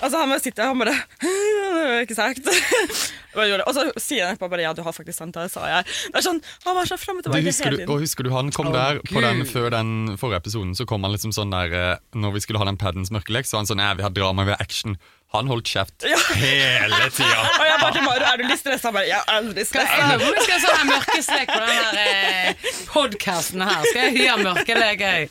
altså, 0.00 0.16
han 0.18 0.32
bare 0.32 0.42
sitter 0.42 0.72
og 0.72 0.80
bare 0.82 0.96
Ikke 2.04 2.16
sagt. 2.16 2.48
Og 3.34 3.70
så 3.74 3.82
sier 3.98 4.28
han 4.28 4.34
etterpå 4.34 4.46
bare 4.52 4.62
ja, 4.62 4.70
du 4.76 4.82
har 4.86 4.94
faktisk 4.94 5.18
sant, 5.18 5.34
det 5.34 5.50
sa 5.50 5.66
jeg. 5.66 5.88
Det 6.14 6.20
er 6.20 6.22
sånn, 6.22 6.38
Han 6.66 6.76
var 6.78 6.86
så 6.86 6.98
fram 7.00 7.18
og 7.18 7.26
tilbake 7.26 7.72
du, 7.74 7.80
og 7.88 8.04
husker 8.04 8.26
du 8.26 8.30
han 8.34 8.52
kom 8.54 8.70
der 8.74 9.00
på 9.08 9.22
den, 9.24 9.42
før 9.48 9.72
den 9.74 10.14
forrige 10.20 10.44
episoden? 10.44 10.74
Så 10.78 10.86
kom 10.86 11.02
han 11.06 11.14
liksom 11.14 11.34
sånn 11.34 11.50
der 11.54 11.74
eh, 11.74 11.96
Når 12.14 12.36
vi 12.36 12.44
skulle 12.44 12.62
ha 12.62 12.68
den 12.68 12.78
paddens 12.80 13.10
mørkelek, 13.14 13.48
så 13.48 13.58
var 13.58 13.64
han 13.64 13.72
sånn 13.72 13.82
ja, 13.82 13.90
vi 13.98 14.06
har 14.06 14.14
drama, 14.14 14.46
vi 14.46 14.54
har 14.54 14.62
action. 14.62 14.94
Han 15.34 15.48
holdt 15.50 15.66
kjeft 15.70 16.04
hele 16.38 16.98
tida. 17.14 17.40
Og 17.60 17.64
jeg 17.66 17.78
bare 17.80 17.92
til 17.96 18.04
Mario, 18.06 18.26
er 18.30 18.40
du 18.40 18.44
litt 18.48 18.60
stressa? 18.60 18.88
Han 18.88 18.94
bare, 18.98 19.08
jeg 19.10 19.18
er 19.18 19.32
aldri 19.34 19.62
Jeg 19.64 19.68
stressa. 19.70 19.98
lurer 20.08 20.22
på 20.22 20.28
om 20.28 20.34
vi 20.38 20.44
skal 20.44 20.54
ha 20.54 20.62
sånn 20.64 20.90
mørkeslek 20.92 21.52
på 21.52 21.60
denne 21.64 22.04
eh, 22.04 22.68
podkasten 22.92 23.64
her. 23.66 23.86
Skal 23.88 24.00
jeg 24.08 24.14
hyre 24.18 24.36
mørkelek, 24.44 25.02
jeg? 25.04 25.28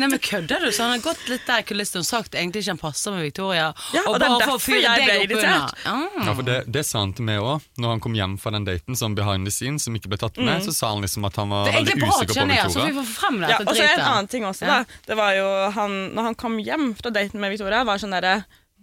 Nei, 0.00 0.06
men 0.06 0.18
kødder 0.22 0.64
du? 0.64 0.68
Så 0.74 0.84
han 0.86 0.94
har 0.94 1.02
gått 1.04 1.24
litt 1.30 1.46
der 1.48 1.64
i 1.64 1.66
kulissene 1.68 2.02
og 2.04 2.08
sagt 2.08 2.36
egentlig 2.38 2.62
ikke 2.64 2.74
han 2.76 2.82
passer 2.82 3.14
med 3.16 3.26
Victoria. 3.26 3.70
Ja, 3.96 4.04
og 4.06 4.18
det 4.20 4.28
er 4.28 4.34
bare 4.36 4.36
for 4.36 4.36
å 4.36 4.40
derfor 4.44 4.62
fyre 4.64 4.80
jeg 4.84 5.04
ble 5.04 5.10
deg 5.10 5.20
opp 5.20 5.34
under. 5.34 5.48
irritert. 5.50 5.84
Ah. 5.90 6.20
Ja, 6.30 6.34
for 6.40 6.48
det, 6.50 6.58
det 6.78 6.84
sa 6.88 7.02
han 7.04 7.14
til 7.18 7.26
meg 7.28 7.42
òg. 7.44 7.66
Når 7.80 7.94
han 7.96 8.04
kom 8.06 8.16
hjem 8.18 8.36
fra 8.42 8.54
den 8.54 8.68
daten 8.68 8.98
som 8.98 9.16
behind 9.18 9.48
the 9.48 9.54
scenes, 9.54 9.86
som 9.88 9.96
ikke 9.98 10.12
ble 10.14 10.20
tatt 10.22 10.38
med, 10.40 10.62
så 10.66 10.74
sa 10.76 10.92
han 10.94 11.02
liksom 11.04 11.26
at 11.28 11.40
han 11.40 11.50
var 11.52 11.66
Det 11.66 11.74
er 11.74 11.78
veldig 11.80 11.94
egentlig 11.96 12.06
bra 12.06 12.14
å 12.14 12.20
usikker 12.20 12.34
på 12.34 12.40
kjenne 12.40 12.70
så 12.70 12.86
vi 12.86 12.96
får 13.00 13.10
frem 13.16 13.40
Ja, 13.42 13.48
dette 13.56 13.66
og 13.66 13.74
så 13.76 13.82
er 13.84 13.90
det 13.90 13.98
en 13.98 14.06
annen 14.14 14.30
ting 14.30 14.46
også, 14.48 14.66
Ja. 14.68 14.78
da. 14.80 14.98
Det 15.10 15.16
var 15.20 15.34
jo 15.36 15.46
han, 15.76 15.98
når 16.14 16.28
han 16.30 16.38
kom 16.38 16.58
hjem 16.62 16.90
fra 16.98 17.10
daten 17.14 17.40
med 17.42 17.50
Victoria, 17.56 17.82
var 17.88 17.98
sånn 18.02 18.14
derre 18.14 18.36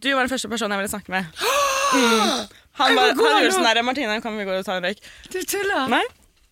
Du 0.04 0.14
var 0.14 0.26
den 0.26 0.30
første 0.30 0.50
personen 0.52 0.76
jeg 0.76 0.84
ville 0.84 0.94
snakke 0.94 1.12
med. 1.12 1.26
Mm. 1.88 2.50
Han, 2.78 2.96
var, 2.98 3.14
han 3.16 3.38
gjorde 3.40 3.54
sånn 3.56 3.64
derre 3.64 3.82
Martine, 3.88 4.18
kan 4.20 4.34
vi 4.36 4.44
gå 4.44 4.58
og 4.58 4.66
ta 4.68 4.74
en 4.76 4.84
røyk? 4.84 5.00
Du 5.32 5.38
tuller? 5.48 5.86
Nei? 5.88 6.02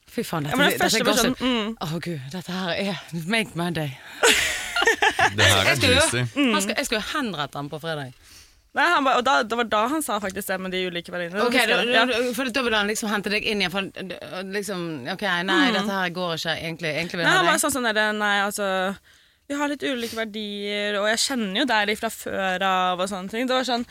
Fy 0.07 0.23
faen, 0.23 0.45
dette, 0.47 0.55
dette 0.55 0.87
er 0.87 1.03
gossip. 1.03 1.09
personen 1.09 1.35
mm. 1.43 1.73
Å 1.83 1.99
gud, 1.99 2.21
dette 2.31 2.55
her 2.55 2.71
er 2.71 3.01
make 3.27 3.51
my 3.59 3.67
day. 3.75 3.97
Det 5.35 5.49
her 5.49 5.69
er 5.73 5.83
juicy. 5.83 6.23
Mm. 6.39 6.55
jeg 6.55 6.87
skulle 6.87 7.01
jo 7.01 7.07
henrette 7.11 7.59
ham 7.59 7.67
på 7.67 7.81
fredag. 7.83 8.15
Nei, 8.75 8.85
han 8.91 9.05
ba, 9.07 9.17
og 9.19 9.27
da, 9.27 9.35
det 9.47 9.59
var 9.59 9.67
da 9.71 9.81
han 9.91 10.01
sa 10.03 10.17
faktisk 10.23 10.49
det 10.51 10.57
med 10.59 10.73
de 10.75 10.81
ulike 10.89 11.11
verdiene. 11.13 11.43
Ok, 11.45 11.55
da. 11.69 11.77
Ja. 11.87 12.07
for 12.35 12.47
da 12.51 12.63
vil 12.63 12.75
han 12.75 12.89
liksom 12.91 13.11
hente 13.11 13.31
deg 13.31 13.45
inn 13.47 13.61
igjen. 13.63 13.71
For, 13.71 13.91
liksom, 14.55 14.81
ok, 15.13 15.23
nei, 15.47 15.61
dette 15.75 15.99
her 15.99 16.15
går 16.15 16.33
ikke 16.39 16.55
egentlig. 16.57 16.95
Egentlig 16.95 17.21
vil 17.21 17.27
Nei, 17.27 17.37
han 17.37 17.47
var 17.47 17.61
sånn 17.61 17.75
sånn 17.75 17.87
der, 17.87 18.11
nei, 18.15 18.33
altså 18.43 18.67
Vi 19.45 19.57
har 19.57 19.69
litt 19.69 19.83
ulike 19.85 20.17
verdier, 20.17 20.97
og 20.99 21.09
jeg 21.11 21.21
kjenner 21.27 21.61
jo 21.61 21.67
deg 21.69 21.93
fra 21.99 22.09
før 22.09 22.65
av 22.65 23.03
og 23.03 23.09
sånne 23.11 23.29
ting. 23.29 23.49
Det 23.49 23.57
var 23.57 23.67
sånn 23.67 23.85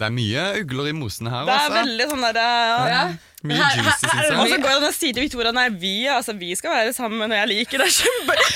Det 0.00 0.06
er 0.08 0.14
mye 0.16 0.44
ugler 0.62 0.86
i 0.88 0.94
mosen 0.96 1.28
her, 1.28 1.44
Det 1.44 1.52
er 1.52 1.66
altså. 1.66 1.74
veldig 1.82 2.06
sånn 2.14 2.22
der, 2.32 2.38
ja. 2.94 3.02
Mye 3.40 3.56
Her- 3.56 3.78
juicy, 3.80 4.04
syns 4.04 4.26
jeg. 4.26 4.36
Og 4.36 4.48
så 4.52 4.56
går 4.60 4.72
han 4.74 4.84
og 4.84 4.92
sier 4.96 5.14
til 5.16 5.24
Victoria 5.24 5.52
Nei, 5.56 5.68
vi, 5.80 5.92
altså, 6.12 6.34
vi 6.36 6.50
skal 6.56 6.74
være 6.76 6.92
sammen, 6.92 7.24
og 7.24 7.36
jeg 7.38 7.48
liker 7.54 7.84
deg 7.84 7.92
kjempe... 8.00 8.36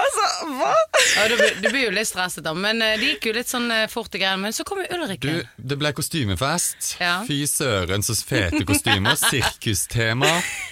Altså, 0.00 0.22
hva? 0.56 0.70
Ja, 1.12 1.24
du, 1.28 1.34
blir- 1.36 1.56
du 1.60 1.66
blir 1.68 1.82
jo 1.84 1.90
litt 1.92 2.08
stresset, 2.08 2.40
da. 2.46 2.54
Men 2.56 2.78
eh, 2.80 2.94
det 2.96 3.10
gikk 3.10 3.26
jo 3.28 3.34
litt 3.36 3.50
sånn 3.52 3.66
eh, 3.74 3.82
fort 3.92 4.14
i 4.16 4.20
greiene. 4.22 4.40
Men 4.46 4.54
så 4.56 4.64
kom 4.64 4.80
jo 4.80 4.86
Ulrikke. 4.96 5.28
Du, 5.28 5.50
det 5.72 5.76
ble 5.76 5.90
kostymefest. 5.92 6.94
Ja. 7.02 7.18
Fy 7.28 7.42
søren, 7.50 8.00
så 8.06 8.16
fete 8.16 8.62
kostymer. 8.64 9.18
Sirkustema. 9.28 10.30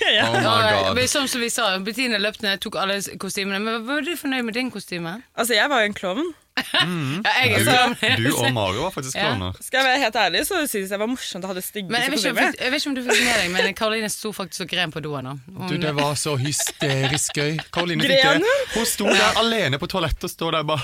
Ja. 0.09 0.31
Oh 0.31 0.39
my 0.41 0.73
god. 0.73 0.95
men 0.97 1.11
som, 1.13 1.29
som 1.29 1.45
vi 1.45 1.51
sa, 1.53 1.69
Bettine 1.85 2.17
løp 2.25 2.41
ned, 2.41 2.57
tok 2.65 2.81
alle 2.81 2.97
kostymene. 3.21 3.61
Men 3.61 3.85
var 3.85 4.01
du 4.09 4.15
fornøyd 4.17 4.49
med 4.49 4.57
din 4.57 4.73
kostyme? 4.73 5.19
Altså, 5.37 5.59
jeg 5.61 5.69
var 5.69 5.85
jo 5.85 5.91
en 5.93 5.99
klovn. 6.01 6.31
Ja, 6.59 7.33
jeg 7.45 7.67
er 7.67 8.17
Du, 8.17 8.23
du 8.29 8.37
og 8.37 8.53
Mario 8.55 8.83
var 8.87 8.91
faktisk 8.95 9.17
Ja. 9.19 9.51
Skal 9.61 9.79
jeg 9.81 9.87
være 9.89 10.01
helt 10.05 10.17
ærlig, 10.17 10.41
så 10.49 10.61
syns 10.71 10.91
jeg 10.91 10.99
var 11.01 11.07
morsomt 11.11 11.45
å 11.45 11.51
ha 11.51 11.55
det 11.59 11.65
styggeste 11.65 11.93
Men 11.93 12.03
jeg 12.03 12.11
vet, 12.13 12.19
ikke, 12.19 12.31
om- 12.31 12.55
jeg 12.65 12.73
vet 12.73 12.81
ikke 12.83 12.89
om 12.89 12.95
du 12.95 13.03
fikk 13.09 13.25
med 13.25 13.37
deg, 13.43 13.51
men 13.57 13.75
Karoline 13.75 14.11
sto 14.13 14.33
faktisk 14.33 14.61
og 14.67 14.69
gren 14.73 14.93
på 14.95 15.03
doen. 15.05 15.41
Du, 15.69 15.77
Det 15.79 15.95
var 15.97 16.15
så 16.15 16.37
hysterisk 16.41 17.35
gøy. 17.39 17.59
Karoline 17.73 18.03
fikk 18.03 18.23
det. 18.41 18.57
Hun 18.75 18.87
sto 18.87 19.05
der 19.11 19.39
alene 19.43 19.79
på 19.79 19.87
toalettet 19.91 20.25
og 20.25 20.31
står 20.31 20.59
der 20.59 20.63
bare 20.65 20.83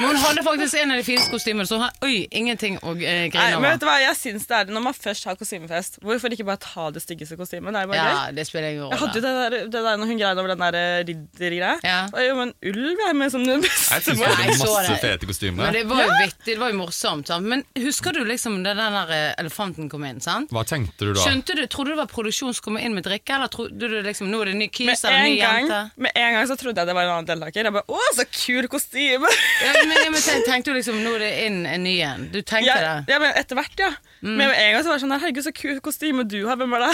Men 0.00 0.10
hun 0.12 0.18
hadde 0.20 0.42
faktisk 0.44 0.74
en 0.76 0.90
av 0.92 0.98
de 1.00 1.04
fineste 1.06 1.30
kostymene, 1.32 1.64
så 1.68 1.78
hun 1.78 1.84
har 1.86 1.94
oi, 2.04 2.26
ingenting 2.36 2.74
å 2.84 2.92
eh, 2.96 3.26
grine 3.32 3.56
men 3.56 3.64
vet 3.64 3.76
over. 3.76 3.80
du 3.80 3.86
hva, 3.88 3.94
jeg 4.02 4.16
synes 4.18 4.44
det 4.50 4.56
er 4.58 4.66
det 4.68 4.74
Når 4.76 4.82
man 4.84 4.96
først 4.96 5.24
har 5.24 5.38
kostymefest, 5.40 5.96
hvorfor 6.04 6.34
ikke 6.36 6.44
bare 6.48 6.60
ta 6.60 6.90
det 6.92 7.00
styggeste 7.04 7.38
kostymet? 7.40 7.72
Det 7.72 7.80
er 7.80 7.86
jo 7.86 7.92
bare 7.94 8.02
gøy. 8.02 8.12
Ja, 8.12 8.34
det 8.36 8.44
spiller 8.48 8.74
ingen 8.74 8.90
Jeg 8.92 9.00
hadde 9.00 9.16
jo 9.16 9.24
det 9.24 9.32
der, 9.38 9.56
det 9.72 9.82
der 9.86 9.96
når 10.02 10.10
hun 10.10 10.20
greide 10.20 10.42
over 10.42 10.52
den 10.52 10.64
der 10.66 10.78
eh, 10.80 10.98
riddergreia. 11.08 11.72
Ja. 11.86 11.98
Og 12.12 12.36
men 12.42 12.52
ulv 12.68 13.02
er 13.08 13.14
med 13.16 13.32
som 13.32 13.46
den 13.48 13.64
beste. 13.64 13.96
Jeg 13.96 14.04
syns 14.10 14.20
du 14.20 14.26
hadde 14.26 14.46
jeg 14.50 14.58
så 14.60 14.68
masse 14.74 14.92
det. 14.92 15.00
fete 15.06 15.30
kostymer. 15.32 15.62
Men 15.64 15.78
det 15.78 15.84
var 15.88 16.02
jo 16.04 16.18
vittig, 16.20 16.50
det 16.52 16.58
var 16.60 16.74
jo 16.74 16.78
morsomt. 16.82 17.32
Sant? 17.32 17.48
Men 17.54 17.64
husker 17.86 18.12
du 18.16 18.20
liksom 18.28 18.60
da 18.66 18.74
den 18.76 18.98
der 19.00 19.14
eh, 19.16 19.32
elefanten 19.40 19.88
kom 19.92 20.04
inn? 20.04 20.20
sant? 20.24 20.52
Hva 20.52 20.66
tenkte 20.68 21.08
du 21.08 21.14
da? 21.16 21.24
Skjønte 21.24 21.56
du, 21.56 21.64
Trodde 21.72 21.90
du 21.90 21.96
det 21.96 22.00
var 22.02 22.12
produksjon 22.12 22.52
som 22.56 22.68
kom 22.68 22.76
inn 22.80 22.94
med 22.96 23.04
drikke, 23.08 23.32
eller 23.36 23.48
trodde 23.52 23.88
du 23.88 23.96
liksom 24.04 24.28
nå 24.32 24.42
er 24.44 24.52
det 24.52 24.58
ny 24.60 24.68
Med 24.68 24.76
kys 24.76 25.04
eller 25.04 25.16
en, 25.16 25.26
ny 25.30 25.34
gang, 25.40 25.58
jente? 25.64 25.80
med 26.04 26.20
en 26.20 26.36
gang 26.36 26.46
så 26.52 26.56
trodde 26.60 26.82
jeg 26.84 26.88
det 26.92 26.94
var 26.96 27.08
en 27.08 27.14
annen 27.16 27.28
deltaker. 27.32 27.68
Jeg 27.70 27.74
bare, 27.76 27.88
å, 27.88 28.12
så 28.16 28.28
kul 28.28 28.68
kostyme! 28.72 29.32
Ja, 29.64 29.85
men, 29.88 30.00
ja, 30.04 30.10
men 30.12 30.22
tenk, 30.22 30.44
tenkte 30.46 30.72
du 30.72 30.78
liksom 30.78 30.98
nå 31.04 31.14
er 31.16 31.24
det 31.24 31.30
inn 31.46 31.62
en 31.68 31.84
ny 31.86 31.94
en? 32.06 32.26
Du 32.32 32.40
tenkte 32.42 32.68
Ja, 32.68 32.76
det? 32.82 33.14
ja, 33.14 33.20
men 33.22 33.32
etter 33.38 33.58
hvert, 33.58 33.78
ja. 33.80 33.92
Men 34.26 34.50
en 34.50 34.72
gang 34.74 34.82
så 34.82 34.90
var 34.90 34.98
det 34.98 35.04
sånn, 35.04 35.14
herregud, 35.16 35.44
så 35.46 35.52
kult 35.54 35.82
kostyme 35.84 36.24
du 36.26 36.38
har. 36.48 36.58
Hvem 36.58 36.74
er 36.78 36.86
det? 36.86 36.92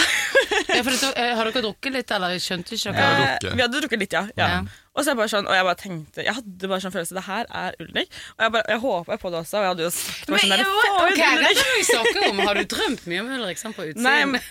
Ja, 0.73 0.81
for 0.85 0.91
det, 0.93 1.09
eh, 1.19 1.33
Har 1.37 1.49
dere 1.49 1.63
drukket 1.65 1.93
litt, 1.95 2.11
eller 2.13 2.37
skjønte 2.41 2.75
ikke 2.77 2.93
dere? 2.95 3.27
Eh. 3.35 3.53
Vi 3.57 3.63
hadde 3.63 3.81
drukket 3.83 4.01
litt, 4.03 4.15
ja. 4.15 4.23
ja. 4.37 4.47
Ja. 4.53 4.61
Og 4.93 5.01
så 5.01 5.13
jeg 5.13 5.17
bare 5.17 5.31
sånn, 5.31 5.47
og 5.49 5.55
jeg 5.57 5.65
bare 5.65 5.79
tenkte 5.79 6.21
Jeg 6.21 6.35
hadde 6.37 6.69
bare 6.69 6.83
sånn 6.83 6.93
følelse 6.93 7.15
Det 7.17 7.23
her 7.25 7.47
er 7.49 7.77
Ulrik. 7.81 8.17
Og 8.35 8.43
jeg, 8.45 8.53
bare, 8.55 8.65
jeg 8.69 8.81
håpa 8.83 9.17
på 9.21 9.31
det 9.33 9.39
også. 9.41 9.57
Og 9.57 9.63
jeg 9.65 9.71
hadde 9.71 9.85
jo 9.85 9.93
sagt 9.95 10.33
Men, 10.33 10.43
sånn 10.43 10.53
okay, 10.53 10.63
ja, 10.63 10.71
«Få 10.73 10.97
ok, 10.97 11.11
ut 11.11 11.21
det 11.21 11.29
Ulrik!» 11.33 12.25
om. 12.29 12.41
Har 12.47 12.59
du 12.59 12.65
drømt 12.75 13.07
mye 13.09 13.23
om 13.23 13.31
Ulrik 13.39 13.61
sånn 13.61 13.75
på 13.75 13.87
utsiden? 13.89 14.05
Nei, 14.05 14.19
men, 14.29 14.43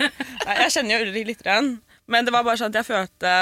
jeg 0.62 0.74
kjenner 0.76 0.96
jo 0.96 1.10
Ulrik 1.10 1.28
litt, 1.30 1.44
grann, 1.46 1.76
men 2.10 2.26
det 2.26 2.34
var 2.34 2.46
bare 2.46 2.58
sånn 2.60 2.72
at 2.74 2.82
jeg 2.82 2.90
følte 2.90 3.36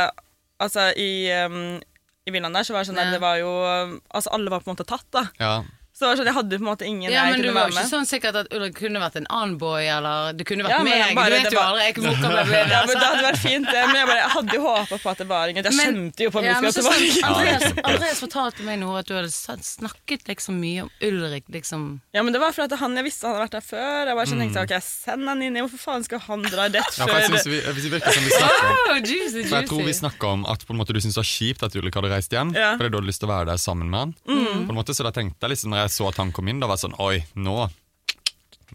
Altså, 0.61 0.91
i, 1.01 1.31
um, 1.49 1.79
i 2.27 2.31
villaen 2.35 2.53
der 2.55 2.67
så 2.67 2.75
var 2.75 2.85
det 2.85 2.91
sånn 2.91 3.01
Ja. 3.01 3.07
at 3.09 3.15
det 3.17 3.21
var 3.23 3.37
jo 3.41 3.49
um, 3.49 4.01
Altså, 4.13 4.31
alle 4.37 4.51
var 4.53 4.61
på 4.61 4.71
en 4.71 4.77
måte 4.77 4.85
tatt, 4.89 5.07
da. 5.15 5.23
Ja. 5.41 5.53
Så 6.01 6.07
det 6.07 6.09
var 6.09 6.17
sånn, 6.17 6.29
jeg 6.31 6.35
hadde 6.41 6.57
på 6.57 6.65
en 6.65 6.69
måte 6.71 6.87
ingen 6.89 7.11
Ja, 7.13 7.27
jeg 7.29 7.33
men 7.37 7.43
du 7.45 7.53
var 7.53 7.67
ikke 7.69 7.77
med. 7.77 7.89
sånn 7.93 8.07
sikkert 8.09 8.37
at 8.41 8.47
Ulrik 8.57 8.73
kunne 8.79 8.97
vært 9.03 9.17
en 9.21 9.27
annen 9.29 9.59
boy, 9.61 9.85
eller 9.85 10.33
det 10.33 10.47
kunne 10.49 10.65
vært 10.65 10.73
Ja, 10.73 10.83
meg. 10.83 11.15
bare 11.15 11.29
du 11.29 11.37
vet 11.37 11.53
jo 11.53 11.59
var- 11.61 11.75
aldri. 11.77 11.85
Jeg 11.85 11.95
mukker 12.01 12.31
meg 12.33 12.47
med 12.49 12.71
Ja, 12.73 12.81
men 12.89 12.97
Det 12.97 13.05
hadde 13.11 13.25
vært 13.29 13.41
fint, 13.45 13.67
det. 13.69 13.83
Men 13.91 13.97
jeg, 14.01 14.07
bare, 14.09 14.21
jeg 14.25 14.31
hadde 14.33 14.55
jo 14.57 14.63
håpa 14.65 14.97
på 15.05 15.11
at 15.13 15.19
det 15.21 15.27
var 15.29 15.45
ingen. 15.53 15.65
Jeg 15.65 15.75
Men- 15.77 15.87
skjønte 15.95 16.21
jo 16.25 16.31
på 16.31 16.41
ja, 16.43 16.55
musikk 16.57 16.61
men 16.61 16.69
at 16.71 16.75
det 16.75 16.85
var 16.89 16.97
ingen. 17.05 17.25
Andreas, 17.31 17.65
Andreas 17.93 18.21
fortalte 18.25 18.61
meg 18.65 18.79
nå 18.81 18.89
at 18.99 19.07
du 19.07 19.15
hadde 19.15 19.29
snakket 19.61 20.25
liksom 20.33 20.57
mye 20.61 20.83
om 20.87 20.91
Ulrik, 21.05 21.45
liksom. 21.53 22.01
Ja, 22.17 22.23
men 22.23 22.33
det 22.33 22.41
var 22.41 22.53
fordi 22.57 22.77
han, 22.81 22.97
jeg 22.97 23.05
visste 23.05 23.27
han 23.29 23.37
hadde 23.37 23.45
vært 23.45 23.57
der 23.61 23.67
før. 23.69 24.07
Jeg 24.09 24.17
bare 24.17 24.27
sånn 24.33 24.41
tenkte 24.41 24.65
ok, 24.65 24.75
send 24.83 25.29
han 25.29 25.43
inn. 25.43 25.55
Hvorfor 25.61 25.81
faen 25.85 26.05
skal 26.09 26.19
han 26.27 26.43
dra 26.49 26.65
rett 26.73 26.75
ja, 26.97 27.05
for 27.05 27.13
jeg 27.13 27.29
før 27.29 27.37
synes 27.37 27.47
vi, 27.53 27.61
vi 27.61 27.93
virker 27.93 28.13
som 28.17 28.25
vi 28.25 28.31
snakker 28.41 28.65
om 28.71 28.77
Oh, 28.91 28.97
juicy, 29.05 29.43
For 29.51 29.61
jeg 29.61 29.69
tror 29.69 29.85
vi 29.85 29.93
snakker 30.01 30.27
om 30.33 30.47
at 30.49 30.65
på 30.67 30.73
en 30.73 30.79
måte 30.81 30.93
du 30.97 31.01
syntes 31.01 31.15
det 31.15 31.23
var 31.23 31.31
kjipt 31.31 31.63
at 31.69 31.77
Ulrik 31.77 31.95
hadde 32.01 32.11
reist 32.11 32.31
hjem. 32.33 32.55
Ja. 32.57 32.73
fordi 32.79 32.89
da 32.91 32.97
hadde 32.97 33.05
du 33.05 33.11
lyst 33.13 33.21
til 33.21 33.29
å 33.29 33.33
være 33.37 33.47
der 33.53 33.61
sammen 33.61 33.91
med 33.91 34.01
han. 34.01 34.15
På 34.25 34.71
en 34.71 34.79
måte, 34.81 34.95
Så 34.97 35.05
da 35.05 35.11
tenkte 35.13 35.39
jeg 35.47 35.51
liksom 35.55 35.71
når 35.71 35.83
jeg 35.85 35.90
så 35.95 36.09
at 36.11 36.19
han 36.23 36.33
kom 36.37 36.49
inn, 36.51 36.61
da 36.63 36.67
var 36.71 36.79
jeg 36.79 36.87
sånn 36.89 36.99
Oi, 37.03 37.21
nå 37.37 37.69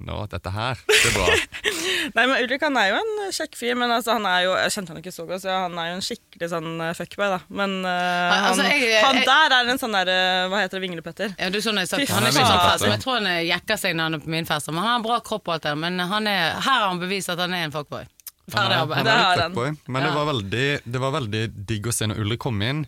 Nå, 0.04 0.16
dette 0.28 0.52
her, 0.52 0.76
det 0.90 0.96
er 1.08 1.14
bra. 1.16 1.26
Nei, 2.18 2.24
men 2.28 2.34
Ulrik 2.44 2.64
han 2.66 2.76
er 2.82 2.90
jo 2.90 2.96
en 3.00 3.12
kjekk 3.32 3.54
fyr, 3.56 3.78
men 3.80 3.94
altså, 3.96 4.18
han 4.18 4.26
er 4.28 4.42
jo 4.44 4.50
Jeg 4.60 4.74
kjente 4.74 4.92
han 4.92 4.98
ikke 5.00 5.14
så 5.16 5.24
godt, 5.30 5.44
så 5.46 5.54
han 5.56 5.78
er 5.80 5.88
jo 5.88 5.94
en 5.96 6.04
skikkelig 6.04 6.50
sånn 6.52 6.68
eh, 6.84 6.90
fuckboy, 6.98 7.30
da. 7.32 7.38
Men 7.56 7.78
uh, 7.88 7.92
han, 7.94 8.48
altså, 8.50 8.66
jeg- 8.68 9.06
han 9.06 9.22
der 9.24 9.56
er 9.56 9.72
en 9.72 9.80
sånn 9.80 9.96
der 9.96 10.12
eh, 10.12 10.42
Hva 10.52 10.60
heter 10.66 10.76
det, 10.76 10.84
vinglepetter? 10.84 11.38
Ja, 11.40 11.48
du 11.54 11.62
sånn 11.64 11.80
jeg 11.80 11.88
sagt, 11.94 12.12
Han 12.12 12.28
er 12.28 12.36
ikke 12.36 12.44
sånn 12.44 12.60
fest, 12.66 12.84
men 12.84 12.94
jeg 12.98 13.04
tror 13.06 13.16
han 13.22 13.30
eh, 13.32 13.40
jekker 13.48 13.80
seg 13.86 13.96
når 13.96 14.10
han 14.10 14.20
er 14.20 14.26
på 14.28 14.34
min 14.36 14.50
fest. 14.52 14.68
Men 14.74 14.82
han 14.84 14.90
har 14.92 15.00
en 15.00 15.08
bra 15.08 15.22
kropp 15.32 15.48
og 15.48 15.56
alt 15.56 15.70
det, 15.70 15.76
men 15.86 16.04
han 16.12 16.28
er, 16.34 16.44
her 16.60 16.82
har 16.84 16.90
han 16.92 17.00
bevist 17.06 17.32
at 17.32 17.46
han 17.46 17.56
er 17.56 17.64
en 17.70 17.76
fuckboy. 17.78 18.04
Ferdig 18.52 18.76
er, 18.76 18.84
arbeid. 18.84 19.00
han 19.00 19.08
Det 19.08 19.16
har 19.16 19.46
han. 19.46 19.56
fuckboy, 19.56 19.72
men 19.96 20.04
det, 20.10 20.12
var 20.20 20.28
veldig, 20.34 20.68
det 20.92 21.06
var 21.08 21.16
veldig 21.22 21.46
digg 21.72 21.88
å 21.88 21.96
se 21.96 22.12
når 22.12 22.20
Ulrik 22.26 22.44
kom 22.44 22.60
inn. 22.68 22.84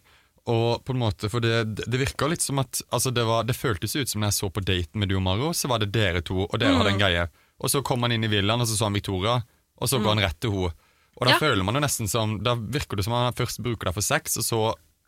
Og 0.47 0.83
på 0.87 0.93
en 0.95 0.99
måte, 1.01 1.27
for 1.29 1.43
Det, 1.43 1.75
det 1.75 1.99
virka 1.99 2.27
litt 2.31 2.41
som 2.41 2.59
at 2.63 2.79
altså 2.89 3.11
det, 3.11 3.25
var, 3.27 3.43
det 3.43 3.55
føltes 3.57 3.95
ut 3.99 4.07
som 4.07 4.21
når 4.21 4.31
jeg 4.31 4.37
så 4.39 4.49
på 4.55 4.63
daten 4.63 4.99
med 5.01 5.09
du 5.11 5.17
og 5.17 5.23
Maro, 5.25 5.49
så 5.53 5.67
var 5.67 5.79
det 5.83 5.91
dere 5.91 6.21
to, 6.23 6.45
og 6.47 6.59
dere 6.59 6.77
hadde 6.79 6.93
en 6.95 7.01
greie. 7.01 7.25
Og 7.59 7.69
så 7.73 7.81
kom 7.83 8.05
han 8.05 8.13
inn 8.15 8.23
i 8.23 8.31
villaen, 8.31 8.61
og 8.63 8.67
så 8.69 8.77
så 8.79 8.87
han 8.87 8.95
Victoria, 8.95 9.41
og 9.77 9.89
så 9.91 9.99
går 9.99 10.13
han 10.15 10.23
rett 10.23 10.39
til 10.39 10.51
henne. 10.55 10.71
Og 11.17 11.25
da 11.25 11.31
Ja. 11.33 11.39
føler 11.41 11.63
man 11.65 11.73
jo 11.75 11.81
nesten 11.81 12.07
som 12.07 12.37
Da 12.43 12.53
virker 12.55 12.95
det 12.95 13.03
som 13.05 13.13
han 13.13 13.33
først 13.33 13.59
bruker 13.65 13.85
deg 13.89 13.93
for 13.95 14.01
sex, 14.05 14.37
og 14.37 14.43
så 14.45 14.59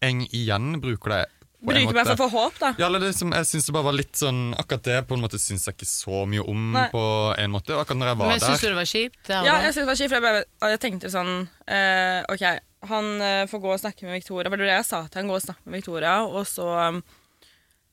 Eng 0.01 0.21
igjen 0.31 0.79
bruker 0.81 1.09
deg 1.11 1.25
Bruker 1.59 1.91
meg 1.91 2.07
for 2.07 2.15
å 2.15 2.19
få 2.21 2.27
håp, 2.31 2.59
da. 2.61 2.69
Ja, 2.79 2.87
eller 2.87 3.01
det 3.03 3.11
som, 3.17 3.33
jeg 3.35 3.47
synes 3.49 3.65
det 3.67 3.73
bare 3.75 3.87
var 3.89 3.95
litt 3.97 4.15
sånn 4.15 4.53
Akkurat 4.55 4.85
det 4.85 4.99
på 5.09 5.17
en 5.17 5.23
måte 5.25 5.39
syns 5.41 5.67
jeg 5.67 5.75
ikke 5.75 5.89
så 5.89 6.21
mye 6.31 6.45
om 6.47 6.69
Nei. 6.71 6.85
på 6.93 7.03
en 7.35 7.51
måte. 7.51 7.75
Akkurat 7.75 7.99
når 7.99 8.11
jeg 8.13 8.19
var 8.21 8.31
Men 8.31 8.43
syns 8.45 8.63
du 8.63 8.67
det 8.69 8.77
var 8.77 8.89
kjipt? 8.93 9.19
Det 9.27 9.39
Ja, 9.43 9.57
jeg 9.65 9.73
synes 9.75 9.83
det 9.83 9.89
var 9.91 9.99
kjipt, 9.99 10.13
for 10.13 10.19
jeg, 10.19 10.25
bare, 10.29 10.71
jeg 10.71 10.81
tenkte 10.85 11.11
sånn 11.11 11.33
eh, 11.67 12.19
Ok, 12.31 12.45
han 12.93 13.09
eh, 13.27 13.43
får 13.51 13.63
gå 13.65 13.73
og 13.75 13.81
snakke 13.81 14.07
med 14.07 14.21
Victoria. 14.21 14.47
For 14.47 14.55
det 14.55 14.63
var 14.63 14.71
det 14.71 14.77
jeg 14.77 14.87
sa 14.87 15.01
til 15.07 15.19
han, 15.19 15.31
gå 15.33 15.35
og 15.35 15.43
snakke 15.43 15.65
med 15.67 15.81
Victoria, 15.81 16.15
og 16.23 16.47
så 16.47 16.69
um, 16.95 17.01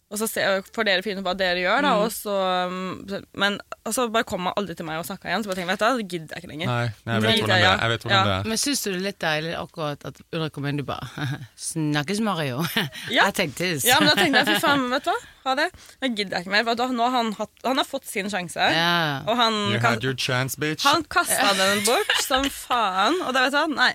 og 0.07 0.21
så 0.21 0.27
får 0.31 0.87
dere 0.87 1.03
finne 1.03 1.19
ut 1.19 1.27
hva 1.27 1.33
dere 1.35 1.59
gjør, 1.65 1.81
da. 1.83 1.93
Og 1.99 2.13
så, 2.15 2.35
um, 2.71 3.07
men 3.43 3.57
og 3.83 3.95
så 3.95 4.05
bare 4.15 4.23
kom 4.29 4.47
aldri 4.53 4.77
til 4.79 4.87
meg 4.87 5.01
og 5.01 5.07
snakka 5.09 5.27
igjen. 5.33 5.43
Så 5.43 5.51
bare 5.51 5.59
tenker 5.59 5.73
jeg, 5.73 5.81
vet 5.81 5.83
du, 5.83 5.99
det 5.99 6.07
gidder 6.13 6.37
jeg 6.37 6.43
ikke 6.45 6.51
lenger. 6.53 6.71
Nei, 6.71 6.85
nei, 7.09 7.17
jeg 7.17 7.25
vet 7.25 7.41
hvordan 7.41 7.51
det 7.51 7.67
er. 7.67 7.81
Jeg 7.83 7.91
vet 7.93 8.05
hvordan 8.07 8.17
Ja. 8.17 8.23
det 8.29 8.35
er. 8.37 8.49
Men 8.53 8.61
syns 8.63 8.83
du 8.85 8.89
det 8.91 8.97
er 9.01 9.05
litt 9.09 9.19
deilig 9.27 9.55
akkurat 9.59 10.07
at 10.13 10.21
Ulrik 10.31 10.55
kom 10.55 10.69
inn, 10.71 10.79
du 10.79 10.85
bare 10.87 11.27
Snakkes, 11.71 12.23
Mario. 12.23 12.63
Ja. 13.17 13.27
Jeg 13.29 13.35
tenkte 13.41 13.73
Ja, 13.87 13.99
men 13.99 14.13
da 14.13 14.17
tenkte 14.21 14.43
jeg, 14.45 14.49
fy 14.55 14.63
faen, 14.63 14.87
vet 14.95 15.05
du 15.07 15.11
hva, 15.11 15.19
ha 15.47 15.55
det. 15.59 15.69
Nå 16.03 16.13
gidder 16.15 16.39
jeg 16.39 16.47
ikke 16.47 16.55
mer. 16.55 16.65
For 16.71 16.79
da, 16.79 16.87
nå 17.03 17.07
har 17.11 17.17
han, 17.19 17.33
hatt, 17.43 17.55
han 17.67 17.83
har 17.83 17.87
fått 17.91 18.07
sin 18.11 18.31
sjanse. 18.31 18.63
Ja. 18.79 19.23
Og 19.27 19.35
han, 19.43 19.59
You 19.75 19.83
had 19.83 20.07
your 20.07 20.15
chance, 20.15 20.55
bitch. 20.59 20.87
han 20.87 21.03
kasta 21.11 21.51
den 21.59 21.83
bort 21.87 22.15
som 22.27 22.47
faen. 22.51 23.19
Og 23.27 23.35
da 23.35 23.47
vet 23.49 23.55
du 23.55 23.59
hva, 23.59 23.67
nei. 23.75 23.93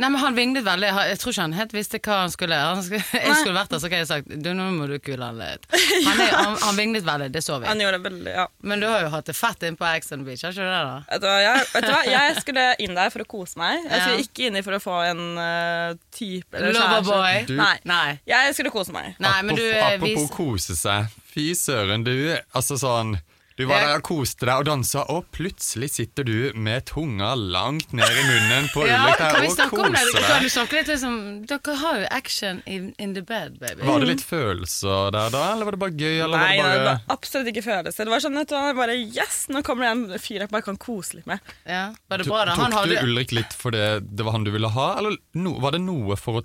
Nei, 0.00 0.08
men 0.08 0.20
Han 0.22 0.36
vinglet 0.36 0.64
veldig. 0.64 0.88
Jeg 1.10 1.18
tror 1.20 1.34
ikke 1.34 1.44
han 1.44 1.54
helt 1.56 1.74
visste 1.76 1.98
hva 2.00 2.18
han 2.22 2.32
skulle. 2.32 2.56
gjøre. 2.56 3.00
jeg 3.26 3.34
skulle 3.36 3.56
vært 3.56 3.74
der, 3.74 3.82
så 3.82 3.90
kunne 3.90 4.00
jeg 4.00 4.08
sagt 4.08 4.30
du, 4.32 4.48
nå 4.56 4.68
må 4.72 4.86
du 4.88 4.96
kule 5.04 5.26
han 5.26 5.40
litt. 5.40 5.66
Han, 5.72 6.16
er, 6.16 6.32
han, 6.32 6.56
han 6.62 6.78
vinglet 6.78 7.04
veldig, 7.06 7.28
det 7.34 7.42
så 7.44 7.58
vi. 7.60 7.68
Han 7.68 7.82
gjorde 7.82 7.98
det 7.98 8.06
veldig, 8.08 8.32
ja. 8.32 8.46
Men 8.64 8.84
du 8.84 8.88
har 8.88 9.04
jo 9.04 9.10
hatt 9.12 9.28
det 9.28 9.36
fett 9.36 9.66
inn 9.68 9.76
på 9.76 9.88
Ex 9.90 10.14
on 10.14 10.22
the 10.22 10.30
Beach, 10.30 10.44
har 10.46 10.54
ikke 10.54 10.64
du 10.64 10.72
det? 10.72 10.80
da? 10.88 10.96
Vet 11.10 11.24
du, 11.24 11.28
hva, 11.28 11.40
jeg, 11.44 11.66
vet 11.74 11.86
du 11.86 11.92
hva, 11.92 12.02
jeg 12.14 12.38
skulle 12.40 12.66
inn 12.86 12.96
der 12.96 13.12
for 13.12 13.24
å 13.24 13.28
kose 13.34 13.60
meg. 13.60 13.82
Jeg 13.84 14.06
skulle 14.06 14.26
ikke 14.26 14.48
inn 14.48 14.60
for 14.62 14.78
å 14.78 14.80
få 14.82 15.00
en 15.10 15.22
uh, 15.36 16.00
type 16.14 16.56
eller 16.56 16.78
Loverboy. 16.78 17.52
Nei. 17.60 17.74
Nei. 17.88 18.06
Jeg 18.32 18.56
skulle 18.56 18.72
kose 18.72 18.96
meg. 18.96 19.12
Nei, 19.20 19.36
men 19.44 19.60
du 19.60 19.66
apropos, 19.66 19.76
eh, 19.76 19.98
apropos 19.98 20.24
vis... 20.24 20.32
kose 20.38 20.78
seg. 20.78 21.20
Fy 21.32 21.52
søren, 21.58 22.08
du. 22.08 22.16
Altså 22.56 22.80
sånn 22.80 23.18
Du 23.62 23.68
var 23.70 23.84
der 23.86 24.00
og 24.00 24.04
koste 24.06 24.48
deg 24.48 24.62
og 24.62 24.66
dansa, 24.66 25.04
og 25.12 25.26
plutselig 25.34 25.88
sitter 25.94 26.26
du 26.26 26.36
med 26.58 26.86
tunga 26.90 27.32
langt 27.38 27.92
ned 27.94 28.10
i 28.10 28.24
munnen 28.26 28.68
på 28.74 28.84
Ja, 28.90 29.00
Ulrik 29.04 29.22
der 29.22 29.38
vi 29.38 29.50
og 29.52 29.78
om 29.86 29.94
det? 29.94 30.02
Kan 30.26 30.46
du 30.46 30.50
snakke 30.52 30.78
litt 30.80 30.90
liksom 30.90 31.18
Dere 31.50 31.76
har 31.82 32.00
jo 32.02 32.08
action 32.10 32.62
in, 32.66 32.90
in 32.98 33.14
the 33.16 33.22
bed, 33.26 33.58
baby. 33.60 33.82
Var 33.86 34.02
det 34.02 34.10
litt 34.10 34.24
følelser 34.26 35.12
der 35.14 35.34
da, 35.34 35.44
eller 35.54 35.68
var 35.68 35.76
det 35.76 35.82
bare 35.84 35.96
gøy? 35.96 36.16
Eller 36.24 36.36
Nei, 36.36 36.56
var 36.58 36.68
nei, 36.68 36.72
det 36.72 36.80
det 36.82 36.88
var 36.90 37.16
absolutt 37.16 37.52
ikke 37.52 37.64
følelser. 37.66 38.08
Det 38.08 38.14
var 38.14 38.24
sånn 38.24 38.40
at 38.42 38.56
jeg 38.56 38.78
bare 38.78 38.96
Yes, 39.02 39.44
nå 39.52 39.62
kommer 39.66 39.86
det 39.86 39.92
en 39.92 40.22
fyr 40.22 40.44
jeg 40.44 40.52
bare 40.52 40.66
kan 40.66 40.78
kose 40.80 41.18
litt 41.18 41.28
med. 41.30 41.52
Ja, 41.68 41.84
var 42.10 42.22
det 42.22 42.28
bra, 42.28 42.42
da? 42.48 42.56
Tok 42.58 42.72
du 42.72 42.78
hadde 42.80 43.04
Ulrik 43.06 43.34
litt 43.36 43.54
fordi 43.56 43.84
det 44.02 44.26
var 44.26 44.36
han 44.36 44.46
du 44.46 44.52
ville 44.54 44.70
ha, 44.72 44.88
eller 45.00 45.16
no, 45.38 45.56
var 45.62 45.76
det 45.76 45.82
noe 45.84 46.18
for 46.20 46.40
å 46.40 46.44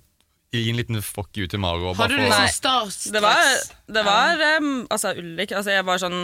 gi 0.53 0.69
en 0.71 0.77
liten 0.80 1.01
fuck 1.03 1.36
you 1.38 1.47
til 1.49 1.62
Maro? 1.63 1.93
bare 1.93 2.08
Hadde 2.08 2.19
du 2.19 2.23
liksom 2.23 2.45
Nei. 2.45 2.53
starstruck? 2.53 3.13
Det 3.13 3.23
var, 3.23 3.41
det 3.97 4.03
var 4.08 4.45
um, 4.62 4.69
Altså, 4.93 5.13
Ulrik 5.19 5.51
Altså, 5.51 5.73
jeg 5.75 5.88
var 5.88 6.01
sånn 6.01 6.21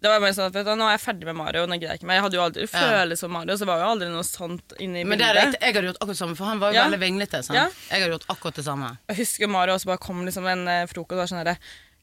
det 0.00 0.08
var 0.12 0.20
bare 0.22 0.30
sånn 0.36 0.46
at 0.46 0.54
vet 0.54 0.64
du, 0.68 0.70
Nå 0.78 0.86
er 0.86 0.92
jeg 0.96 1.02
ferdig 1.02 1.26
med 1.26 1.34
Mario. 1.36 1.64
Nå 1.66 1.74
gidder 1.74 1.90
jeg 1.94 1.98
ikke 2.00 2.06
mer. 2.06 2.14
Jeg 2.20 2.22
hadde 2.22 2.36
jo 2.38 2.42
aldri 2.44 2.62
Ja. 2.62 2.68
følelser 2.78 3.26
for 3.26 3.32
Mario, 3.34 3.56
så 3.58 3.66
var 3.66 3.80
jo 3.82 3.86
aldri 3.92 4.08
noe 4.12 4.22
sånt 4.22 4.74
inni 4.78 5.04
Men 5.04 5.18
det 5.18 5.26
er 5.26 5.34
bildet. 5.34 5.48
riktig, 5.48 5.60
jeg 5.66 5.74
hadde 5.74 5.88
gjort 5.88 5.98
akkurat 6.00 6.14
det 6.14 6.18
samme, 6.22 6.36
for 6.38 6.44
han 6.46 6.58
var 6.60 6.70
jo 6.72 6.74
Ja. 6.78 6.84
veldig 6.88 7.00
vinglete. 7.02 7.40
Ja. 7.54 7.64
Jeg 7.90 8.02
hadde 8.02 8.12
gjort 8.14 8.26
akkurat 8.30 8.54
det 8.54 8.64
samme. 8.64 8.98
Jeg 9.08 9.16
husker 9.18 9.48
Mario 9.48 9.74
også 9.74 9.86
bare 9.86 9.98
kom 9.98 10.24
liksom 10.24 10.46
en 10.46 10.68
eh, 10.68 10.86
frokost 10.86 11.12
og 11.12 11.18
var 11.18 11.26
sånn 11.26 11.42
herre 11.44 11.58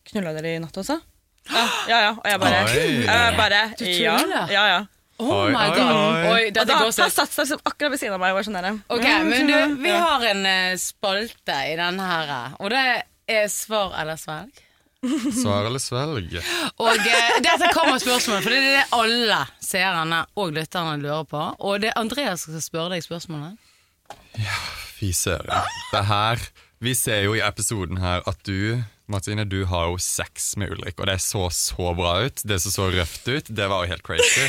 Knulla 0.05 0.33
dere 0.35 0.55
i 0.55 0.59
natt 0.59 0.73
også? 0.77 0.99
Ja, 1.49 1.65
ja, 1.87 1.99
ja. 2.01 2.11
Og 2.11 2.25
jeg 2.25 2.39
bare, 2.39 2.67
jeg 2.67 3.37
bare 3.37 3.75
Du 3.77 3.85
ja, 3.85 4.17
tuller? 4.17 4.47
ja, 4.51 4.67
ja. 4.67 4.85
Oh 5.17 5.47
my 5.47 5.55
oi, 5.55 5.75
god. 5.77 5.79
oi. 5.79 6.27
Oi, 6.27 6.47
Og 6.47 6.53
dette 6.53 6.65
da 6.67 6.73
går 6.75 6.91
han 6.99 7.09
satt 7.11 7.31
seg 7.31 7.45
liksom 7.45 7.61
akkurat 7.63 7.91
ved 7.91 7.99
siden 8.01 8.13
av 8.15 8.19
meg 8.19 8.31
og 8.33 8.35
var 8.35 8.43
sånn. 8.43 8.81
Ok, 8.89 9.05
men 9.23 9.47
du, 9.47 9.75
vi 9.81 9.89
har 9.89 10.21
en 10.25 10.45
eh, 10.45 10.75
spalte 10.75 11.55
i 11.71 11.75
denne 11.79 12.01
her, 12.03 12.55
og 12.59 12.69
det 12.69 13.03
er 13.29 13.47
svar 13.47 13.93
eller 13.97 14.17
svelg. 14.19 14.51
Svar 15.41 15.67
eller 15.69 15.81
svelg? 15.81 16.37
Og 16.81 16.91
eh, 16.95 17.37
dette 17.45 17.71
kommer 17.75 17.99
spørsmålet, 18.01 18.45
for 18.45 18.53
det 18.53 18.59
er 18.61 18.67
det 18.71 18.85
alle 18.97 19.39
seerne 19.63 20.23
og 20.39 20.55
lytterne 20.55 20.97
lurer 21.01 21.27
på. 21.29 21.43
Og 21.59 21.83
det 21.83 21.91
er 21.91 22.01
Andreas 22.01 22.45
som 22.45 22.55
skal 22.55 22.65
spørre 22.65 22.95
deg 22.95 23.05
spørsmålet. 23.05 23.55
Fy 24.95 25.11
søren. 25.15 25.51
Det 25.91 26.05
her 26.07 26.43
Vi 26.83 26.91
ser 26.93 27.23
jo 27.23 27.33
i 27.37 27.41
episoden 27.41 27.97
her 28.03 28.21
at 28.27 28.41
du 28.45 28.83
Martine, 29.07 29.45
du 29.45 29.65
har 29.69 29.91
jo 29.91 29.99
sex 30.01 30.55
med 30.57 30.73
Ulrik, 30.73 30.97
og 30.97 31.07
det 31.09 31.19
så 31.21 31.45
så 31.53 31.93
bra 31.97 32.17
ut. 32.25 32.41
Det 32.41 32.57
så 32.61 32.71
så 32.73 32.87
røft 32.89 33.27
ut. 33.29 33.51
Det 33.53 33.67
var 33.69 33.83
jo 33.83 33.91
helt 33.93 34.05
crazy. 34.05 34.47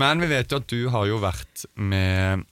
Men 0.00 0.22
vi 0.24 0.30
vet 0.32 0.52
jo 0.52 0.60
at 0.62 0.68
du 0.72 0.88
har 0.92 1.08
jo 1.10 1.20
vært 1.20 1.66
med 1.76 2.46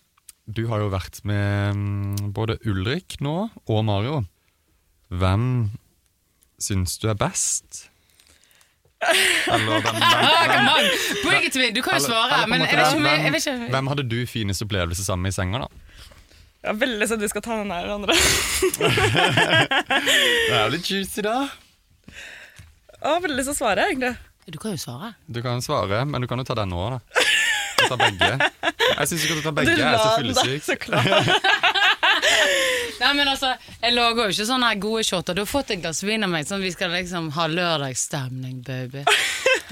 Du 0.44 0.66
har 0.68 0.82
jo 0.82 0.90
vært 0.92 1.22
med 1.24 1.78
mm, 1.78 2.32
både 2.36 2.58
Ulrik 2.68 3.16
nå 3.24 3.48
og 3.64 3.84
Mario. 3.86 4.24
Hvem 5.08 5.70
syns 6.62 6.98
du 7.02 7.08
er 7.12 7.18
best? 7.18 7.88
Eller 9.50 9.80
hvem, 9.82 9.82
hvem, 9.82 10.02
hvem, 10.62 10.90
Bring 11.24 11.46
it 11.46 11.52
to 11.52 11.58
me! 11.58 11.70
Du 11.74 11.80
kan 11.82 11.98
jo 11.98 12.04
svare, 12.06 12.44
men 12.46 12.62
måte 12.62 12.70
jeg 12.70 12.78
vet 12.78 12.86
ikke 12.86 13.00
hvem- 13.02 13.08
jeg, 13.10 13.24
jeg 13.26 13.32
vet 13.34 13.46
ikke. 13.46 13.70
Hvem 13.74 13.86
hadde 13.90 14.04
du 14.12 14.18
finest 14.30 14.62
opplevelse 14.62 15.04
sammen 15.06 15.26
med 15.26 15.34
i 15.34 15.36
senga, 15.36 15.64
da? 15.64 15.68
Jeg 16.62 16.70
har 16.70 16.76
veldig 16.78 16.98
lyst 17.00 17.10
til 17.10 17.18
at 17.18 17.22
du 17.24 17.28
skal 17.32 17.42
ta 17.42 17.56
den 17.58 17.72
der 17.74 17.88
andre. 17.90 18.14
Det 20.46 20.54
er 20.54 20.62
jo 20.62 20.68
litt 20.76 20.90
juicy, 20.92 21.24
da. 21.26 21.34
Jeg 22.12 23.08
har 23.10 23.24
veldig 23.24 23.38
lyst 23.40 23.50
til 23.50 23.56
å 23.56 23.58
svare, 23.58 23.88
egentlig. 23.90 24.12
Du 24.52 24.58
kan 24.62 24.74
jo 24.76 24.78
svare. 24.82 25.12
Du 25.26 25.42
kan 25.42 25.62
svare, 25.62 26.04
men 26.06 26.22
du 26.22 26.28
kan 26.30 26.38
jo 26.38 26.46
ta 26.46 26.54
den 26.58 26.70
nå, 26.70 26.84
da. 26.94 26.98
Ta 27.82 27.96
begge. 27.98 28.28
Jeg 28.62 29.08
syns 29.10 29.26
du 29.26 29.34
kan 29.34 29.42
ta 29.48 29.52
begge. 29.58 29.74
Jeg 29.74 29.82
er 29.82 29.98
så 29.98 30.06
la 30.06 30.16
den 30.22 30.30
der, 30.30 30.38
fyllesyk. 30.38 30.62
så 30.62 30.76
klart. 30.78 31.81
Nei, 33.02 33.12
men 33.18 33.28
altså, 33.32 33.52
Jeg 33.82 33.94
lager 33.96 34.28
jo 34.28 34.34
ikke 34.36 34.46
sånne 34.46 34.68
her 34.70 34.78
gode 34.82 35.02
shotter. 35.06 35.34
Du 35.34 35.42
har 35.42 35.50
fått 35.50 35.72
et 35.74 35.80
glass 35.82 36.02
vin 36.06 36.22
av 36.22 36.30
meg, 36.30 36.46
sånn 36.48 36.62
vi 36.62 36.70
skal 36.74 36.92
liksom 36.94 37.30
ha 37.36 37.48
lørdagsstemning, 37.50 38.60
baby. 38.66 39.02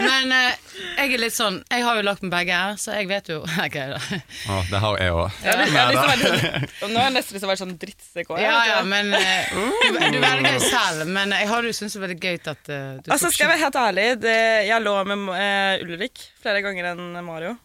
Men 0.01 0.31
eh, 0.33 0.55
jeg 0.97 1.12
er 1.12 1.21
litt 1.21 1.35
sånn 1.35 1.59
Jeg 1.69 1.83
har 1.85 1.99
jo 1.99 2.05
lagt 2.07 2.23
med 2.25 2.31
begge 2.33 2.57
her, 2.57 2.77
så 2.81 2.95
jeg 2.97 3.09
vet 3.11 3.27
jo 3.29 3.40
Ok, 3.66 3.75
da. 3.90 3.99
Å, 4.01 4.59
det 4.71 4.81
har 4.85 5.01
jeg 5.03 5.12
òg. 5.16 5.40
Ja, 5.45 5.57
sånn- 5.93 6.69
og 6.81 6.87
Nå 6.88 7.01
har 7.03 7.09
jeg 7.11 7.16
nesten 7.19 7.37
lyst 7.37 7.43
til 7.43 7.49
å 7.49 7.51
være 7.51 7.61
sånn 7.61 7.75
drittsekk 7.83 8.31
også, 8.33 8.43
Ja, 8.43 8.55
vet 8.57 8.71
ja, 8.71 8.79
men 8.88 9.12
eh, 9.19 9.51
du, 9.53 9.99
du 10.16 10.19
velger 10.25 10.57
jo 10.57 10.62
selv. 10.64 11.05
Men 11.11 11.35
jeg 11.37 11.51
har 11.53 11.69
jo 11.69 11.75
syntes 11.77 11.97
det 11.97 12.01
var 12.01 12.07
veldig 12.09 12.21
gøy 12.31 12.38
at 12.55 12.71
eh, 12.73 12.87
du 13.05 13.11
Altså, 13.12 13.33
skal 13.35 13.45
jeg 13.47 13.53
være 13.53 13.64
helt 13.66 13.81
ærlig, 13.83 14.07
det, 14.25 14.37
jeg 14.71 14.87
lå 14.87 14.95
med 15.11 15.27
eh, 15.37 15.85
Ulrik 15.85 16.25
flere 16.40 16.64
ganger 16.64 16.93
enn 16.95 17.21
Mario. 17.27 17.57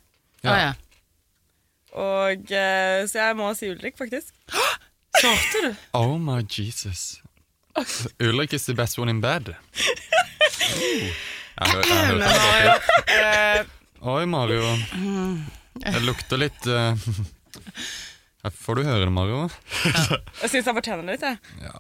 Å, 0.46 0.58
ja. 0.60 0.74
Og, 1.96 2.52
eh, 2.52 3.06
så 3.08 3.22
jeg 3.22 3.40
må 3.40 3.54
si 3.56 3.72
Ulrik, 3.72 3.96
faktisk. 4.02 4.36
Svarte 5.22 5.62
du? 5.64 5.76
Oh 5.94 6.18
my 6.18 6.42
Jesus. 6.50 7.22
Ulrik 8.20 8.54
is 8.54 8.66
the 8.66 8.74
best 8.74 8.98
one 9.00 9.10
in 9.12 9.22
bed. 9.22 9.50
Oh. 9.56 9.56
Jeg 11.56 11.68
hør- 11.72 11.86
jeg 11.88 12.08
hørte 12.08 12.20
det 12.20 12.30
Mario, 12.46 12.72
eh, 13.08 13.66
Oi, 14.02 14.26
Mario. 14.26 14.64
Det 15.86 16.02
lukter 16.04 16.38
litt 16.42 16.68
uh, 16.72 16.96
Her 18.44 18.52
Får 18.52 18.76
du 18.76 18.84
høre 18.84 19.06
det, 19.06 19.12
Mario? 19.16 19.46
Jeg 20.42 20.50
syns 20.52 20.66
han 20.68 20.76
fortjener 20.78 21.04
det 21.08 21.16
litt, 21.16 21.24
jeg. 21.24 21.38
Ja, 21.64 21.80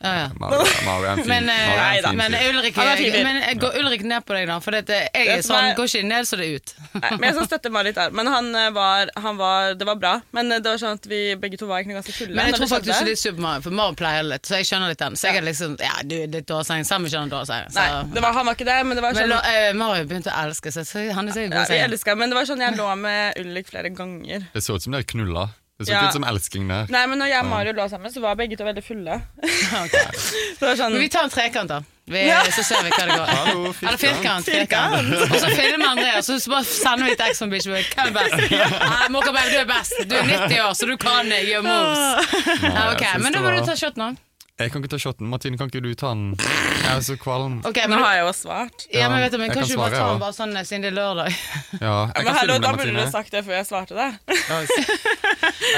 ja, 0.00 0.10
ja. 0.14 0.26
Mario, 0.38 0.58
Mario 0.86 1.06
er 1.06 1.10
en 1.10 1.18
fin, 1.18 1.28
Men, 1.32 1.48
eh, 1.50 1.68
Mario 1.68 1.82
er 1.82 1.96
en 1.98 2.04
fin 2.04 2.18
men. 2.18 2.34
Ulrik, 2.48 2.76
er 2.78 3.24
men, 3.24 3.36
eh, 3.42 3.54
går 3.58 3.78
Ulrik 3.80 4.04
ned 4.06 4.24
på 4.28 4.36
deg, 4.36 4.44
da? 4.46 4.58
For 4.62 4.76
dette, 4.76 4.98
jeg 5.10 5.26
Det 5.26 5.32
er 5.34 5.42
sånn, 5.42 5.70
er- 5.72 5.74
går 5.78 5.88
ikke 5.90 6.02
ned, 6.06 6.28
så 6.28 6.38
det 6.38 6.46
er 6.46 6.54
ut. 6.60 6.74
Nei, 7.02 7.10
men 7.16 7.26
jeg 7.28 7.34
skal 7.38 7.48
støtte 7.48 7.72
Marit 7.74 7.98
der. 7.98 8.14
Men 8.14 8.30
han 8.30 8.50
eh, 8.54 8.68
var, 8.76 9.10
han 9.18 9.36
var 9.40 9.74
Det 9.80 9.88
var 9.88 9.98
bra. 9.98 10.14
Men 10.38 10.52
eh, 10.54 10.60
det 10.62 10.70
var 10.70 10.78
sånn 10.78 11.00
at 11.00 11.08
vi 11.10 11.20
begge 11.42 11.58
to 11.58 11.66
var 11.66 11.82
egentlig 11.82 11.98
ganske 11.98 12.14
fulle. 12.14 12.36
Men 12.38 12.46
jeg 12.52 12.58
tror 12.60 12.70
faktisk 12.76 12.94
ikke 12.94 13.08
det 13.10 13.16
er 13.16 13.22
Super 13.24 13.42
Mario, 13.42 13.66
for 13.66 13.78
Mario 13.80 13.98
pleier 13.98 14.28
litt, 14.30 14.46
så 14.46 14.60
jeg 14.62 14.70
skjønner 14.70 14.94
litt 14.94 15.02
den. 15.02 15.18
Så 15.18 15.32
jeg 15.32 15.42
er 15.42 15.48
liksom 15.50 15.76
Ja, 15.82 15.94
du 16.06 16.16
er 16.22 16.32
litt 16.38 16.46
dårseng, 16.48 16.86
sammen 16.86 17.10
skjønner 17.10 17.34
dårseng. 17.34 17.66
Nei, 17.74 17.88
det 18.14 18.22
var, 18.22 18.38
han 18.38 18.46
var 18.46 18.54
ikke 18.58 18.70
det, 18.70 18.78
men 18.86 18.98
det 19.00 19.02
var 19.06 19.18
sånn 19.18 19.34
eh, 19.38 19.72
Mario 19.82 20.06
begynte 20.10 20.30
å 20.30 20.38
elske 20.46 20.72
seg, 20.78 20.86
så 20.86 21.08
han 21.18 21.26
er 21.28 21.34
sikkert 21.34 21.58
god 21.58 21.74
elska, 21.90 22.14
men 22.18 22.30
det 22.30 22.38
var 22.38 22.46
sånn 22.48 22.62
jeg 22.62 22.78
lå 22.78 22.88
med 23.02 23.42
Ulrik 23.42 23.66
flere 23.74 23.90
ganger. 23.90 24.46
Det 24.54 24.62
så 24.62 24.78
ut 24.78 24.86
som 24.86 24.94
dere 24.94 25.06
knulla. 25.08 25.48
Det 25.78 25.86
så 25.86 25.92
Ja. 25.92 25.98
ikke 26.00 26.08
ut 26.08 26.12
som 26.18 26.24
elsking 26.26 26.64
der. 26.68 26.86
Nei, 26.90 27.04
men 27.06 27.18
når 27.20 27.28
jeg 27.30 27.38
og 27.44 27.46
Mario 27.52 27.72
lå 27.72 27.84
sammen, 27.88 28.10
så 28.10 28.20
var 28.20 28.34
begge 28.34 28.56
to 28.58 28.64
veldig 28.66 28.82
fulle. 28.82 29.20
så 29.46 30.58
det 30.58 30.66
var 30.66 30.74
sånn 30.80 30.92
Men 30.96 31.00
vi 31.04 31.08
tar 31.08 31.28
en 31.28 31.30
trekant, 31.30 31.68
da. 31.70 31.78
Vi, 32.08 32.24
Ja. 32.26 32.40
Så 32.50 32.64
ser 32.66 32.82
vi 32.82 32.90
hva 32.90 33.04
det 33.06 33.14
går. 33.14 33.26
Hallo, 33.30 33.72
Eller 33.84 33.96
firkant. 34.00 34.44
Firkant. 34.48 34.96
firkant. 34.96 35.30
Og 35.30 35.38
så 35.38 35.50
filmer 35.54 35.86
Andreas, 35.92 36.26
så 36.26 36.50
bare 36.50 36.64
sender 36.66 37.04
vi 37.06 37.12
et 37.14 37.20
Ex 37.28 37.42
on 37.46 37.50
Beach. 37.52 37.66
Hvem 37.68 38.06
er 38.08 38.14
best? 38.16 38.50
Nei, 38.90 39.08
Mocha 39.14 39.30
Baby, 39.30 39.50
du 39.54 39.58
er 39.62 39.68
best. 39.70 39.94
Du 40.08 40.16
er 40.18 40.24
90 40.24 40.62
år, 40.66 40.72
så 40.74 40.86
du 40.90 40.96
kan 40.96 41.30
gjøre 41.30 41.62
moves. 41.62 42.32
Ja, 42.64 42.88
ok, 42.94 43.04
Men 43.22 43.30
da 43.32 43.38
det 43.38 43.44
må 43.46 43.52
du 43.60 43.66
ta 43.70 43.76
shot 43.78 44.00
nå. 44.00 44.16
Jeg 44.58 44.72
kan 44.74 44.82
ikke 44.82 44.90
ta 44.90 44.98
shoten. 44.98 45.28
Martine, 45.30 45.54
kan 45.54 45.68
ikke 45.70 45.78
du 45.84 45.92
ta 45.94 46.08
den? 46.10 46.32
Jeg 46.34 46.90
er 46.96 47.02
så 47.06 47.14
kvalm. 47.14 47.60
Ok, 47.62 47.76
Nå 47.84 47.92
men, 47.92 48.00
har 48.02 48.16
jeg 48.16 48.24
jo 48.26 48.32
svart. 48.34 48.86
ja, 48.90 49.06
men 49.08 49.20
vet 49.22 49.30
du, 49.30 49.38
men 49.38 49.52
Kan 49.54 49.62
ikke 49.62 49.76
du 49.76 49.78
bare 49.78 49.94
ta 49.94 50.08
den 50.10 50.18
bare 50.24 50.34
sånn 50.34 50.56
siden 50.66 50.82
det 50.82 50.90
er 50.90 50.96
lørdag? 50.98 51.36
Ja, 51.78 51.92
jeg 52.10 52.16
Men 52.16 52.26
kan 52.26 52.34
hallo, 52.40 52.56
filme 52.56 52.64
da 52.66 52.72
burde 52.74 52.88
du 52.90 52.96
Martine. 52.98 53.12
sagt 53.12 53.30
det 53.36 53.44
før 53.46 53.54
jeg 53.60 53.68
svarte 53.68 53.94
det. 53.94 54.08
Ja, 54.34 54.58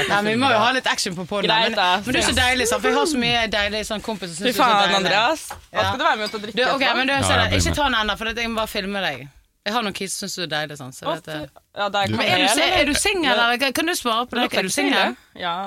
Nei, 0.09 0.21
Vi 0.29 0.35
må 0.39 0.51
jo 0.51 0.61
ha 0.61 0.71
litt 0.75 0.87
action 0.87 1.15
på 1.17 1.25
poden. 1.29 1.49
Men, 1.49 1.75
men 1.75 2.15
du 2.15 2.19
er 2.19 2.25
så 2.27 2.35
deilig, 2.37 2.67
sant? 2.69 2.83
for 2.83 2.91
jeg 2.91 2.97
har 2.99 3.09
så 3.11 3.21
mye 3.21 3.43
deilige 3.51 3.87
sånn 3.89 4.03
kompiser 4.05 4.35
som 4.37 4.45
Fy 4.45 4.53
synes 4.53 4.57
du 4.57 4.63
er 4.63 4.71
så 4.71 4.79
deilig. 4.85 4.97
Andreas. 5.01 5.45
Hva 5.51 5.85
skal 5.87 5.99
du 6.01 6.05
være 6.07 6.19
med 6.21 6.25
ut 6.25 6.37
og 6.39 6.45
drikke. 6.45 6.57
Du, 6.57 6.63
okay, 6.75 6.95
men 6.97 7.11
du, 7.11 7.13
Ja, 7.17 7.43
jeg 7.45 7.61
Ikke 7.61 7.75
ta 7.77 7.87
den 7.89 7.99
ennå, 8.01 8.17
for 8.19 8.31
jeg 8.31 8.51
må 8.51 8.61
bare 8.61 8.71
filme 8.71 9.03
deg. 9.05 9.27
Jeg 9.61 9.75
har 9.75 9.85
noen 9.85 9.93
kids 9.97 10.15
som 10.17 10.29
syns 10.29 10.39
du 10.39 10.45
er 10.47 10.51
deilig. 10.55 10.79
Sånn, 10.79 10.93
så 10.95 11.05
vet 11.11 11.29
jeg. 11.29 11.49
Ja, 11.77 11.89
det 11.93 12.05
er 12.05 12.15
Men 12.15 12.25
er 12.25 12.47
du, 12.47 12.63
er 12.81 12.89
du 12.89 12.95
singel, 12.97 13.31
eller 13.45 13.77
kan 13.77 13.91
du 13.91 13.95
svare 13.97 14.25
på 14.29 14.39
det? 14.39 14.47
Er 14.57 14.69
du 14.69 14.73
singel? 14.73 15.15
Ja. 15.37 15.57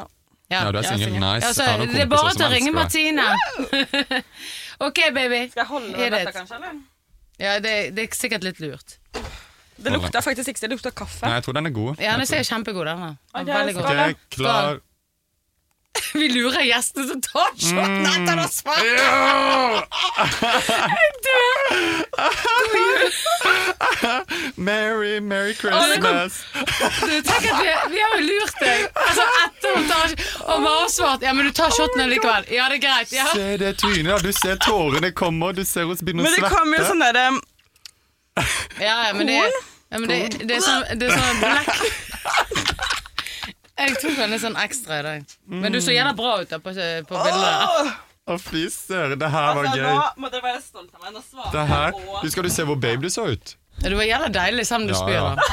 Ja, 0.53 0.65
du 0.71 0.79
er 0.79 0.89
singel. 0.89 1.15
Nice. 1.19 1.47
Ja, 1.47 1.53
så, 1.55 1.63
Jeg 1.63 1.71
har 1.71 1.79
noen 1.83 1.95
det 1.95 2.03
er 2.05 2.11
bare 2.11 2.35
til 2.35 2.47
å 2.47 2.51
ringe. 2.53 2.75
Martine. 2.75 3.29
ok, 4.87 5.01
baby. 5.15 5.41
Skal 5.51 5.63
jeg 5.63 5.71
holde 5.71 6.11
dette, 6.17 6.35
kanskje? 6.35 6.59
eller? 6.61 6.83
Ja, 7.41 7.57
det, 7.63 7.75
det 7.97 8.05
er 8.05 8.15
sikkert 8.15 8.47
litt 8.47 8.61
lurt. 8.63 8.99
Det 9.77 9.93
lukta 9.93 10.21
faktisk 10.23 10.49
ikke, 10.53 10.61
det 10.61 10.71
lukta 10.77 10.91
kaffe. 10.95 11.27
Nei, 11.27 11.35
jeg 11.39 11.45
tror 11.49 11.55
den 11.59 11.67
er 11.67 11.75
god. 11.75 12.01
Ja, 12.03 12.17
den 12.21 12.27
ser 12.31 12.43
kjempegod 12.47 12.87
ut. 12.87 12.97
den. 13.01 13.17
Ok, 13.35 13.47
Veldig 13.47 13.75
god. 13.75 13.83
skål. 13.85 14.11
Ok, 14.11 14.29
klar. 14.37 14.81
Vi 16.15 16.27
lurer 16.29 16.63
gjestene 16.67 17.07
til 17.07 17.17
å 17.17 17.23
ta 17.23 17.45
shoten 17.55 18.07
etter 18.11 18.39
å 18.43 18.47
Jeg 18.83 18.97
dør! 21.27 23.05
Merry, 24.57 25.21
merry 25.21 25.55
Christmas. 25.55 26.45
Du, 26.55 27.23
tenk 27.23 27.47
at 27.47 27.61
vi, 27.63 27.71
vi 27.95 28.01
har 28.03 28.15
jo 28.19 28.27
lurt 28.27 28.59
deg. 28.61 28.85
Altså, 29.05 29.27
etter 29.45 29.71
å 29.71 29.83
ta 29.89 30.01
Og 30.55 30.61
vi 30.65 30.69
har 30.75 30.89
svart. 30.93 31.23
Ja, 31.27 31.33
men 31.37 31.47
du 31.49 31.53
tar 31.57 31.71
shoten 31.75 32.05
likevel. 32.11 32.47
Ja, 32.53 32.69
det 32.73 32.81
er 32.81 32.85
greit. 32.89 33.15
Ja. 33.15 33.27
Se 33.35 33.57
det 33.61 33.75
trynet, 33.83 34.11
da. 34.13 34.19
Du 34.25 34.33
ser 34.35 34.59
tårene 34.63 35.11
komme, 35.17 35.53
du 35.57 35.65
ser 35.67 35.91
oss 35.91 36.03
begynne 36.05 36.23
å 36.25 36.29
Men 36.29 36.35
det 36.37 36.43
svette. 36.43 36.55
kommer 36.59 36.83
jo 36.83 36.89
sånn 36.91 37.05
derre 37.07 37.27
Ja, 38.81 38.95
ja, 39.07 39.13
men 39.15 39.27
det, 39.31 39.35
ja, 39.39 39.99
men 39.99 40.09
det, 40.11 40.17
det 40.49 40.57
er 40.57 40.65
sånn, 40.65 40.99
det 40.99 41.07
er 41.07 41.19
sånn 41.21 41.39
black 41.43 41.69
Jeg 43.79 43.95
tok 43.99 44.17
den 44.19 44.31
litt 44.31 44.43
sånn 44.43 44.57
ekstra 44.59 44.99
i 45.01 45.05
dag. 45.05 45.33
Men 45.51 45.75
du 45.75 45.81
så 45.83 45.91
jævla 45.95 46.13
bra 46.19 46.37
ut 46.43 46.51
da 46.51 46.59
på, 46.63 46.71
på 47.09 47.23
bildet. 47.25 47.95
Å, 48.25 48.37
fy 48.41 48.63
søren, 48.73 49.19
det 49.21 49.29
her 49.29 49.49
var 49.59 49.67
altså, 49.67 49.81
gøy. 49.83 49.97
Nå 49.99 50.23
må 50.23 50.31
dere 50.33 50.45
være 50.47 50.61
stolt 50.63 50.93
av 50.95 51.03
meg. 51.03 51.11
Nå 51.17 51.23
svarer 51.27 51.51
Det 51.53 51.65
her, 51.69 51.99
Husker 52.23 52.47
du 52.47 52.51
se 52.55 52.67
hvor 52.69 52.79
baby 52.81 53.11
du 53.11 53.13
så 53.13 53.27
ut? 53.35 53.57
Du 53.83 53.97
var 53.99 54.07
jævla 54.07 54.31
deilig 54.33 54.65
sammen 54.69 54.87
du 54.89 54.95
Ja, 54.95 55.01
spyr. 55.03 55.19
ja. 55.19 55.35
da. 55.35 55.49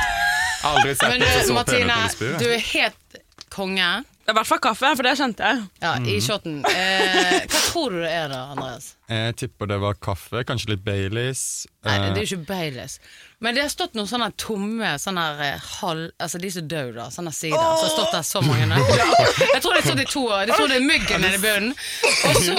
Aldri 0.69 0.93
sett 0.93 1.09
Men 1.09 1.25
deg 1.25 1.33
du, 1.33 1.41
så 1.41 1.47
pen 1.49 1.57
Martine, 1.57 1.89
når 1.89 2.05
du 2.05 2.15
spyr. 2.15 2.37
du 2.37 2.45
er 2.53 2.63
helt 2.69 3.19
konge. 3.51 3.89
Det 4.31 4.37
er 4.37 4.39
i 4.39 4.45
hvert 4.45 4.47
fall 4.47 4.59
kaffe, 4.63 4.89
for 4.95 5.03
det 5.03 5.11
skjønte 5.19 5.43
jeg. 5.43 5.63
Ja, 5.81 5.89
Mm. 5.99 6.05
i 6.07 6.13
shoten. 6.23 6.53
Eh, 6.65 7.41
hva 7.51 7.59
tror 7.67 7.89
du 7.91 7.97
det 7.99 8.11
er 8.15 8.29
da, 8.31 8.37
Andreas? 8.53 8.85
Jeg 9.11 9.35
tipper 9.41 9.67
det 9.67 9.79
var 9.81 9.93
kaffe, 9.99 10.43
kanskje 10.47 10.69
litt 10.69 10.85
Baileys. 10.85 11.67
Nei, 11.83 11.97
det 11.97 12.05
er 12.05 12.15
Eh, 12.15 12.23
jo 12.23 12.37
ikke 12.37 12.45
Baileys. 12.47 12.95
Men 13.41 13.55
det 13.55 13.63
har 13.65 13.69
stått 13.73 13.93
noen 13.99 14.07
sånne 14.07 14.31
tomme 14.39 14.93
sånne 15.03 15.19
her, 15.19 15.41
eh, 15.55 15.59
halv... 15.81 16.11
Altså 16.17 16.39
de 16.39 16.49
som 16.55 16.67
dør, 16.71 16.93
da. 16.95 17.09
Sånne 17.11 17.33
sider. 17.35 17.57
Så 17.59 17.83
har 17.83 17.93
stått 17.97 18.11
der 18.15 18.23
så 18.23 18.41
mange. 18.41 18.71
Jeg 19.53 19.61
tror 19.61 19.73
det 19.75 19.83
er 19.83 19.89
stått 19.89 19.99
i 19.99 20.09
to 20.15 20.23
Jeg 20.31 20.55
tror 20.55 20.67
det 20.71 20.79
er 20.79 20.87
myggen 20.87 21.21
nede 21.27 21.35
i 21.35 21.43
bunnen. 21.43 21.75
Og 22.23 22.35
så, 22.39 22.55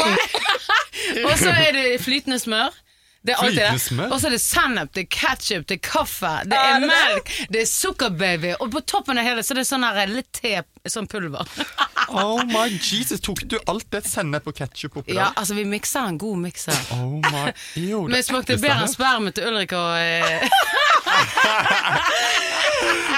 og 1.33 1.39
så 1.41 1.57
er 1.57 1.73
det 1.73 2.01
flytende 2.05 2.39
smør. 2.39 2.77
Det 3.25 3.37
er 3.39 3.53
det. 3.55 3.67
Og 4.11 4.17
så 4.19 4.27
er 4.27 4.33
det 4.35 4.41
sennep, 4.43 4.89
det 4.97 5.05
er 5.05 5.11
ketchup, 5.15 5.67
det 5.71 5.77
er 5.79 5.83
kaffe, 5.87 6.31
det 6.51 6.59
Er 6.59 6.81
melk, 6.83 7.29
det 7.55 7.61
er 7.63 7.69
sukkerbaby. 7.71 8.57
Og 8.59 8.73
på 8.75 8.81
toppen 8.83 9.17
av 9.17 9.23
hele 9.25 9.45
så 9.47 9.55
er 9.55 9.61
det 9.61 9.67
sånn 9.69 9.87
her 9.87 10.11
litt 10.11 10.33
te, 10.35 10.57
sånn 10.91 11.07
pulver. 11.11 11.47
Oh 12.13 12.43
my 12.45 12.67
Jesus, 12.69 13.21
tok 13.25 13.39
du 13.49 13.55
alt 13.71 13.87
det 13.95 14.03
sennep 14.05 14.45
og 14.51 14.57
ketsjup 14.59 14.99
oppi 15.01 15.15
Ja, 15.15 15.31
der? 15.31 15.37
altså, 15.41 15.55
vi 15.57 15.63
mikser 15.65 16.11
en 16.11 16.19
god 16.21 16.37
mikser. 16.43 16.77
Oh 16.99 17.15
my 17.33 17.45
Jo, 17.79 18.03
Men 18.11 18.19
det 18.19 18.25
smakte 18.27 18.59
bedre 18.61 18.83
enn 18.85 18.91
spermet 18.93 19.39
til 19.39 19.47
Ulrik 19.49 19.73
og 19.79 19.95
eh, 19.97 20.43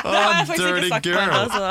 Det 0.04 0.12
har 0.12 0.34
jeg 0.36 0.46
faktisk 0.46 0.66
dirty 0.68 0.84
ikke 0.84 0.88
sagt 0.92 1.06
girl. 1.06 1.16
før. 1.16 1.30
Altså. 1.40 1.62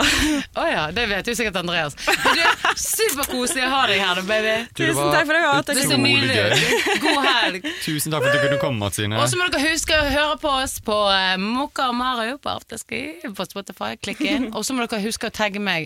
oh, 0.58 0.68
ja, 0.72 0.84
det 0.96 1.04
vet 1.12 1.28
jo 1.30 1.36
sikkert 1.38 1.58
Andreas. 1.62 1.96
Men 2.10 2.40
du, 2.40 2.44
Superkoselig 2.82 3.64
å 3.68 3.70
ha 3.72 3.82
deg 3.92 4.00
her, 4.02 4.22
baby. 4.28 4.54
Du, 4.74 4.82
Tusen 4.82 5.12
takk 5.14 5.28
for 5.30 5.38
ja. 5.38 5.52
Takk 5.62 5.78
Det 5.78 5.84
er 5.84 5.88
så 5.88 5.94
det. 5.94 6.00
Nydelig. 6.04 6.98
God 7.04 7.20
helg. 7.28 7.68
Tusen 7.86 8.16
takk 8.16 8.26
for 8.26 8.30
at 8.32 8.36
du 8.36 8.42
kunne 8.48 8.60
komme, 8.64 8.80
Martine. 8.82 9.20
Og 9.22 9.30
så 9.30 9.40
må 9.40 9.48
dere 9.54 9.70
huske 9.70 9.94
å 10.00 10.08
høre 10.10 10.38
på 10.42 10.50
oss 10.64 10.76
på 10.84 10.98
uh, 11.06 11.36
Mokka 11.42 11.92
og 11.92 11.98
Mario 12.00 12.40
på 12.42 12.52
Afterski 12.56 13.04
på 13.38 13.48
Spotify. 13.52 13.94
Klikk 14.02 14.24
inn. 14.26 14.50
Og 14.58 14.66
så 14.66 14.74
må 14.76 14.88
dere 14.88 15.04
huske 15.06 15.30
å 15.30 15.34
tagge 15.34 15.62
meg. 15.64 15.83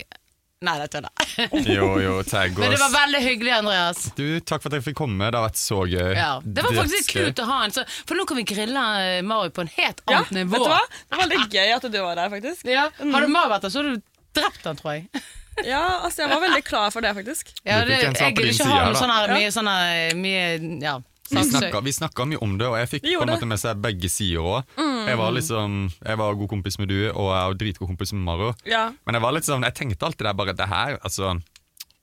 Nei, 0.66 0.74
det 0.82 0.88
tuller. 0.90 1.12
Jo, 1.70 1.88
jo, 2.02 2.14
tagg 2.26 2.56
Men 2.58 2.72
det 2.74 2.80
var 2.82 2.88
oss. 2.90 2.96
veldig 2.96 3.20
hyggelig, 3.22 3.52
Andreas. 3.60 4.00
Du, 4.18 4.24
takk 4.42 4.64
for 4.64 4.72
at 4.72 4.80
jeg 4.80 4.86
fikk 4.88 4.98
komme. 4.98 5.28
Det 5.30 5.38
har 5.38 5.46
vært 5.46 5.60
så 5.62 5.84
gøy. 5.86 6.14
Ja, 6.18 6.32
det 6.42 6.64
var 6.66 6.74
faktisk 6.80 7.14
litt 7.14 7.28
kult 7.28 7.42
å 7.44 7.48
ha 7.52 7.58
en 7.68 7.76
sånn 7.76 7.86
For 8.10 8.18
nå 8.18 8.26
kan 8.26 8.40
vi 8.40 8.46
grille 8.50 8.86
eh, 9.04 9.20
Mario 9.22 9.54
på 9.54 9.62
en 9.68 9.70
helt 9.76 10.02
Ja, 10.10 10.24
annet 10.24 10.32
vet 10.34 10.40
nivå. 10.40 10.64
du 10.66 10.72
hva? 10.74 10.80
Det 10.90 11.20
var 11.20 11.30
veldig 11.36 11.50
gøy 11.60 11.74
at 11.78 11.86
du 11.94 11.98
var 12.02 12.18
der, 12.24 12.32
faktisk. 12.34 12.66
Ja. 12.74 12.88
Hadde 12.98 13.30
Mario 13.36 13.52
vært 13.54 13.68
der, 13.68 13.74
så 13.76 13.84
hadde 13.84 13.94
du 14.00 14.08
drept 14.42 14.66
han, 14.72 14.80
tror 14.82 14.96
jeg. 14.98 15.10
Ja, 15.66 15.80
altså 16.06 16.22
Jeg 16.22 16.30
var 16.30 16.42
veldig 16.44 16.64
klar 16.68 16.92
for 16.94 17.02
det, 17.06 17.14
faktisk. 17.18 17.48
Ja, 17.66 17.80
Du 17.82 17.90
det, 17.90 18.02
sak 18.02 18.18
jeg 18.22 18.36
på 18.38 18.42
gidder 18.42 18.44
din 18.46 18.54
ikke 18.54 18.68
ha 18.70 18.74
side, 18.74 18.84
noe 18.86 18.94
da. 18.94 19.00
sånn 19.02 19.14
her 19.16 19.32
mye 19.38 19.54
sånn 19.56 19.70
her 19.72 20.18
mye 20.26 20.44
Ja. 20.86 20.92
Vi 21.30 21.36
saksøk. 21.38 21.58
snakka, 21.60 21.82
vi 21.84 21.92
snakka 21.92 22.26
mye 22.32 22.42
om 22.42 22.58
det, 22.58 22.68
og 22.68 22.78
jeg 22.80 22.90
fikk 22.96 23.04
på 23.10 23.22
en 23.26 23.34
måte 23.34 23.48
med 23.50 23.60
seg 23.60 23.82
begge 23.84 24.10
sider 24.10 24.40
òg. 24.40 24.64
Mm. 24.78 25.04
Jeg 25.08 25.18
var 25.18 25.32
liksom, 25.36 25.78
jeg 26.06 26.18
var 26.18 26.34
god 26.40 26.50
kompis 26.56 26.80
med 26.80 26.88
du, 26.90 26.98
og 27.12 27.28
jeg 27.36 27.52
var 27.52 27.54
dritgod 27.66 27.88
kompis 27.94 28.14
med 28.14 28.24
Maro. 28.28 28.54
Ja, 28.66 28.90
Men 29.06 29.16
jeg 29.16 29.22
var 29.28 29.32
litt 29.38 29.46
sånn, 29.46 29.64
jeg 29.64 29.74
tenkte 29.76 30.06
alltid 30.06 30.26
der 30.28 30.34
bare 30.34 30.54
det 30.54 30.68
her, 30.68 30.98
altså 31.04 31.38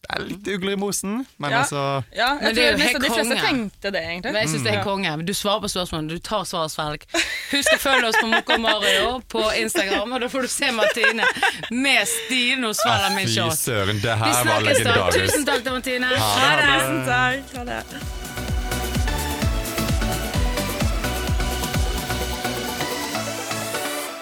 Det 0.05 0.11
er 0.19 0.25
litt 0.29 0.49
ugler 0.53 0.73
i 0.75 0.77
mosen, 0.77 1.27
men 1.41 1.51
Ja. 1.51 1.63
altså 1.63 2.05
ja 2.13 2.35
Men 2.35 2.45
jeg 2.45 2.55
det 2.55 2.61
er 2.65 2.67
jo 2.67 2.77
tror 2.77 2.85
mest 2.85 3.01
de 3.01 3.11
fleste 3.15 3.37
tenkte 3.47 3.91
det, 3.95 4.03
egentlig. 4.05 4.33
Men 4.35 4.41
jeg 4.43 4.49
synes 4.53 4.63
det 4.67 4.75
er 4.75 4.83
konge. 4.85 5.13
Du 5.25 5.33
svarer 5.33 5.61
på 5.65 5.69
spørsmålene, 5.73 6.09
du 6.11 6.19
tar 6.19 6.45
svaret 6.45 6.71
svelg. 6.75 7.07
Husk 7.55 7.73
å 7.73 7.79
følge 7.81 8.09
oss 8.11 8.19
på 8.21 8.27
Mokko 8.29 8.59
Mario 8.61 9.23
på 9.33 9.41
Instagram, 9.63 10.13
og 10.13 10.21
da 10.21 10.29
får 10.29 10.43
du 10.43 10.49
se 10.49 10.71
Martine 10.77 11.25
med 11.73 12.05
stil 12.07 12.61
når 12.61 12.75
hun 12.75 12.75
svelger 12.83 13.09
min 13.17 13.25
min 13.25 13.33
Fy 13.33 13.57
søren, 13.57 14.03
det 14.05 14.13
Vi 14.13 14.21
her 14.21 14.45
var 14.45 14.61
snakkes 14.61 14.85
da. 14.85 15.09
Tusen 15.17 15.45
takk 15.49 15.65
til 15.65 15.73
Martine. 15.73 16.07
Ha 16.13 16.31
Ha 16.37 16.53
det. 16.61 16.69
det. 16.69 16.77
Tusen 16.85 17.03
takk. 17.09 17.57
Ha 17.57 17.65
det. 17.65 18.24